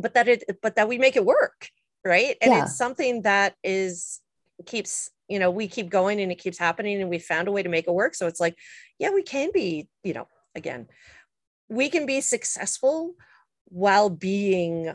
but 0.00 0.14
that 0.14 0.28
it 0.28 0.44
but 0.62 0.76
that 0.76 0.88
we 0.88 0.98
make 0.98 1.16
it 1.16 1.24
work 1.24 1.68
right 2.04 2.36
and 2.40 2.52
Yeah. 2.52 2.62
it's 2.62 2.76
something 2.76 3.22
that 3.22 3.54
is 3.62 4.20
keeps 4.66 5.10
you 5.28 5.38
know 5.38 5.50
we 5.50 5.68
keep 5.68 5.88
going 5.88 6.20
and 6.20 6.30
it 6.32 6.36
keeps 6.36 6.58
happening 6.58 7.00
and 7.00 7.10
we 7.10 7.18
found 7.18 7.48
a 7.48 7.52
way 7.52 7.62
to 7.62 7.68
make 7.68 7.86
it 7.86 7.92
work 7.94 8.14
so 8.14 8.26
it's 8.26 8.40
like 8.40 8.56
yeah 8.98 9.10
we 9.10 9.22
can 9.22 9.50
be 9.52 9.88
you 10.02 10.12
know 10.12 10.26
again 10.54 10.86
we 11.68 11.88
can 11.88 12.04
be 12.06 12.20
successful 12.20 13.14
while 13.66 14.10
being 14.10 14.94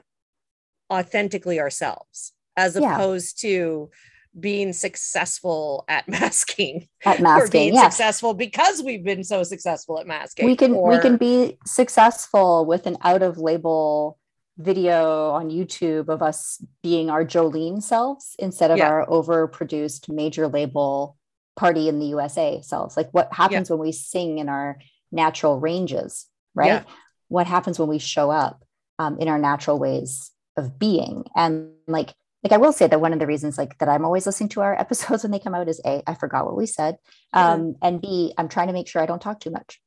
authentically 0.92 1.60
ourselves 1.60 2.34
as 2.58 2.76
Yeah. 2.76 2.94
opposed 2.96 3.40
to 3.42 3.90
being 4.38 4.74
successful 4.74 5.86
at 5.88 6.08
masking 6.18 6.88
at 7.06 7.20
or 7.20 7.24
masking 7.24 7.52
being 7.52 7.74
yeah 7.74 7.90
successful 7.90 8.34
because 8.34 8.84
we've 8.84 9.04
been 9.04 9.24
so 9.24 9.44
successful 9.44 10.00
at 10.00 10.06
masking 10.08 10.46
we 10.46 10.56
can 10.56 10.80
we 10.82 11.00
can 11.00 11.16
be 11.18 11.58
successful 11.66 12.66
with 12.66 12.86
an 12.86 12.98
out 13.02 13.24
of 13.24 13.38
label 13.38 14.20
video 14.58 15.32
on 15.32 15.50
YouTube 15.50 16.08
of 16.10 16.22
us 16.22 16.64
being 16.82 17.10
our 17.10 17.26
Jolene 17.26 17.82
selves 17.84 18.36
instead 18.40 18.72
of 18.72 18.78
Yeah. 18.78 18.90
our 18.90 19.06
overproduced 19.06 20.08
major 20.10 20.48
label 20.48 21.18
party 21.56 21.90
in 21.90 22.00
the 22.00 22.08
USA 22.08 22.62
selves. 22.62 22.96
Like 22.98 23.10
what 23.12 23.34
happens 23.34 23.70
when 23.70 23.80
we 23.80 23.92
sing 23.92 24.40
in 24.40 24.50
our 24.50 24.78
natural 25.12 25.60
ranges, 25.60 26.26
right? 26.54 26.68
Yeah. 26.68 26.84
What 27.28 27.48
happens 27.48 27.80
when 27.80 27.90
we 27.90 28.00
show 28.00 28.30
up 28.32 28.64
um, 29.00 29.18
in 29.20 29.28
our 29.28 29.40
natural 29.40 29.80
ways 29.80 30.32
of 30.58 30.80
being? 30.80 31.26
And 31.36 31.72
like, 31.88 32.14
like 32.44 32.52
I 32.54 32.58
will 32.58 32.74
say 32.74 32.88
that 32.88 33.02
one 33.02 33.12
of 33.14 33.20
the 33.20 33.26
reasons 33.28 33.58
like 33.58 33.78
that 33.80 33.90
I'm 33.90 34.06
always 34.06 34.26
listening 34.26 34.50
to 34.50 34.62
our 34.62 34.76
episodes 34.80 35.24
when 35.24 35.32
they 35.32 35.40
come 35.40 35.56
out 35.56 35.68
is 35.68 35.82
a 35.86 36.04
I 36.08 36.14
forgot 36.14 36.46
what 36.46 36.56
we 36.56 36.66
said, 36.66 36.98
Yeah. 37.34 37.54
um, 37.54 37.76
and 37.82 38.02
b 38.02 38.34
I'm 38.38 38.48
trying 38.50 38.68
to 38.68 38.74
make 38.74 38.88
sure 38.88 39.02
I 39.02 39.06
don't 39.06 39.22
talk 39.22 39.40
too 39.40 39.52
much, 39.52 39.82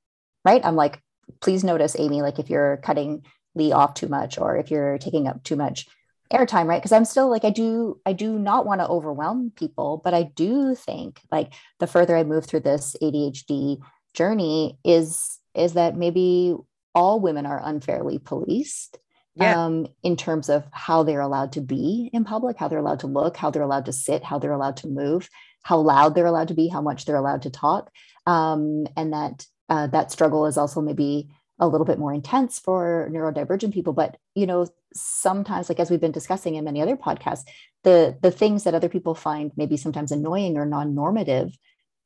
right? 0.45 0.61
I'm 0.65 0.77
like, 0.77 1.01
please 1.41 1.65
notice, 1.65 1.97
Amy, 1.99 2.21
like 2.23 2.39
if 2.39 2.51
you're 2.51 2.79
cutting 2.79 3.25
off 3.73 3.95
too 3.95 4.09
much 4.09 4.39
or 4.39 4.57
if 4.57 4.71
you're 4.71 4.99
taking 4.99 5.27
up 5.29 5.43
too 5.45 5.57
much 5.57 5.87
airtime, 6.33 6.67
right? 6.67 6.81
Because 6.81 6.93
I'm 6.93 7.05
still 7.05 7.29
like 7.31 7.45
I 7.45 7.51
do 7.51 8.01
I 8.07 8.13
do 8.13 8.39
not 8.39 8.67
want 8.67 8.81
to 8.81 8.89
overwhelm 8.89 9.53
people, 9.57 10.01
but 10.05 10.15
I 10.15 10.25
do 10.25 10.75
think 10.75 11.21
like 11.33 11.53
the 11.81 11.87
further 11.87 12.17
I 12.17 12.25
move 12.25 12.47
through 12.47 12.61
this 12.61 12.97
ADHD 13.03 13.79
journey 14.15 14.79
is 14.85 15.39
is 15.55 15.73
that 15.75 15.97
maybe 15.97 16.55
all 16.95 17.21
women 17.21 17.47
are 17.47 17.61
unfairly 17.65 18.19
policed 18.19 18.99
Yeah. 19.35 19.65
um, 19.67 19.87
in 20.03 20.17
terms 20.17 20.49
of 20.49 20.65
how 20.73 21.03
they're 21.03 21.21
allowed 21.21 21.53
to 21.53 21.61
be 21.61 22.11
in 22.13 22.25
public, 22.25 22.57
how 22.59 22.69
they're 22.69 22.79
allowed 22.79 23.01
to 23.01 23.07
look, 23.07 23.37
how 23.37 23.51
they're 23.51 23.63
allowed 23.63 23.87
to 23.87 23.93
sit, 23.93 24.23
how 24.25 24.39
they're 24.39 24.53
allowed 24.53 24.77
to 24.79 24.89
move, 24.89 25.29
how 25.63 25.79
loud 25.79 26.15
they're 26.15 26.27
allowed 26.27 26.49
to 26.49 26.55
be, 26.55 26.69
how 26.69 26.81
much 26.83 27.05
they're 27.05 27.17
allowed 27.17 27.43
to 27.43 27.51
talk, 27.51 27.91
um, 28.27 28.87
and 28.97 29.13
that 29.13 29.47
uh, 29.69 29.87
that 29.89 30.11
struggle 30.11 30.47
is 30.47 30.57
also 30.59 30.81
maybe 30.81 31.29
a 31.59 31.69
little 31.69 31.85
bit 31.85 31.99
more 31.99 32.13
intense 32.15 32.59
for 32.59 33.09
neurodivergent 33.13 33.73
people. 33.73 33.93
But 33.93 34.17
you 34.35 34.47
know, 34.47 34.67
sometimes, 34.95 35.69
like 35.69 35.81
as 35.81 35.91
we've 35.91 36.01
been 36.01 36.13
discussing 36.13 36.55
in 36.55 36.65
many 36.65 36.81
other 36.83 36.97
podcasts, 36.97 37.45
the 37.85 38.17
the 38.21 38.31
things 38.31 38.65
that 38.65 38.75
other 38.75 38.89
people 38.89 39.15
find 39.15 39.53
maybe 39.57 39.77
sometimes 39.77 40.13
annoying 40.13 40.57
or 40.57 40.67
non-normative 40.67 41.57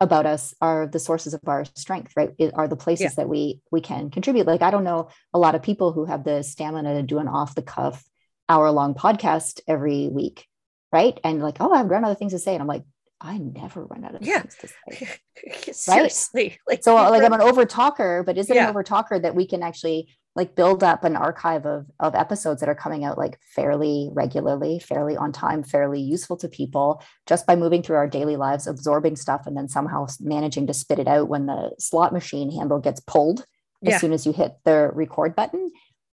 about 0.00 0.26
us 0.26 0.53
are 0.61 0.86
the 0.88 0.98
sources 0.98 1.32
of 1.32 1.40
our 1.46 1.64
strength 1.76 2.12
right 2.16 2.30
it 2.36 2.53
are 2.55 2.66
the 2.66 2.74
places 2.76 3.05
Yeah. 3.05 3.11
that 3.18 3.28
we 3.28 3.61
we 3.70 3.80
can 3.80 4.11
contribute 4.11 4.48
like 4.48 4.61
i 4.61 4.72
don't 4.72 4.82
know 4.82 5.09
a 5.32 5.38
lot 5.38 5.55
of 5.55 5.62
people 5.62 5.92
who 5.92 6.07
have 6.07 6.24
the 6.24 6.42
stamina 6.42 6.94
to 6.94 7.03
do 7.05 7.20
an 7.20 7.28
off 7.28 7.55
the 7.55 7.62
cuff 7.62 8.03
hour 8.48 8.68
long 8.72 8.94
podcast 8.94 9.61
every 9.68 10.09
week 10.09 10.44
right 10.92 11.20
and 11.22 11.40
like 11.40 11.59
oh 11.61 11.72
i've 11.72 11.86
run 11.88 12.05
other 12.05 12.16
things 12.16 12.32
to 12.32 12.40
say 12.40 12.53
and 12.53 12.61
i'm 12.61 12.66
like 12.66 12.82
i 13.23 13.39
never 13.39 13.85
run 13.87 14.05
out 14.05 14.14
of 14.14 14.23
Yeah. 14.23 14.41
things 14.43 14.57
to 14.61 14.68
say 14.68 15.09
Seriously. 15.73 16.59
Like, 16.68 16.83
so 16.83 16.95
like 16.95 17.23
i'm 17.23 17.33
an 17.33 17.41
over 17.41 17.64
talker 17.64 18.23
but 18.25 18.37
is 18.39 18.51
it 18.51 18.57
Yeah. 18.57 18.64
an 18.64 18.70
over 18.70 18.83
talker 18.83 19.18
that 19.18 19.35
we 19.35 19.47
can 19.47 19.62
actually 19.62 20.09
like 20.35 20.55
build 20.55 20.83
up 20.83 21.05
an 21.05 21.14
archive 21.16 21.66
of 21.66 21.87
of 22.01 22.14
episodes 22.14 22.61
that 22.61 22.68
are 22.68 22.75
coming 22.75 23.05
out 23.05 23.18
like 23.18 23.39
fairly 23.55 24.09
regularly 24.12 24.79
fairly 24.79 25.16
on 25.16 25.31
time 25.33 25.62
fairly 25.62 26.01
useful 26.01 26.37
to 26.39 26.49
people 26.49 27.03
just 27.27 27.47
by 27.47 27.55
moving 27.57 27.83
through 27.83 27.97
our 27.97 28.09
daily 28.09 28.37
lives 28.37 28.66
absorbing 28.66 29.16
stuff 29.16 29.47
and 29.47 29.57
then 29.57 29.68
somehow 29.68 30.07
managing 30.20 30.66
to 30.66 30.75
spit 30.75 30.99
it 30.99 31.09
out 31.09 31.29
when 31.29 31.47
the 31.47 31.70
slot 31.79 32.12
machine 32.12 32.51
handle 32.51 32.79
gets 32.81 33.01
pulled 33.01 33.41
as 33.85 33.91
Yeah. 33.93 33.99
soon 33.99 34.12
as 34.12 34.27
you 34.27 34.33
hit 34.33 34.53
the 34.64 34.91
record 34.93 35.37
button 35.37 35.70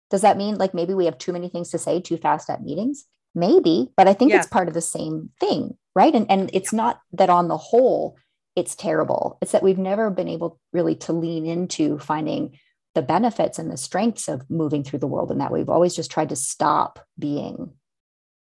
does 0.10 0.22
that 0.22 0.38
mean 0.38 0.56
like 0.56 0.74
maybe 0.74 0.94
we 0.94 1.06
have 1.06 1.18
too 1.18 1.34
many 1.34 1.48
things 1.50 1.70
to 1.72 1.78
say 1.78 2.02
too 2.02 2.18
fast 2.18 2.50
at 2.50 2.64
meetings 2.64 3.06
maybe 3.36 3.90
but 3.96 4.08
i 4.08 4.14
think 4.14 4.32
Yeah. 4.32 4.38
it's 4.38 4.48
part 4.48 4.68
of 4.68 4.74
the 4.74 4.82
same 4.82 5.30
thing 5.40 5.78
right 5.98 6.14
and 6.14 6.30
and 6.30 6.50
it's 6.54 6.72
not 6.72 7.02
that 7.12 7.30
on 7.30 7.48
the 7.48 7.58
whole 7.58 8.16
it's 8.56 8.76
terrible 8.76 9.38
it's 9.42 9.52
that 9.52 9.64
we've 9.64 9.80
never 9.80 10.10
been 10.12 10.28
able 10.28 10.60
really 10.72 10.96
to 10.96 11.12
lean 11.12 11.46
into 11.46 11.98
finding 11.98 12.58
the 12.94 13.02
benefits 13.02 13.58
and 13.60 13.72
the 13.72 13.78
strengths 13.78 14.28
of 14.28 14.48
moving 14.50 14.84
through 14.84 15.00
the 15.00 15.08
world 15.08 15.32
and 15.32 15.42
that 15.42 15.52
way 15.52 15.60
we've 15.60 15.70
always 15.78 15.96
just 15.96 16.12
tried 16.12 16.30
to 16.30 16.36
stop 16.36 17.06
being 17.18 17.74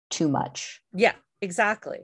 too 0.09 0.27
much 0.27 0.81
Yeah, 0.93 1.15
exactly. 1.41 1.99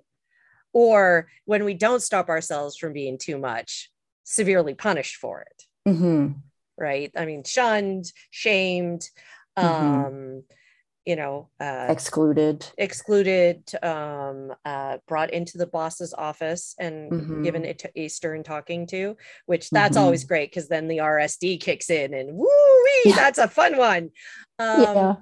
Or 0.74 1.28
when 1.46 1.64
we 1.64 1.74
don't 1.74 2.02
stop 2.02 2.28
ourselves 2.28 2.76
from 2.78 2.92
being 2.92 3.18
too 3.18 3.38
much, 3.38 3.90
severely 4.24 4.74
punished 4.74 5.16
for 5.16 5.42
it. 5.50 5.64
Mhm. 5.88 6.42
right? 6.78 7.12
I 7.16 7.26
mean, 7.26 7.44
shunned, 7.46 8.12
shamed, 8.32 9.04
Mhm. 9.58 10.06
um, 10.06 10.44
you 11.06 11.16
know 11.16 11.50
uh, 11.60 11.86
excluded 11.90 12.66
excluded 12.78 13.64
um, 13.84 14.54
uh, 14.66 14.98
brought 15.08 15.32
into 15.32 15.58
the 15.58 15.68
boss's 15.68 16.14
office 16.14 16.76
and 16.80 17.12
Mhm. 17.12 17.44
given 17.44 17.64
it 17.64 17.80
to 17.80 17.92
a 17.96 18.08
stern 18.08 18.44
talking 18.44 18.88
to 18.88 19.16
which 19.46 19.70
that's 19.70 19.98
Mhm. 19.98 20.02
always 20.02 20.24
great 20.24 20.52
because 20.52 20.68
then 20.68 20.88
the 20.88 20.98
rsd 20.98 21.60
kicks 21.62 21.90
in 21.90 22.14
and 22.14 22.36
woo 22.36 22.48
Yeah. 23.06 23.16
that's 23.16 23.38
a 23.38 23.48
fun 23.48 23.78
one 23.78 24.10
um, 24.60 24.80
yeah 24.82 25.16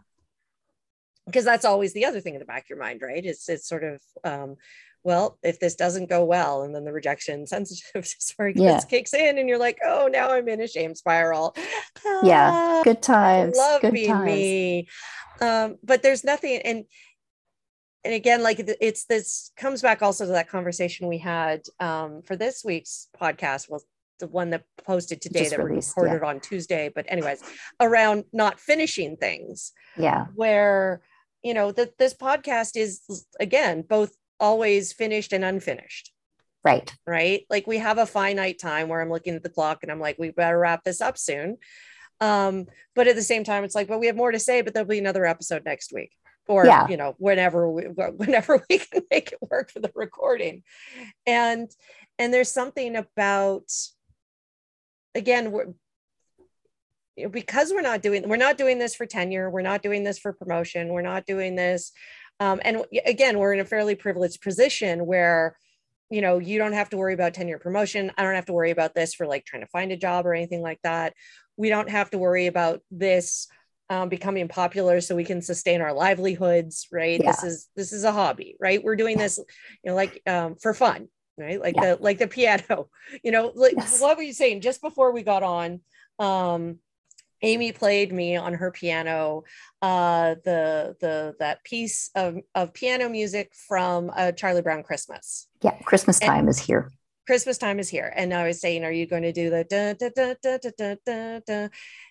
because 1.26 1.46
that's 1.46 1.66
always 1.66 1.94
the 1.94 2.06
other 2.06 2.20
thing 2.20 2.34
in 2.34 2.40
the 2.40 2.46
back 2.46 2.64
of 2.64 2.70
your 2.70 2.80
mind, 2.80 3.02
right? 3.02 3.26
It's 3.26 3.48
it's 3.48 3.68
sort 3.68 3.84
of 3.84 4.02
um, 4.26 4.58
well, 5.04 5.38
if 5.44 5.60
this 5.60 5.76
doesn't 5.76 6.10
go 6.10 6.24
well, 6.24 6.64
and 6.64 6.74
then 6.74 6.86
the 6.86 6.94
rejection 6.94 7.46
sensitive 7.56 8.04
disorder 8.04 8.54
Yeah. 8.56 8.80
kicks 8.82 9.14
in, 9.14 9.38
and 9.38 9.48
you're 9.50 9.58
like, 9.60 9.80
oh, 9.86 10.08
now 10.12 10.32
I'm 10.32 10.48
in 10.48 10.62
a 10.62 10.68
shame 10.68 10.96
spiral. 10.96 11.56
Yeah. 12.24 12.52
Ah, 12.54 12.82
good 12.84 13.02
times 13.02 13.58
love 13.58 13.82
good 13.82 13.94
being 13.94 14.12
times 14.12 14.26
me. 14.26 14.88
Um, 15.42 15.78
but 15.84 16.04
there's 16.04 16.24
nothing, 16.24 16.62
and 16.64 16.86
and 18.06 18.14
again, 18.14 18.44
like 18.44 18.60
it's 18.60 19.06
this 19.06 19.52
comes 19.56 19.82
back 19.82 20.02
also 20.02 20.26
to 20.26 20.32
that 20.34 20.50
conversation 20.50 21.08
we 21.08 21.18
had 21.20 21.62
um, 21.80 22.22
for 22.22 22.36
this 22.36 22.64
week's 22.64 23.08
podcast. 23.20 23.70
Well, 23.70 23.82
the 24.20 24.28
one 24.28 24.52
that 24.52 24.64
posted 24.86 25.22
today 25.22 25.40
Just 25.40 25.52
that 25.52 25.64
released, 25.64 25.96
recorded 25.98 26.24
on 26.24 26.40
Tuesday. 26.40 26.92
But 26.94 27.06
anyways, 27.08 27.42
around 27.80 28.26
not 28.32 28.60
finishing 28.60 29.18
things 29.18 29.72
yeah 29.98 30.26
where 30.36 31.02
you 31.44 31.54
know 31.54 31.72
that 31.72 31.98
this 31.98 32.14
podcast 32.14 32.76
is 32.76 33.02
again 33.40 33.84
both 33.88 34.16
always 34.40 34.94
finished 34.94 35.34
and 35.34 35.44
unfinished. 35.46 36.12
Right. 36.64 36.94
Right? 37.06 37.46
Like 37.50 37.68
we 37.68 37.78
have 37.80 37.98
a 37.98 38.06
finite 38.06 38.60
time 38.60 38.88
where 38.88 39.02
i'm 39.02 39.10
looking 39.10 39.36
at 39.36 39.44
the 39.44 39.50
clock 39.50 39.80
and 39.84 39.92
i'm 39.92 40.00
like 40.00 40.18
we 40.18 40.32
better 40.32 40.58
wrap 40.58 40.84
this 40.84 41.02
up 41.02 41.18
soon. 41.18 41.58
Um 42.22 42.68
but 42.96 43.08
at 43.08 43.16
the 43.16 43.22
same 43.22 43.44
time 43.44 43.64
it's 43.64 43.76
like 43.76 43.88
but 43.88 44.00
we 44.00 44.08
have 44.08 44.16
more 44.16 44.32
to 44.32 44.40
say 44.40 44.62
but 44.62 44.74
there'll 44.74 44.88
be 44.88 45.00
another 45.00 45.26
episode 45.26 45.64
next 45.66 45.92
week 45.94 46.12
or 46.48 46.66
Yeah. 46.66 46.88
you 46.88 46.98
know 46.98 47.16
whenever 47.18 47.70
we 47.70 47.84
whenever 48.18 48.64
we 48.70 48.78
can 48.80 49.04
make 49.12 49.32
it 49.32 49.40
work 49.50 49.72
for 49.72 49.80
the 49.80 49.92
recording. 49.96 50.64
And 51.26 51.70
and 52.20 52.34
there's 52.34 52.52
something 52.52 52.96
about 52.96 53.70
again 55.16 55.52
we're 55.52 55.74
because 57.30 57.72
we're 57.72 57.82
not 57.82 58.02
doing 58.02 58.28
we're 58.28 58.38
not 58.38 58.58
doing 58.58 58.80
this 58.80 58.96
for 58.96 59.06
tenure 59.06 59.50
we're 59.50 59.62
not 59.62 59.84
doing 59.84 60.04
this 60.04 60.18
for 60.18 60.34
promotion 60.34 60.90
we're 60.90 61.02
not 61.04 61.26
doing 61.28 61.56
this 61.56 61.92
um, 62.40 62.60
and 62.64 62.84
again 63.06 63.38
we're 63.40 63.54
in 63.54 63.60
a 63.60 63.66
fairly 63.66 63.96
privileged 63.96 64.42
position 64.42 65.06
where 65.06 65.56
you 66.10 66.22
know 66.22 66.40
you 66.40 66.58
don't 66.60 66.74
have 66.74 66.90
to 66.90 66.98
worry 66.98 67.14
about 67.14 67.34
tenure 67.34 67.60
promotion. 67.60 68.12
I 68.18 68.24
don't 68.24 68.36
have 68.36 68.46
to 68.48 68.54
worry 68.54 68.72
about 68.72 68.94
this 68.94 69.14
for 69.14 69.26
like 69.28 69.46
trying 69.46 69.64
to 69.64 69.70
find 69.70 69.92
a 69.92 69.98
job 69.98 70.26
or 70.26 70.34
anything 70.34 70.62
like 70.62 70.80
that. 70.84 71.14
We 71.58 71.70
don't 71.70 71.90
have 71.90 72.10
to 72.12 72.18
worry 72.18 72.48
about 72.48 72.82
this 72.92 73.48
um, 73.90 74.10
becoming 74.10 74.48
popular 74.48 75.02
so 75.02 75.16
we 75.16 75.26
can 75.26 75.42
sustain 75.42 75.82
our 75.82 75.94
livelihoods 75.94 76.88
right? 76.92 77.20
This 77.20 77.44
is 77.44 77.70
this 77.76 77.92
is 77.94 78.04
a 78.04 78.12
hobby 78.12 78.56
right? 78.60 78.84
We're 78.84 78.96
doing 78.96 79.18
this 79.18 79.38
you 79.38 79.90
know 79.92 79.96
like 79.96 80.22
um, 80.28 80.56
for 80.56 80.74
fun 80.74 81.08
right? 81.38 81.60
Like 81.60 81.76
Yeah. 81.76 81.96
the 81.96 82.02
like 82.02 82.20
the 82.20 82.28
piano. 82.28 82.90
You 83.24 83.32
know 83.32 83.52
like 83.56 83.76
Yes. 83.78 84.00
what 84.02 84.18
were 84.18 84.24
you 84.24 84.34
saying? 84.34 84.62
Just 84.62 84.82
before 84.82 85.12
we 85.12 85.24
got 85.24 85.44
on 85.44 85.82
um 86.20 86.80
Amy 87.44 87.72
played 87.72 88.12
me 88.12 88.36
on 88.38 88.54
her 88.56 88.72
piano 88.72 89.44
uh, 89.82 90.36
the 90.46 90.96
the 91.00 91.36
that 91.40 91.64
piece 91.64 92.10
of, 92.16 92.38
of 92.56 92.74
piano 92.74 93.10
music 93.10 93.54
from 93.68 94.10
uh, 94.16 94.32
Charlie 94.32 94.62
Brown 94.62 94.82
Christmas. 94.84 95.48
yeah 95.62 95.78
christmas 95.84 96.20
And- 96.20 96.28
time 96.28 96.48
is 96.48 96.58
here 96.60 96.90
Christmas 97.26 97.58
time 97.58 97.80
is 97.80 97.88
here, 97.88 98.12
and 98.18 98.34
I 98.34 98.46
was 98.48 98.60
saying, 98.60 98.84
"Are 98.84 98.92
you 98.92 99.06
going 99.08 99.24
to 99.24 99.32
do 99.32 99.50
the 99.50 99.64
da 99.64 99.94
da 99.94 100.10
da 100.14 100.34
da 100.44 100.58
da 100.58 100.72
da 100.78 100.96
da?" 101.06 101.40
da? 101.48 101.70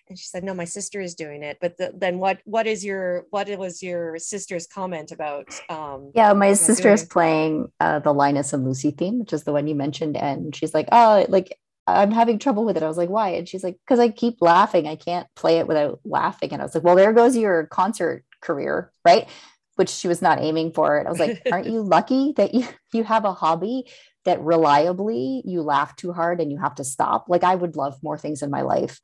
And 0.09 0.17
she 0.17 0.25
said, 0.25 0.43
"No, 0.43 0.55
my 0.55 0.65
sister 0.65 0.99
is 0.99 1.13
doing 1.13 1.43
it." 1.43 1.59
But 1.61 1.77
the, 1.77 1.93
then 1.95 2.17
what? 2.17 2.39
What 2.45 2.65
is 2.65 2.83
your 2.83 3.27
what 3.29 3.47
was 3.59 3.83
your 3.83 4.17
sister's 4.17 4.65
comment 4.65 5.11
about? 5.11 5.49
Um, 5.69 6.09
Yeah, 6.15 6.33
my 6.33 6.53
sister 6.53 6.91
is 6.91 7.05
playing 7.05 7.71
uh, 7.79 7.99
the 7.99 8.11
Linus 8.11 8.53
and 8.53 8.65
Lucy 8.65 8.89
theme, 8.89 9.19
which 9.19 9.33
is 9.33 9.43
the 9.43 9.51
one 9.53 9.67
you 9.67 9.75
mentioned, 9.75 10.17
and 10.17 10.55
she's 10.55 10.73
like, 10.73 10.89
"Oh, 10.91 11.27
like 11.29 11.59
I'm 11.87 12.11
having 12.11 12.39
trouble 12.39 12.65
with 12.65 12.77
it." 12.77 12.83
I 12.83 12.87
was 12.87 12.97
like, 12.97 13.09
"Why?" 13.09 13.29
And 13.29 13.47
she's 13.47 13.63
like, 13.63 13.77
"Because 13.85 13.99
I 13.99 14.09
keep 14.09 14.41
laughing. 14.41 14.87
I 14.87 14.95
can't 14.95 15.27
play 15.35 15.57
it 15.59 15.67
without 15.67 15.99
laughing." 16.05 16.51
And 16.53 16.61
I 16.61 16.65
was 16.65 16.75
like, 16.75 16.83
"Well, 16.83 16.95
there 16.95 17.13
goes 17.13 17.35
your 17.37 17.65
concert 17.67 18.23
career, 18.41 18.91
right?" 19.05 19.27
Which 19.75 19.89
she 19.89 20.07
was 20.07 20.21
not 20.21 20.39
aiming 20.41 20.71
for. 20.73 20.97
And 20.97 21.07
I 21.07 21.11
was 21.11 21.19
like, 21.19 21.41
"Aren't 21.51 21.67
you 21.67 21.81
lucky 21.95 22.33
that 22.37 22.53
you 22.53 22.67
you 22.93 23.03
have 23.03 23.25
a 23.25 23.33
hobby 23.33 23.85
that 24.25 24.41
reliably 24.41 25.41
you 25.45 25.61
laugh 25.61 25.95
too 25.95 26.13
hard 26.13 26.39
and 26.39 26.51
you 26.51 26.59
have 26.59 26.75
to 26.75 26.83
stop?" 26.83 27.25
Like 27.27 27.43
I 27.43 27.55
would 27.55 27.75
love 27.75 28.01
more 28.03 28.17
things 28.17 28.41
in 28.41 28.49
my 28.49 28.61
life 28.61 28.99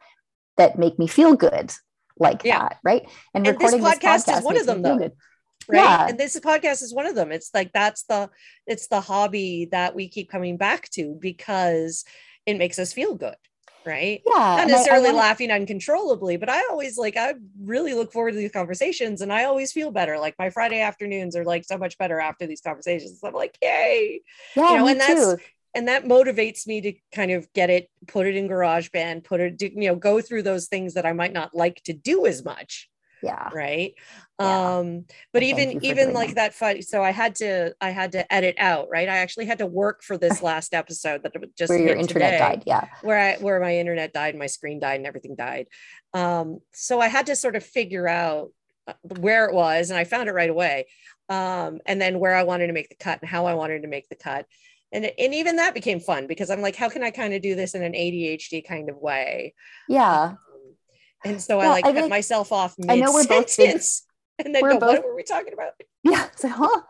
that 0.58 0.78
make 0.78 0.98
me 1.00 1.08
feel 1.08 1.36
good 1.36 1.72
like 2.18 2.44
Yeah. 2.44 2.60
that, 2.60 2.78
right? 2.84 3.08
And 3.34 3.46
this 3.46 3.54
recording 3.54 3.80
podcast 3.82 4.38
is 4.38 4.44
one 4.44 4.58
of 4.58 4.66
them, 4.66 4.82
though. 4.82 4.98
right 4.98 5.14
Yeah. 5.72 6.08
and 6.08 6.18
this 6.20 6.38
podcast 6.40 6.82
is 6.82 6.94
one 6.94 7.06
of 7.06 7.16
them 7.16 7.32
it's 7.32 7.52
like 7.54 7.72
that's 7.74 8.04
the 8.04 8.30
it's 8.66 8.88
the 8.88 9.02
hobby 9.02 9.68
that 9.72 9.94
we 9.96 10.08
keep 10.10 10.30
coming 10.30 10.58
back 10.58 10.90
to 10.92 11.16
because 11.20 12.06
it 12.50 12.58
makes 12.60 12.80
us 12.80 12.94
feel 12.94 13.16
good 13.16 13.36
right? 13.86 14.22
Yeah, 14.28 14.34
not 14.36 14.60
and 14.60 14.72
I- 14.72 14.74
I 14.74 14.78
necessarily 14.78 15.06
wanna- 15.06 15.18
laughing 15.18 15.52
uncontrollably 15.52 16.36
but 16.38 16.50
i 16.50 16.60
always 16.70 16.98
like 16.98 17.16
i 17.16 17.34
really 17.64 17.94
look 17.94 18.12
forward 18.12 18.32
to 18.34 18.38
these 18.38 18.52
conversations 18.52 19.22
and 19.22 19.32
i 19.32 19.46
always 19.46 19.72
feel 19.72 19.90
better. 19.90 20.20
Like 20.20 20.36
my 20.38 20.50
friday 20.50 20.82
afternoons 20.82 21.36
are 21.36 21.46
like 21.46 21.64
so 21.64 21.78
much 21.78 21.98
better 21.98 22.20
after 22.20 22.46
these 22.46 22.62
conversations. 22.62 23.20
I'm 23.24 23.34
like 23.34 23.58
yay! 23.62 24.22
Yeah, 24.56 24.72
you 24.72 24.78
know, 24.80 24.88
and 24.88 25.00
that's- 25.00 25.26
too. 25.38 25.38
and 25.74 25.88
that 25.88 26.04
motivates 26.04 26.68
me 26.68 26.82
to 26.82 26.94
kind 27.16 27.32
of 27.32 27.52
get 27.54 27.70
it 27.70 27.90
put 28.08 28.28
it 28.28 28.36
in 28.36 28.50
garageband 28.50 29.24
put 29.24 29.40
it 29.40 29.56
do, 29.58 29.68
you 29.74 29.88
know 29.90 29.96
go 29.96 30.20
through 30.20 30.44
those 30.44 30.68
things 30.68 30.96
that 30.96 31.06
i 31.06 31.14
might 31.14 31.32
not 31.34 31.56
like 31.56 31.82
to 31.84 31.94
do 31.94 32.26
as 32.26 32.44
much 32.44 32.90
Yeah, 33.22 33.50
right? 33.54 33.94
Yeah. 34.40 34.78
um 34.78 35.06
but 35.34 35.42
Well, 35.42 35.50
even 35.50 35.84
even 35.84 36.14
like 36.14 36.36
that. 36.36 36.54
fun 36.54 36.82
so 36.82 37.04
i 37.04 37.12
had 37.12 37.36
to 37.36 37.74
i 37.82 37.90
had 37.90 38.14
to 38.14 38.34
edit 38.34 38.56
out 38.58 38.88
right? 38.90 39.10
I 39.10 39.18
actually 39.18 39.48
had 39.48 39.58
to 39.58 39.66
work 39.66 40.02
for 40.02 40.18
this 40.18 40.42
last 40.42 40.74
episode 40.74 41.24
that 41.24 41.34
just 41.58 41.70
where 41.70 41.78
your 41.78 41.96
internet 41.96 42.32
today, 42.32 42.38
died. 42.40 42.64
Yeah, 42.66 42.86
where 43.02 43.20
i 43.20 43.36
where 43.42 43.60
my 43.60 43.76
internet 43.78 44.14
died 44.14 44.36
my 44.36 44.48
screen 44.48 44.80
died 44.80 44.96
and 44.96 45.08
everything 45.08 45.36
died. 45.36 45.68
Um 46.14 46.60
so 46.74 47.02
i 47.02 47.08
had 47.10 47.26
to 47.26 47.36
sort 47.36 47.58
of 47.58 47.64
figure 47.66 48.08
out 48.08 48.52
uh, 48.88 48.94
where 49.20 49.46
it 49.46 49.54
was 49.54 49.90
and 49.90 50.00
i 50.00 50.06
found 50.06 50.30
it 50.30 50.34
right 50.34 50.50
away 50.50 50.86
um 51.28 51.80
and 51.86 52.02
then 52.02 52.18
where 52.20 52.36
i 52.36 52.44
wanted 52.44 52.68
to 52.68 52.74
make 52.74 52.88
the 52.90 52.96
cut 52.96 53.20
and 53.22 53.30
how 53.30 53.46
i 53.46 53.54
wanted 53.54 53.82
to 53.82 53.88
make 53.90 54.08
the 54.10 54.16
cut. 54.16 54.46
And, 54.92 55.06
and 55.06 55.36
even 55.36 55.58
that 55.58 55.76
became 55.76 56.00
fun 56.00 56.26
because 56.28 56.50
i'm 56.50 56.62
like 56.62 56.76
how 56.78 56.88
can 56.90 57.04
i 57.04 57.12
kind 57.12 57.34
of 57.34 57.42
do 57.42 57.56
this 57.56 57.76
in 57.76 57.84
an 57.84 57.94
adhd 57.94 58.66
kind 58.66 58.90
of 58.90 58.96
way? 58.98 59.54
Yeah. 59.90 60.34
And 61.26 61.42
so 61.42 61.60
I 61.60 61.68
like 61.70 61.86
I 61.86 61.90
cut 61.90 61.96
think- 62.02 62.10
myself 62.10 62.52
off 62.52 62.76
I 62.88 62.96
know 62.98 63.14
we're 63.14 63.28
both 63.28 63.56
big- 63.58 63.82
and 64.46 64.56
then 64.56 64.62
we're 64.62 64.80
go, 64.80 64.88
what 64.88 65.04
were 65.06 65.16
we 65.16 65.24
talking 65.24 65.54
about? 65.54 65.74
Yeah. 66.04 66.28
So, 66.38 66.48
huh? 66.48 66.82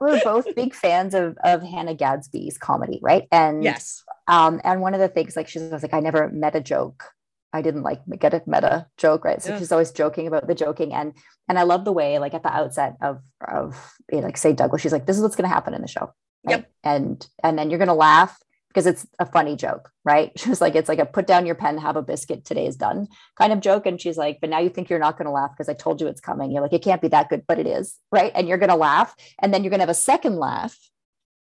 We're 0.00 0.20
both 0.22 0.54
big 0.54 0.74
fans 0.74 1.14
of 1.14 1.36
of 1.42 1.62
Hannah 1.62 1.94
Gadsby's 1.94 2.58
comedy, 2.58 2.98
right? 3.02 3.26
And 3.32 3.62
Yes. 3.64 4.02
um, 4.26 4.60
and 4.64 4.80
one 4.80 4.94
of 4.94 5.00
the 5.00 5.08
things, 5.08 5.36
like 5.36 5.48
she 5.48 5.58
was 5.58 5.82
like, 5.82 5.94
I 5.94 6.00
never 6.00 6.28
met 6.28 6.54
a 6.56 6.60
joke. 6.60 7.04
I 7.52 7.62
didn't 7.62 7.82
like 7.82 8.00
get 8.18 8.34
a 8.34 8.42
meta 8.46 8.86
joke, 8.98 9.24
right? 9.24 9.40
So 9.40 9.52
Yeah. 9.52 9.58
she's 9.58 9.72
always 9.72 9.92
joking 9.92 10.26
about 10.26 10.46
the 10.48 10.54
joking, 10.54 10.92
and 10.92 11.14
and 11.48 11.58
I 11.58 11.62
love 11.62 11.84
the 11.86 11.92
way, 11.92 12.18
like 12.18 12.34
at 12.34 12.42
the 12.42 12.52
outset 12.52 12.96
of 13.00 13.22
of 13.46 13.94
you 14.12 14.20
know, 14.20 14.26
like 14.26 14.36
say 14.36 14.52
Douglas, 14.52 14.82
she's 14.82 14.92
like, 14.92 15.06
this 15.06 15.16
is 15.16 15.22
what's 15.22 15.36
going 15.36 15.48
to 15.48 15.54
happen 15.54 15.72
in 15.74 15.80
the 15.80 15.88
show, 15.88 16.12
right? 16.44 16.58
Yep. 16.58 16.70
And 16.84 17.26
and 17.42 17.58
then 17.58 17.70
you're 17.70 17.78
going 17.78 17.88
to 17.88 17.94
laugh 17.94 18.36
because 18.76 18.86
it's 18.86 19.06
a 19.18 19.24
funny 19.24 19.56
joke, 19.56 19.90
right? 20.04 20.32
She 20.38 20.50
was 20.50 20.60
like, 20.60 20.74
it's 20.74 20.88
like 20.88 20.98
a 20.98 21.06
put 21.06 21.26
down 21.26 21.46
your 21.46 21.54
pen, 21.54 21.78
have 21.78 21.96
a 21.96 22.02
biscuit, 22.02 22.44
today 22.44 22.66
is 22.66 22.76
done 22.76 23.08
kind 23.38 23.54
of 23.54 23.60
joke. 23.60 23.86
And 23.86 23.98
she's 23.98 24.18
like, 24.18 24.38
but 24.38 24.50
now 24.50 24.58
you 24.58 24.68
think 24.68 24.90
you're 24.90 24.98
not 24.98 25.16
going 25.16 25.24
to 25.24 25.32
laugh 25.32 25.52
because 25.52 25.70
I 25.70 25.72
told 25.72 25.98
you 25.98 26.08
it's 26.08 26.20
coming. 26.20 26.50
You're 26.50 26.60
like, 26.60 26.74
it 26.74 26.82
can't 26.82 27.00
be 27.00 27.08
that 27.08 27.30
good, 27.30 27.44
but 27.48 27.58
it 27.58 27.66
is, 27.66 27.98
right? 28.12 28.30
And 28.34 28.46
you're 28.46 28.58
going 28.58 28.68
to 28.68 28.76
laugh, 28.76 29.16
and 29.40 29.52
then 29.52 29.64
you're 29.64 29.70
going 29.70 29.78
to 29.78 29.84
have 29.84 29.88
a 29.88 29.94
second 29.94 30.36
laugh 30.36 30.76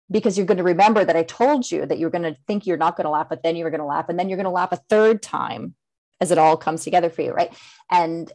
because 0.09 0.38
you're 0.38 0.47
going 0.47 0.57
to 0.57 0.63
remember 0.63 1.03
that 1.03 1.17
I 1.17 1.23
told 1.23 1.69
you 1.69 1.86
that 1.86 1.99
you're 1.99 2.09
going 2.09 2.23
to 2.23 2.38
think 2.47 2.65
you're 2.65 2.78
not 2.78 2.95
going 2.95 3.05
to 3.05 3.11
laugh, 3.11 3.28
but 3.28 3.43
then 3.43 3.57
you 3.57 3.65
were 3.65 3.71
going 3.71 3.82
to 3.82 3.86
laugh, 3.86 4.07
and 4.07 4.17
then 4.17 4.30
you're 4.30 4.38
going 4.38 4.45
to 4.45 4.49
laugh 4.49 4.71
a 4.71 4.82
third 4.89 5.21
time 5.21 5.75
as 6.21 6.32
it 6.32 6.38
all 6.38 6.55
comes 6.55 6.86
together 6.86 7.09
for 7.09 7.23
you, 7.23 7.32
right? 7.32 7.53
And 7.91 8.32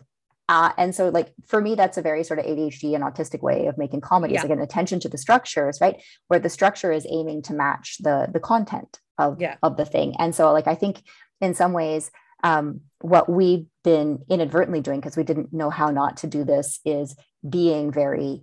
uh, 0.48 0.72
and 0.76 0.94
so, 0.94 1.08
like 1.08 1.32
for 1.46 1.60
me, 1.60 1.74
that's 1.74 1.96
a 1.98 2.02
very 2.02 2.24
sort 2.24 2.38
of 2.38 2.46
ADHD 2.46 2.94
and 2.94 3.04
autistic 3.04 3.42
way 3.42 3.66
of 3.66 3.78
making 3.78 4.00
comedy. 4.00 4.34
Is 4.34 4.38
Yeah. 4.38 4.42
like 4.48 4.58
an 4.58 4.62
attention 4.62 5.00
to 5.00 5.08
the 5.08 5.18
structures, 5.18 5.78
right? 5.80 6.02
Where 6.28 6.40
the 6.40 6.48
structure 6.50 6.92
is 6.92 7.06
aiming 7.08 7.42
to 7.42 7.54
match 7.54 7.98
the 8.00 8.28
the 8.32 8.40
content 8.40 8.98
of 9.18 9.40
Yeah. 9.40 9.56
of 9.62 9.76
the 9.76 9.84
thing. 9.84 10.14
And 10.18 10.34
so, 10.34 10.52
like 10.52 10.66
I 10.66 10.74
think 10.74 11.02
in 11.40 11.54
some 11.54 11.72
ways, 11.72 12.10
um, 12.44 12.80
what 13.00 13.28
we've 13.28 13.66
been 13.84 14.24
inadvertently 14.28 14.80
doing 14.80 15.00
because 15.00 15.16
we 15.16 15.24
didn't 15.24 15.52
know 15.52 15.70
how 15.70 15.90
not 15.90 16.16
to 16.18 16.26
do 16.26 16.44
this 16.44 16.80
is 16.84 17.16
being 17.48 17.90
very 17.92 18.42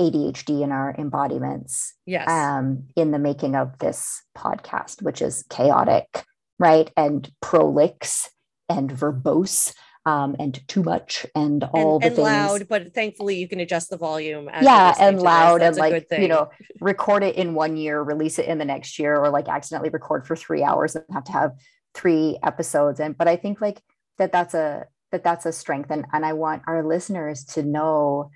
ADHD 0.00 0.62
in 0.62 0.72
our 0.72 0.94
embodiments 0.98 1.94
Yes. 2.06 2.28
um, 2.28 2.88
in 2.96 3.10
the 3.12 3.18
making 3.18 3.54
of 3.54 3.78
this 3.78 4.22
podcast, 4.36 5.02
which 5.02 5.22
is 5.22 5.44
chaotic, 5.48 6.24
right? 6.58 6.90
And 6.96 7.30
prolix 7.40 8.28
and 8.68 8.90
verbose 8.90 9.74
um, 10.04 10.34
and 10.38 10.66
too 10.68 10.82
much 10.82 11.26
and 11.34 11.64
all 11.64 11.94
and, 11.94 12.02
the 12.02 12.06
and 12.06 12.16
things. 12.16 12.24
loud, 12.24 12.68
but 12.68 12.92
thankfully 12.92 13.36
you 13.36 13.48
can 13.48 13.60
adjust 13.60 13.90
the 13.90 13.96
volume. 13.96 14.48
As 14.48 14.64
yeah, 14.64 14.94
and 14.98 15.20
loud 15.20 15.62
and 15.62 15.76
like 15.76 16.06
you 16.10 16.28
know, 16.28 16.50
record 16.80 17.22
it 17.22 17.36
in 17.36 17.54
one 17.54 17.76
year, 17.76 18.02
release 18.02 18.38
it 18.38 18.46
in 18.46 18.58
the 18.58 18.64
next 18.64 18.98
year, 18.98 19.16
or 19.16 19.30
like 19.30 19.48
accidentally 19.48 19.90
record 19.90 20.26
for 20.26 20.36
three 20.36 20.62
hours 20.62 20.96
and 20.96 21.04
have 21.12 21.24
to 21.24 21.32
have 21.32 21.52
three 21.94 22.38
episodes. 22.42 23.00
And 23.00 23.16
but 23.16 23.28
I 23.28 23.36
think 23.36 23.60
like 23.60 23.82
that 24.18 24.32
that's 24.32 24.54
a 24.54 24.86
that 25.12 25.22
that's 25.22 25.46
a 25.46 25.52
strength 25.52 25.90
and, 25.90 26.06
and 26.12 26.24
i 26.24 26.32
want 26.32 26.62
our 26.66 26.82
listeners 26.82 27.44
to 27.44 27.62
know 27.62 28.30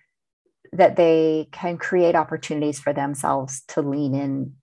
that 0.73 0.97
they 0.97 1.49
can 1.53 1.79
create 1.79 2.15
opportunities 2.15 2.79
for 2.79 2.93
themselves 2.93 3.63
to 3.69 3.81
lean 3.81 4.15
in 4.15 4.55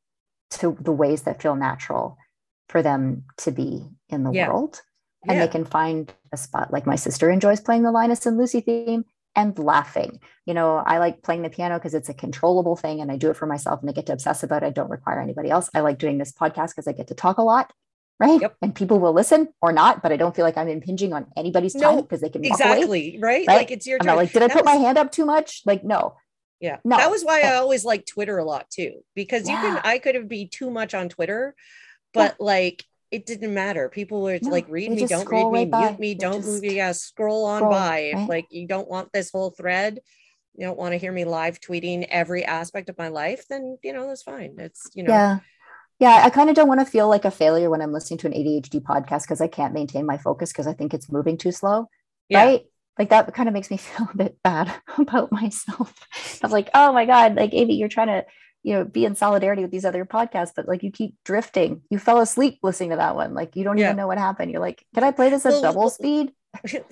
to 0.49 0.77
the 0.79 0.91
ways 0.91 1.23
that 1.23 1.41
feel 1.41 1.55
natural 1.55 2.17
for 2.69 2.81
them 2.81 3.23
to 3.37 3.51
be 3.51 3.89
in 4.09 4.23
the 4.23 4.31
yeah. 4.31 4.47
world 4.47 4.81
and 5.27 5.37
yeah. 5.37 5.45
they 5.45 5.51
can 5.51 5.65
find 5.65 6.13
a 6.31 6.37
spot 6.37 6.71
like 6.71 6.85
my 6.85 6.95
sister 6.95 7.29
enjoys 7.29 7.59
playing 7.59 7.83
the 7.83 7.91
linus 7.91 8.25
and 8.25 8.37
lucy 8.37 8.61
theme 8.61 9.05
and 9.35 9.57
laughing 9.57 10.19
you 10.45 10.53
know 10.53 10.77
i 10.77 10.97
like 10.99 11.23
playing 11.23 11.41
the 11.41 11.49
piano 11.49 11.75
because 11.75 11.93
it's 11.93 12.09
a 12.09 12.13
controllable 12.13 12.75
thing 12.75 13.01
and 13.01 13.11
i 13.11 13.17
do 13.17 13.29
it 13.29 13.37
for 13.37 13.45
myself 13.45 13.81
and 13.81 13.89
i 13.89 13.93
get 13.93 14.05
to 14.05 14.13
obsess 14.13 14.43
about 14.43 14.63
it 14.63 14.67
i 14.67 14.69
don't 14.69 14.91
require 14.91 15.19
anybody 15.19 15.49
else 15.49 15.69
i 15.73 15.79
like 15.79 15.97
doing 15.97 16.17
this 16.17 16.31
podcast 16.31 16.69
because 16.69 16.87
i 16.87 16.91
get 16.91 17.07
to 17.07 17.15
talk 17.15 17.37
a 17.37 17.43
lot 17.43 17.73
right? 18.19 18.41
Yep. 18.41 18.55
And 18.61 18.75
people 18.75 18.99
will 18.99 19.13
listen 19.13 19.49
or 19.61 19.71
not, 19.71 20.01
but 20.01 20.11
I 20.11 20.17
don't 20.17 20.35
feel 20.35 20.45
like 20.45 20.57
I'm 20.57 20.67
impinging 20.67 21.13
on 21.13 21.27
anybody's 21.35 21.73
time 21.73 22.01
because 22.01 22.21
they 22.21 22.29
can 22.29 22.45
exactly 22.45 23.17
right? 23.19 23.47
right. 23.47 23.57
Like 23.57 23.71
it's 23.71 23.87
your 23.87 23.99
time. 23.99 24.07
Not 24.07 24.17
like, 24.17 24.31
did 24.31 24.43
I 24.43 24.47
put 24.47 24.63
was, 24.63 24.65
my 24.65 24.75
hand 24.75 24.97
up 24.97 25.11
too 25.11 25.25
much? 25.25 25.61
Like, 25.65 25.83
no. 25.83 26.15
Yeah, 26.59 26.77
no. 26.85 26.97
That 26.97 27.11
was 27.11 27.23
why 27.23 27.41
I 27.41 27.55
always 27.55 27.83
like 27.83 28.05
Twitter 28.05 28.37
a 28.37 28.45
lot 28.45 28.69
too, 28.69 29.03
because 29.15 29.47
yeah. 29.47 29.55
you 29.55 29.67
can 29.67 29.81
I 29.83 29.97
could 29.97 30.15
have 30.15 30.29
be 30.29 30.47
too 30.47 30.71
much 30.71 30.93
on 30.93 31.09
Twitter, 31.09 31.55
but 32.13 32.37
yeah. 32.39 32.45
like 32.45 32.85
it 33.13 33.25
didn't 33.25 33.53
matter. 33.53 33.89
People 33.89 34.21
were 34.21 34.39
no, 34.41 34.49
like, 34.49 34.65
read 34.67 34.91
me, 34.91 35.05
don't 35.05 35.29
read 35.29 35.51
me, 35.51 35.69
right 35.71 35.91
mute 35.91 35.99
me, 35.99 36.15
don't 36.15 36.45
move 36.45 36.61
me. 36.61 36.75
Yeah, 36.75 36.91
scroll 36.91 37.45
on 37.45 37.59
scroll, 37.59 37.71
by. 37.71 38.11
Right? 38.13 38.13
If 38.15 38.29
like 38.29 38.47
you 38.49 38.67
don't 38.67 38.89
want 38.89 39.13
this 39.13 39.31
whole 39.31 39.51
thread, 39.51 39.99
you 40.55 40.65
don't 40.65 40.77
want 40.77 40.93
to 40.93 40.97
hear 40.97 41.11
me 41.11 41.25
live 41.25 41.59
tweeting 41.59 42.05
every 42.09 42.43
aspect 42.43 42.89
of 42.89 42.97
my 42.97 43.07
life, 43.07 43.45
then 43.49 43.77
you 43.83 43.93
know 43.93 44.07
that's 44.07 44.23
fine. 44.23 44.55
It's 44.57 44.89
you 44.93 45.03
know. 45.03 45.13
Yeah 45.13 45.39
yeah, 45.99 46.21
I 46.25 46.29
kind 46.29 46.49
of 46.49 46.55
don't 46.55 46.67
want 46.67 46.81
to 46.81 46.85
feel 46.85 47.07
like 47.07 47.23
a 47.23 47.31
failure 47.31 47.69
when 47.69 47.81
I'm 47.81 47.93
listening 47.93 48.17
to 48.19 48.27
an 48.27 48.33
ADHD 48.33 48.81
podcast 48.81 49.23
because 49.23 49.39
I 49.39 49.47
can't 49.47 49.73
maintain 49.73 50.05
my 50.05 50.17
focus 50.17 50.51
because 50.51 50.67
I 50.67 50.73
think 50.73 50.93
it's 50.93 51.09
moving 51.09 51.37
too 51.37 51.53
slow. 51.53 51.87
Yeah. 52.27 52.43
Right. 52.43 52.65
Like 52.99 53.09
that 53.09 53.33
kind 53.33 53.47
of 53.47 53.53
makes 53.53 53.71
me 53.71 53.77
feel 53.77 54.09
a 54.11 54.17
bit 54.17 54.37
bad 54.43 54.73
about 54.97 55.31
myself. 55.31 55.93
I 56.43 56.45
was 56.45 56.51
like, 56.51 56.69
oh 56.73 56.91
my 56.91 57.05
God, 57.05 57.35
like 57.35 57.51
Amy, 57.53 57.75
you're 57.75 57.87
trying 57.87 58.07
to, 58.07 58.25
you 58.63 58.73
know, 58.73 58.85
be 58.85 59.05
in 59.05 59.15
solidarity 59.15 59.61
with 59.61 59.71
these 59.71 59.85
other 59.85 60.05
podcasts, 60.05 60.53
but 60.55 60.67
like 60.67 60.83
you 60.83 60.91
keep 60.91 61.15
drifting. 61.23 61.81
You 61.89 61.99
fell 61.99 62.19
asleep 62.19 62.59
listening 62.63 62.91
to 62.91 62.95
that 62.95 63.15
one. 63.15 63.33
Like 63.33 63.55
you 63.55 63.63
don't 63.63 63.77
yeah. 63.77 63.87
even 63.87 63.97
know 63.97 64.07
what 64.07 64.17
happened. 64.17 64.51
You're 64.51 64.61
like, 64.61 64.85
can 64.93 65.03
I 65.03 65.11
play 65.11 65.29
this 65.29 65.45
at 65.45 65.51
well, 65.53 65.61
double 65.61 65.89
speed? 65.89 66.31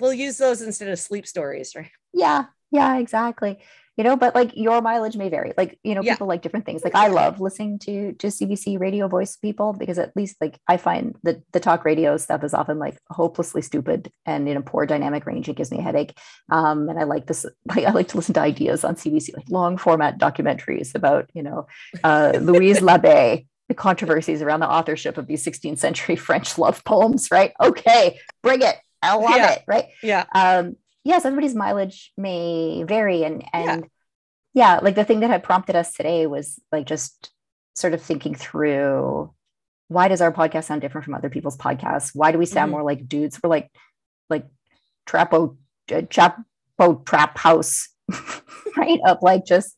We'll 0.00 0.12
use 0.12 0.38
those 0.38 0.60
instead 0.60 0.88
of 0.88 0.98
sleep 0.98 1.26
stories, 1.26 1.74
right? 1.76 1.90
Yeah. 2.12 2.46
Yeah, 2.72 2.98
exactly 2.98 3.58
you 3.96 4.04
know 4.04 4.16
but 4.16 4.34
like 4.34 4.56
your 4.56 4.80
mileage 4.80 5.16
may 5.16 5.28
vary 5.28 5.52
like 5.56 5.78
you 5.82 5.94
know 5.94 6.02
yeah. 6.02 6.14
people 6.14 6.26
like 6.26 6.42
different 6.42 6.64
things 6.64 6.82
like 6.82 6.94
i 6.94 7.08
love 7.08 7.40
listening 7.40 7.78
to 7.78 8.12
to 8.14 8.28
cbc 8.28 8.78
radio 8.78 9.06
voice 9.08 9.36
people 9.36 9.72
because 9.72 9.98
at 9.98 10.14
least 10.16 10.36
like 10.40 10.58
i 10.68 10.76
find 10.76 11.16
that 11.22 11.42
the 11.52 11.60
talk 11.60 11.84
radio 11.84 12.16
stuff 12.16 12.42
is 12.42 12.54
often 12.54 12.78
like 12.78 12.98
hopelessly 13.10 13.60
stupid 13.60 14.10
and 14.24 14.48
in 14.48 14.56
a 14.56 14.62
poor 14.62 14.86
dynamic 14.86 15.26
range 15.26 15.48
it 15.48 15.56
gives 15.56 15.70
me 15.70 15.78
a 15.78 15.82
headache 15.82 16.16
um, 16.50 16.88
and 16.88 16.98
i 16.98 17.04
like 17.04 17.26
this 17.26 17.44
like, 17.66 17.84
i 17.84 17.90
like 17.90 18.08
to 18.08 18.16
listen 18.16 18.34
to 18.34 18.40
ideas 18.40 18.84
on 18.84 18.94
cbc 18.94 19.34
like 19.36 19.48
long 19.50 19.76
format 19.76 20.18
documentaries 20.18 20.94
about 20.94 21.28
you 21.34 21.42
know 21.42 21.66
uh, 22.04 22.32
louise 22.40 22.80
labé 22.80 23.46
the 23.68 23.74
controversies 23.74 24.42
around 24.42 24.60
the 24.60 24.70
authorship 24.70 25.18
of 25.18 25.26
these 25.26 25.44
16th 25.44 25.78
century 25.78 26.16
french 26.28 26.56
love 26.56 26.82
poems 26.84 27.28
right 27.30 27.52
okay 27.60 28.18
bring 28.42 28.62
it 28.62 28.76
I 29.02 29.16
love 29.16 29.36
yeah. 29.36 29.52
it. 29.52 29.64
Right. 29.66 29.86
Yeah. 30.02 30.24
Um, 30.32 30.76
yes, 31.04 31.24
everybody's 31.24 31.54
mileage 31.54 32.12
may 32.16 32.82
vary. 32.84 33.24
And 33.24 33.44
and 33.52 33.88
yeah. 34.54 34.74
yeah, 34.74 34.80
like 34.82 34.94
the 34.94 35.04
thing 35.04 35.20
that 35.20 35.30
had 35.30 35.42
prompted 35.42 35.76
us 35.76 35.92
today 35.92 36.26
was 36.26 36.58
like 36.70 36.86
just 36.86 37.30
sort 37.74 37.94
of 37.94 38.02
thinking 38.02 38.34
through 38.34 39.32
why 39.88 40.08
does 40.08 40.20
our 40.20 40.32
podcast 40.32 40.64
sound 40.64 40.80
different 40.80 41.04
from 41.04 41.14
other 41.14 41.30
people's 41.30 41.56
podcasts? 41.56 42.10
Why 42.14 42.32
do 42.32 42.38
we 42.38 42.46
sound 42.46 42.68
mm-hmm. 42.68 42.72
more 42.72 42.82
like 42.82 43.08
dudes? 43.08 43.38
We're 43.42 43.50
like 43.50 43.70
like 44.30 44.46
trapo 45.06 45.56
uh, 45.90 46.02
chapo 46.02 47.04
trap 47.04 47.38
house, 47.38 47.88
right? 48.76 49.00
Up 49.04 49.22
like 49.22 49.44
just 49.44 49.76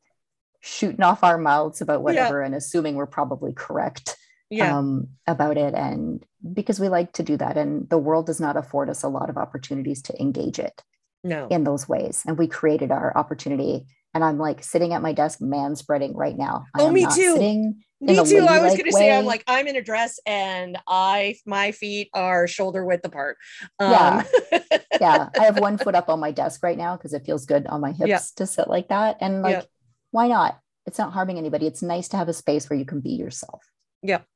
shooting 0.60 1.02
off 1.02 1.24
our 1.24 1.36
mouths 1.36 1.80
about 1.80 2.02
whatever 2.02 2.40
yeah. 2.40 2.46
and 2.46 2.54
assuming 2.54 2.94
we're 2.94 3.06
probably 3.06 3.52
correct 3.52 4.16
yeah. 4.48 4.78
um, 4.78 5.08
about 5.26 5.58
it. 5.58 5.74
And 5.74 6.24
because 6.52 6.80
we 6.80 6.88
like 6.88 7.12
to 7.14 7.22
do 7.22 7.36
that, 7.36 7.56
and 7.56 7.88
the 7.90 7.98
world 7.98 8.26
does 8.26 8.40
not 8.40 8.56
afford 8.56 8.88
us 8.88 9.02
a 9.02 9.08
lot 9.08 9.30
of 9.30 9.36
opportunities 9.36 10.02
to 10.02 10.20
engage 10.20 10.58
it 10.58 10.82
no. 11.24 11.48
in 11.48 11.64
those 11.64 11.88
ways. 11.88 12.22
And 12.26 12.38
we 12.38 12.46
created 12.46 12.90
our 12.90 13.16
opportunity. 13.16 13.86
And 14.12 14.22
I'm 14.22 14.38
like 14.38 14.62
sitting 14.62 14.92
at 14.92 15.02
my 15.02 15.12
desk, 15.12 15.40
man 15.40 15.74
spreading 15.74 16.14
right 16.14 16.36
now. 16.36 16.66
I 16.74 16.82
oh, 16.82 16.90
me 16.90 17.06
too. 17.12 17.74
Me 18.00 18.14
too. 18.24 18.46
I 18.46 18.60
was 18.60 18.72
going 18.72 18.84
to 18.84 18.92
say, 18.92 19.16
I'm 19.16 19.24
like, 19.24 19.42
I'm 19.46 19.66
in 19.66 19.76
a 19.76 19.82
dress 19.82 20.20
and 20.26 20.78
I, 20.86 21.36
my 21.46 21.72
feet 21.72 22.10
are 22.12 22.46
shoulder 22.46 22.84
width 22.84 23.04
apart. 23.04 23.38
Um. 23.80 23.90
Yeah. 23.90 24.24
yeah. 25.00 25.28
I 25.38 25.44
have 25.44 25.58
one 25.58 25.78
foot 25.78 25.94
up 25.94 26.08
on 26.08 26.20
my 26.20 26.30
desk 26.30 26.62
right 26.62 26.78
now 26.78 26.96
because 26.96 27.14
it 27.14 27.24
feels 27.24 27.46
good 27.46 27.66
on 27.66 27.80
my 27.80 27.92
hips 27.92 28.08
yeah. 28.08 28.20
to 28.36 28.46
sit 28.46 28.68
like 28.68 28.88
that. 28.88 29.16
And 29.20 29.42
like, 29.42 29.56
yeah. 29.56 29.62
why 30.10 30.28
not? 30.28 30.60
It's 30.86 30.98
not 30.98 31.12
harming 31.12 31.38
anybody. 31.38 31.66
It's 31.66 31.82
nice 31.82 32.08
to 32.08 32.18
have 32.18 32.28
a 32.28 32.34
space 32.34 32.68
where 32.68 32.78
you 32.78 32.84
can 32.84 33.00
be 33.00 33.10
yourself. 33.10 33.64
Yep. 34.02 34.26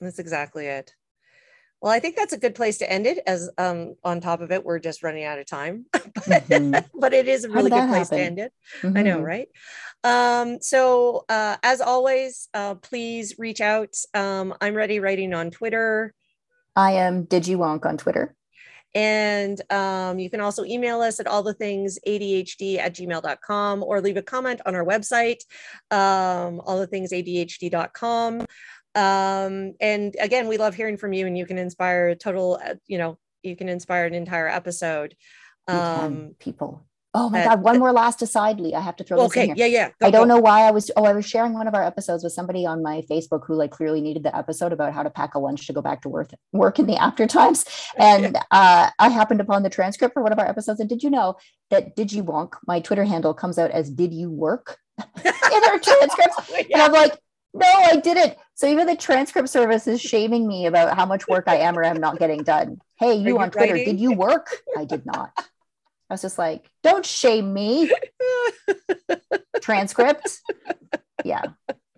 That's 0.00 0.18
exactly 0.18 0.66
it. 0.66 0.94
Well, 1.84 1.92
I 1.92 2.00
think 2.00 2.16
that's 2.16 2.32
a 2.32 2.38
good 2.38 2.54
place 2.54 2.78
to 2.78 2.90
end 2.90 3.06
it. 3.06 3.18
As 3.26 3.50
um, 3.58 3.96
on 4.02 4.20
top 4.20 4.40
of 4.40 4.50
it, 4.50 4.64
we're 4.64 4.78
just 4.78 5.02
running 5.02 5.24
out 5.24 5.38
of 5.38 5.44
time, 5.44 5.84
mm-hmm. 6.24 6.86
but 7.00 7.12
it 7.12 7.28
is 7.28 7.44
a 7.44 7.50
really 7.50 7.70
good 7.70 7.88
place 7.88 8.10
happen? 8.10 8.18
to 8.18 8.24
end 8.24 8.38
it. 8.38 8.52
Mm-hmm. 8.82 8.96
I 8.96 9.02
know, 9.02 9.16
mm-hmm. 9.16 9.24
right? 9.24 9.48
Um, 10.02 10.60
so, 10.60 11.24
uh, 11.28 11.56
as 11.62 11.80
always, 11.80 12.48
uh, 12.52 12.74
please 12.76 13.34
reach 13.38 13.60
out. 13.60 13.96
Um, 14.12 14.54
I'm 14.60 14.74
ready 14.74 15.00
writing 15.00 15.32
on 15.32 15.50
Twitter. 15.50 16.12
I 16.76 16.92
am 16.92 17.26
DigiWonk 17.26 17.86
on 17.86 17.96
Twitter. 17.96 18.34
And 18.96 19.60
um, 19.72 20.20
you 20.20 20.30
can 20.30 20.40
also 20.40 20.64
email 20.64 21.00
us 21.00 21.18
at 21.18 21.26
all 21.26 21.42
the 21.42 21.54
things 21.54 21.98
ADHD 22.06 22.78
at 22.78 22.94
gmail.com 22.94 23.82
or 23.82 24.00
leave 24.00 24.16
a 24.16 24.22
comment 24.22 24.60
on 24.66 24.76
our 24.76 24.84
website, 24.84 25.40
um, 25.90 26.60
all 26.64 26.78
the 26.78 26.86
things 26.86 27.12
ADHD.com 27.12 28.46
um, 28.94 29.74
and 29.80 30.14
again 30.20 30.46
we 30.48 30.56
love 30.56 30.74
hearing 30.74 30.96
from 30.96 31.12
you 31.12 31.26
and 31.26 31.36
you 31.36 31.46
can 31.46 31.58
inspire 31.58 32.08
a 32.08 32.16
total 32.16 32.60
uh, 32.64 32.74
you 32.86 32.98
know 32.98 33.18
you 33.42 33.56
can 33.56 33.68
inspire 33.68 34.06
an 34.06 34.14
entire 34.14 34.48
episode 34.48 35.14
um 35.68 36.34
people 36.38 36.84
oh 37.14 37.30
my 37.30 37.42
uh, 37.42 37.48
god 37.50 37.62
one 37.62 37.78
more 37.78 37.92
last 37.92 38.20
aside 38.22 38.60
lee 38.60 38.74
i 38.74 38.80
have 38.80 38.96
to 38.96 39.04
throw 39.04 39.16
this 39.16 39.26
okay 39.26 39.48
in 39.48 39.56
here. 39.56 39.66
yeah 39.66 39.78
yeah 39.80 39.88
go, 40.00 40.06
i 40.06 40.10
don't 40.10 40.28
go. 40.28 40.34
know 40.34 40.40
why 40.40 40.62
i 40.62 40.70
was 40.70 40.90
oh 40.96 41.04
i 41.04 41.12
was 41.12 41.24
sharing 41.24 41.52
one 41.54 41.66
of 41.66 41.74
our 41.74 41.82
episodes 41.82 42.22
with 42.22 42.32
somebody 42.32 42.66
on 42.66 42.82
my 42.82 43.02
facebook 43.10 43.46
who 43.46 43.54
like 43.54 43.70
clearly 43.70 44.00
needed 44.00 44.22
the 44.22 44.36
episode 44.36 44.72
about 44.72 44.92
how 44.92 45.02
to 45.02 45.10
pack 45.10 45.34
a 45.34 45.38
lunch 45.38 45.66
to 45.66 45.72
go 45.72 45.80
back 45.80 46.02
to 46.02 46.08
work 46.08 46.30
work 46.52 46.78
in 46.78 46.86
the 46.86 46.96
after 47.02 47.26
times 47.26 47.64
and 47.96 48.36
uh, 48.50 48.90
i 48.98 49.08
happened 49.08 49.40
upon 49.40 49.62
the 49.62 49.70
transcript 49.70 50.12
for 50.12 50.22
one 50.22 50.32
of 50.32 50.38
our 50.38 50.46
episodes 50.46 50.80
and 50.80 50.88
did 50.88 51.02
you 51.02 51.10
know 51.10 51.36
that 51.70 51.96
DigiWonk 51.96 52.54
my 52.66 52.80
twitter 52.80 53.04
handle 53.04 53.32
comes 53.32 53.58
out 53.58 53.70
as 53.70 53.90
did 53.90 54.12
you 54.12 54.30
work 54.30 54.78
in 55.24 55.64
our 55.68 55.78
transcripts 55.78 56.50
yeah. 56.50 56.64
and 56.72 56.82
i'm 56.82 56.92
like 56.92 57.18
no, 57.56 57.66
I 57.66 57.96
didn't. 57.96 58.34
So 58.54 58.66
even 58.66 58.88
the 58.88 58.96
transcript 58.96 59.48
service 59.48 59.86
is 59.86 60.00
shaming 60.00 60.46
me 60.48 60.66
about 60.66 60.96
how 60.96 61.06
much 61.06 61.28
work 61.28 61.44
I 61.46 61.58
am 61.58 61.78
or 61.78 61.84
am 61.84 61.98
not 61.98 62.18
getting 62.18 62.42
done. 62.42 62.80
Hey, 62.98 63.14
you, 63.14 63.28
you 63.28 63.38
on 63.38 63.52
Twitter, 63.52 63.74
writing? 63.74 63.94
did 63.94 64.00
you 64.00 64.12
work? 64.12 64.56
I 64.76 64.84
did 64.84 65.06
not. 65.06 65.30
Was 66.14 66.22
just 66.22 66.38
like, 66.38 66.70
don't 66.84 67.04
shame 67.04 67.52
me. 67.52 67.90
transcript. 69.60 70.40
Yeah. 71.24 71.42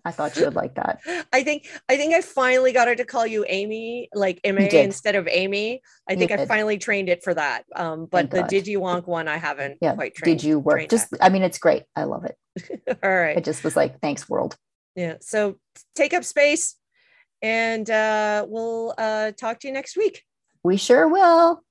I 0.07 0.11
thought 0.11 0.37
you 0.37 0.47
would 0.47 0.55
like 0.55 0.77
that. 0.77 1.01
I 1.35 1.43
think 1.43 1.67
I 1.87 1.99
think 1.99 2.14
I 2.14 2.23
finally 2.23 2.73
got 2.73 2.89
her 2.89 2.95
to 2.95 3.05
call 3.05 3.27
you 3.27 3.45
Amy, 3.47 4.09
like 4.14 4.41
M 4.43 4.57
A 4.57 4.83
instead 4.83 5.17
of 5.17 5.29
Amy. 5.29 5.83
I 6.09 6.14
think 6.14 6.31
I 6.31 6.47
finally 6.47 6.79
trained 6.79 7.11
it 7.11 7.23
for 7.23 7.35
that. 7.35 7.64
Um, 7.75 8.07
but 8.07 8.31
the. 8.31 8.43
DigiWonk 8.45 9.07
one 9.07 9.29
I 9.29 9.37
haven't 9.37 9.77
yeah. 9.83 9.95
quite 9.95 10.14
trained. 10.14 10.39
Did 10.39 10.47
you 10.47 10.61
work? 10.61 10.89
Just 10.89 11.11
that. 11.11 11.23
I 11.23 11.29
mean, 11.29 11.43
it's 11.43 11.59
great. 11.59 11.83
I 11.95 12.05
love 12.05 12.25
it. 12.25 12.99
All 13.03 13.14
right. 13.14 13.37
I 13.37 13.41
just 13.41 13.64
was 13.64 13.77
like, 13.77 14.01
thanks, 14.01 14.27
world. 14.31 14.57
Yeah. 14.95 15.17
So 15.21 15.59
take 15.95 16.14
up 16.14 16.25
space 16.25 16.77
and 17.43 17.91
uh, 17.91 18.47
we'll 18.49 18.95
uh, 18.97 19.33
talk 19.33 19.61
to 19.61 19.69
you 19.69 19.75
next 19.75 19.95
week. 19.95 20.23
We 20.62 20.79
sure 20.79 21.07
will. 21.07 21.62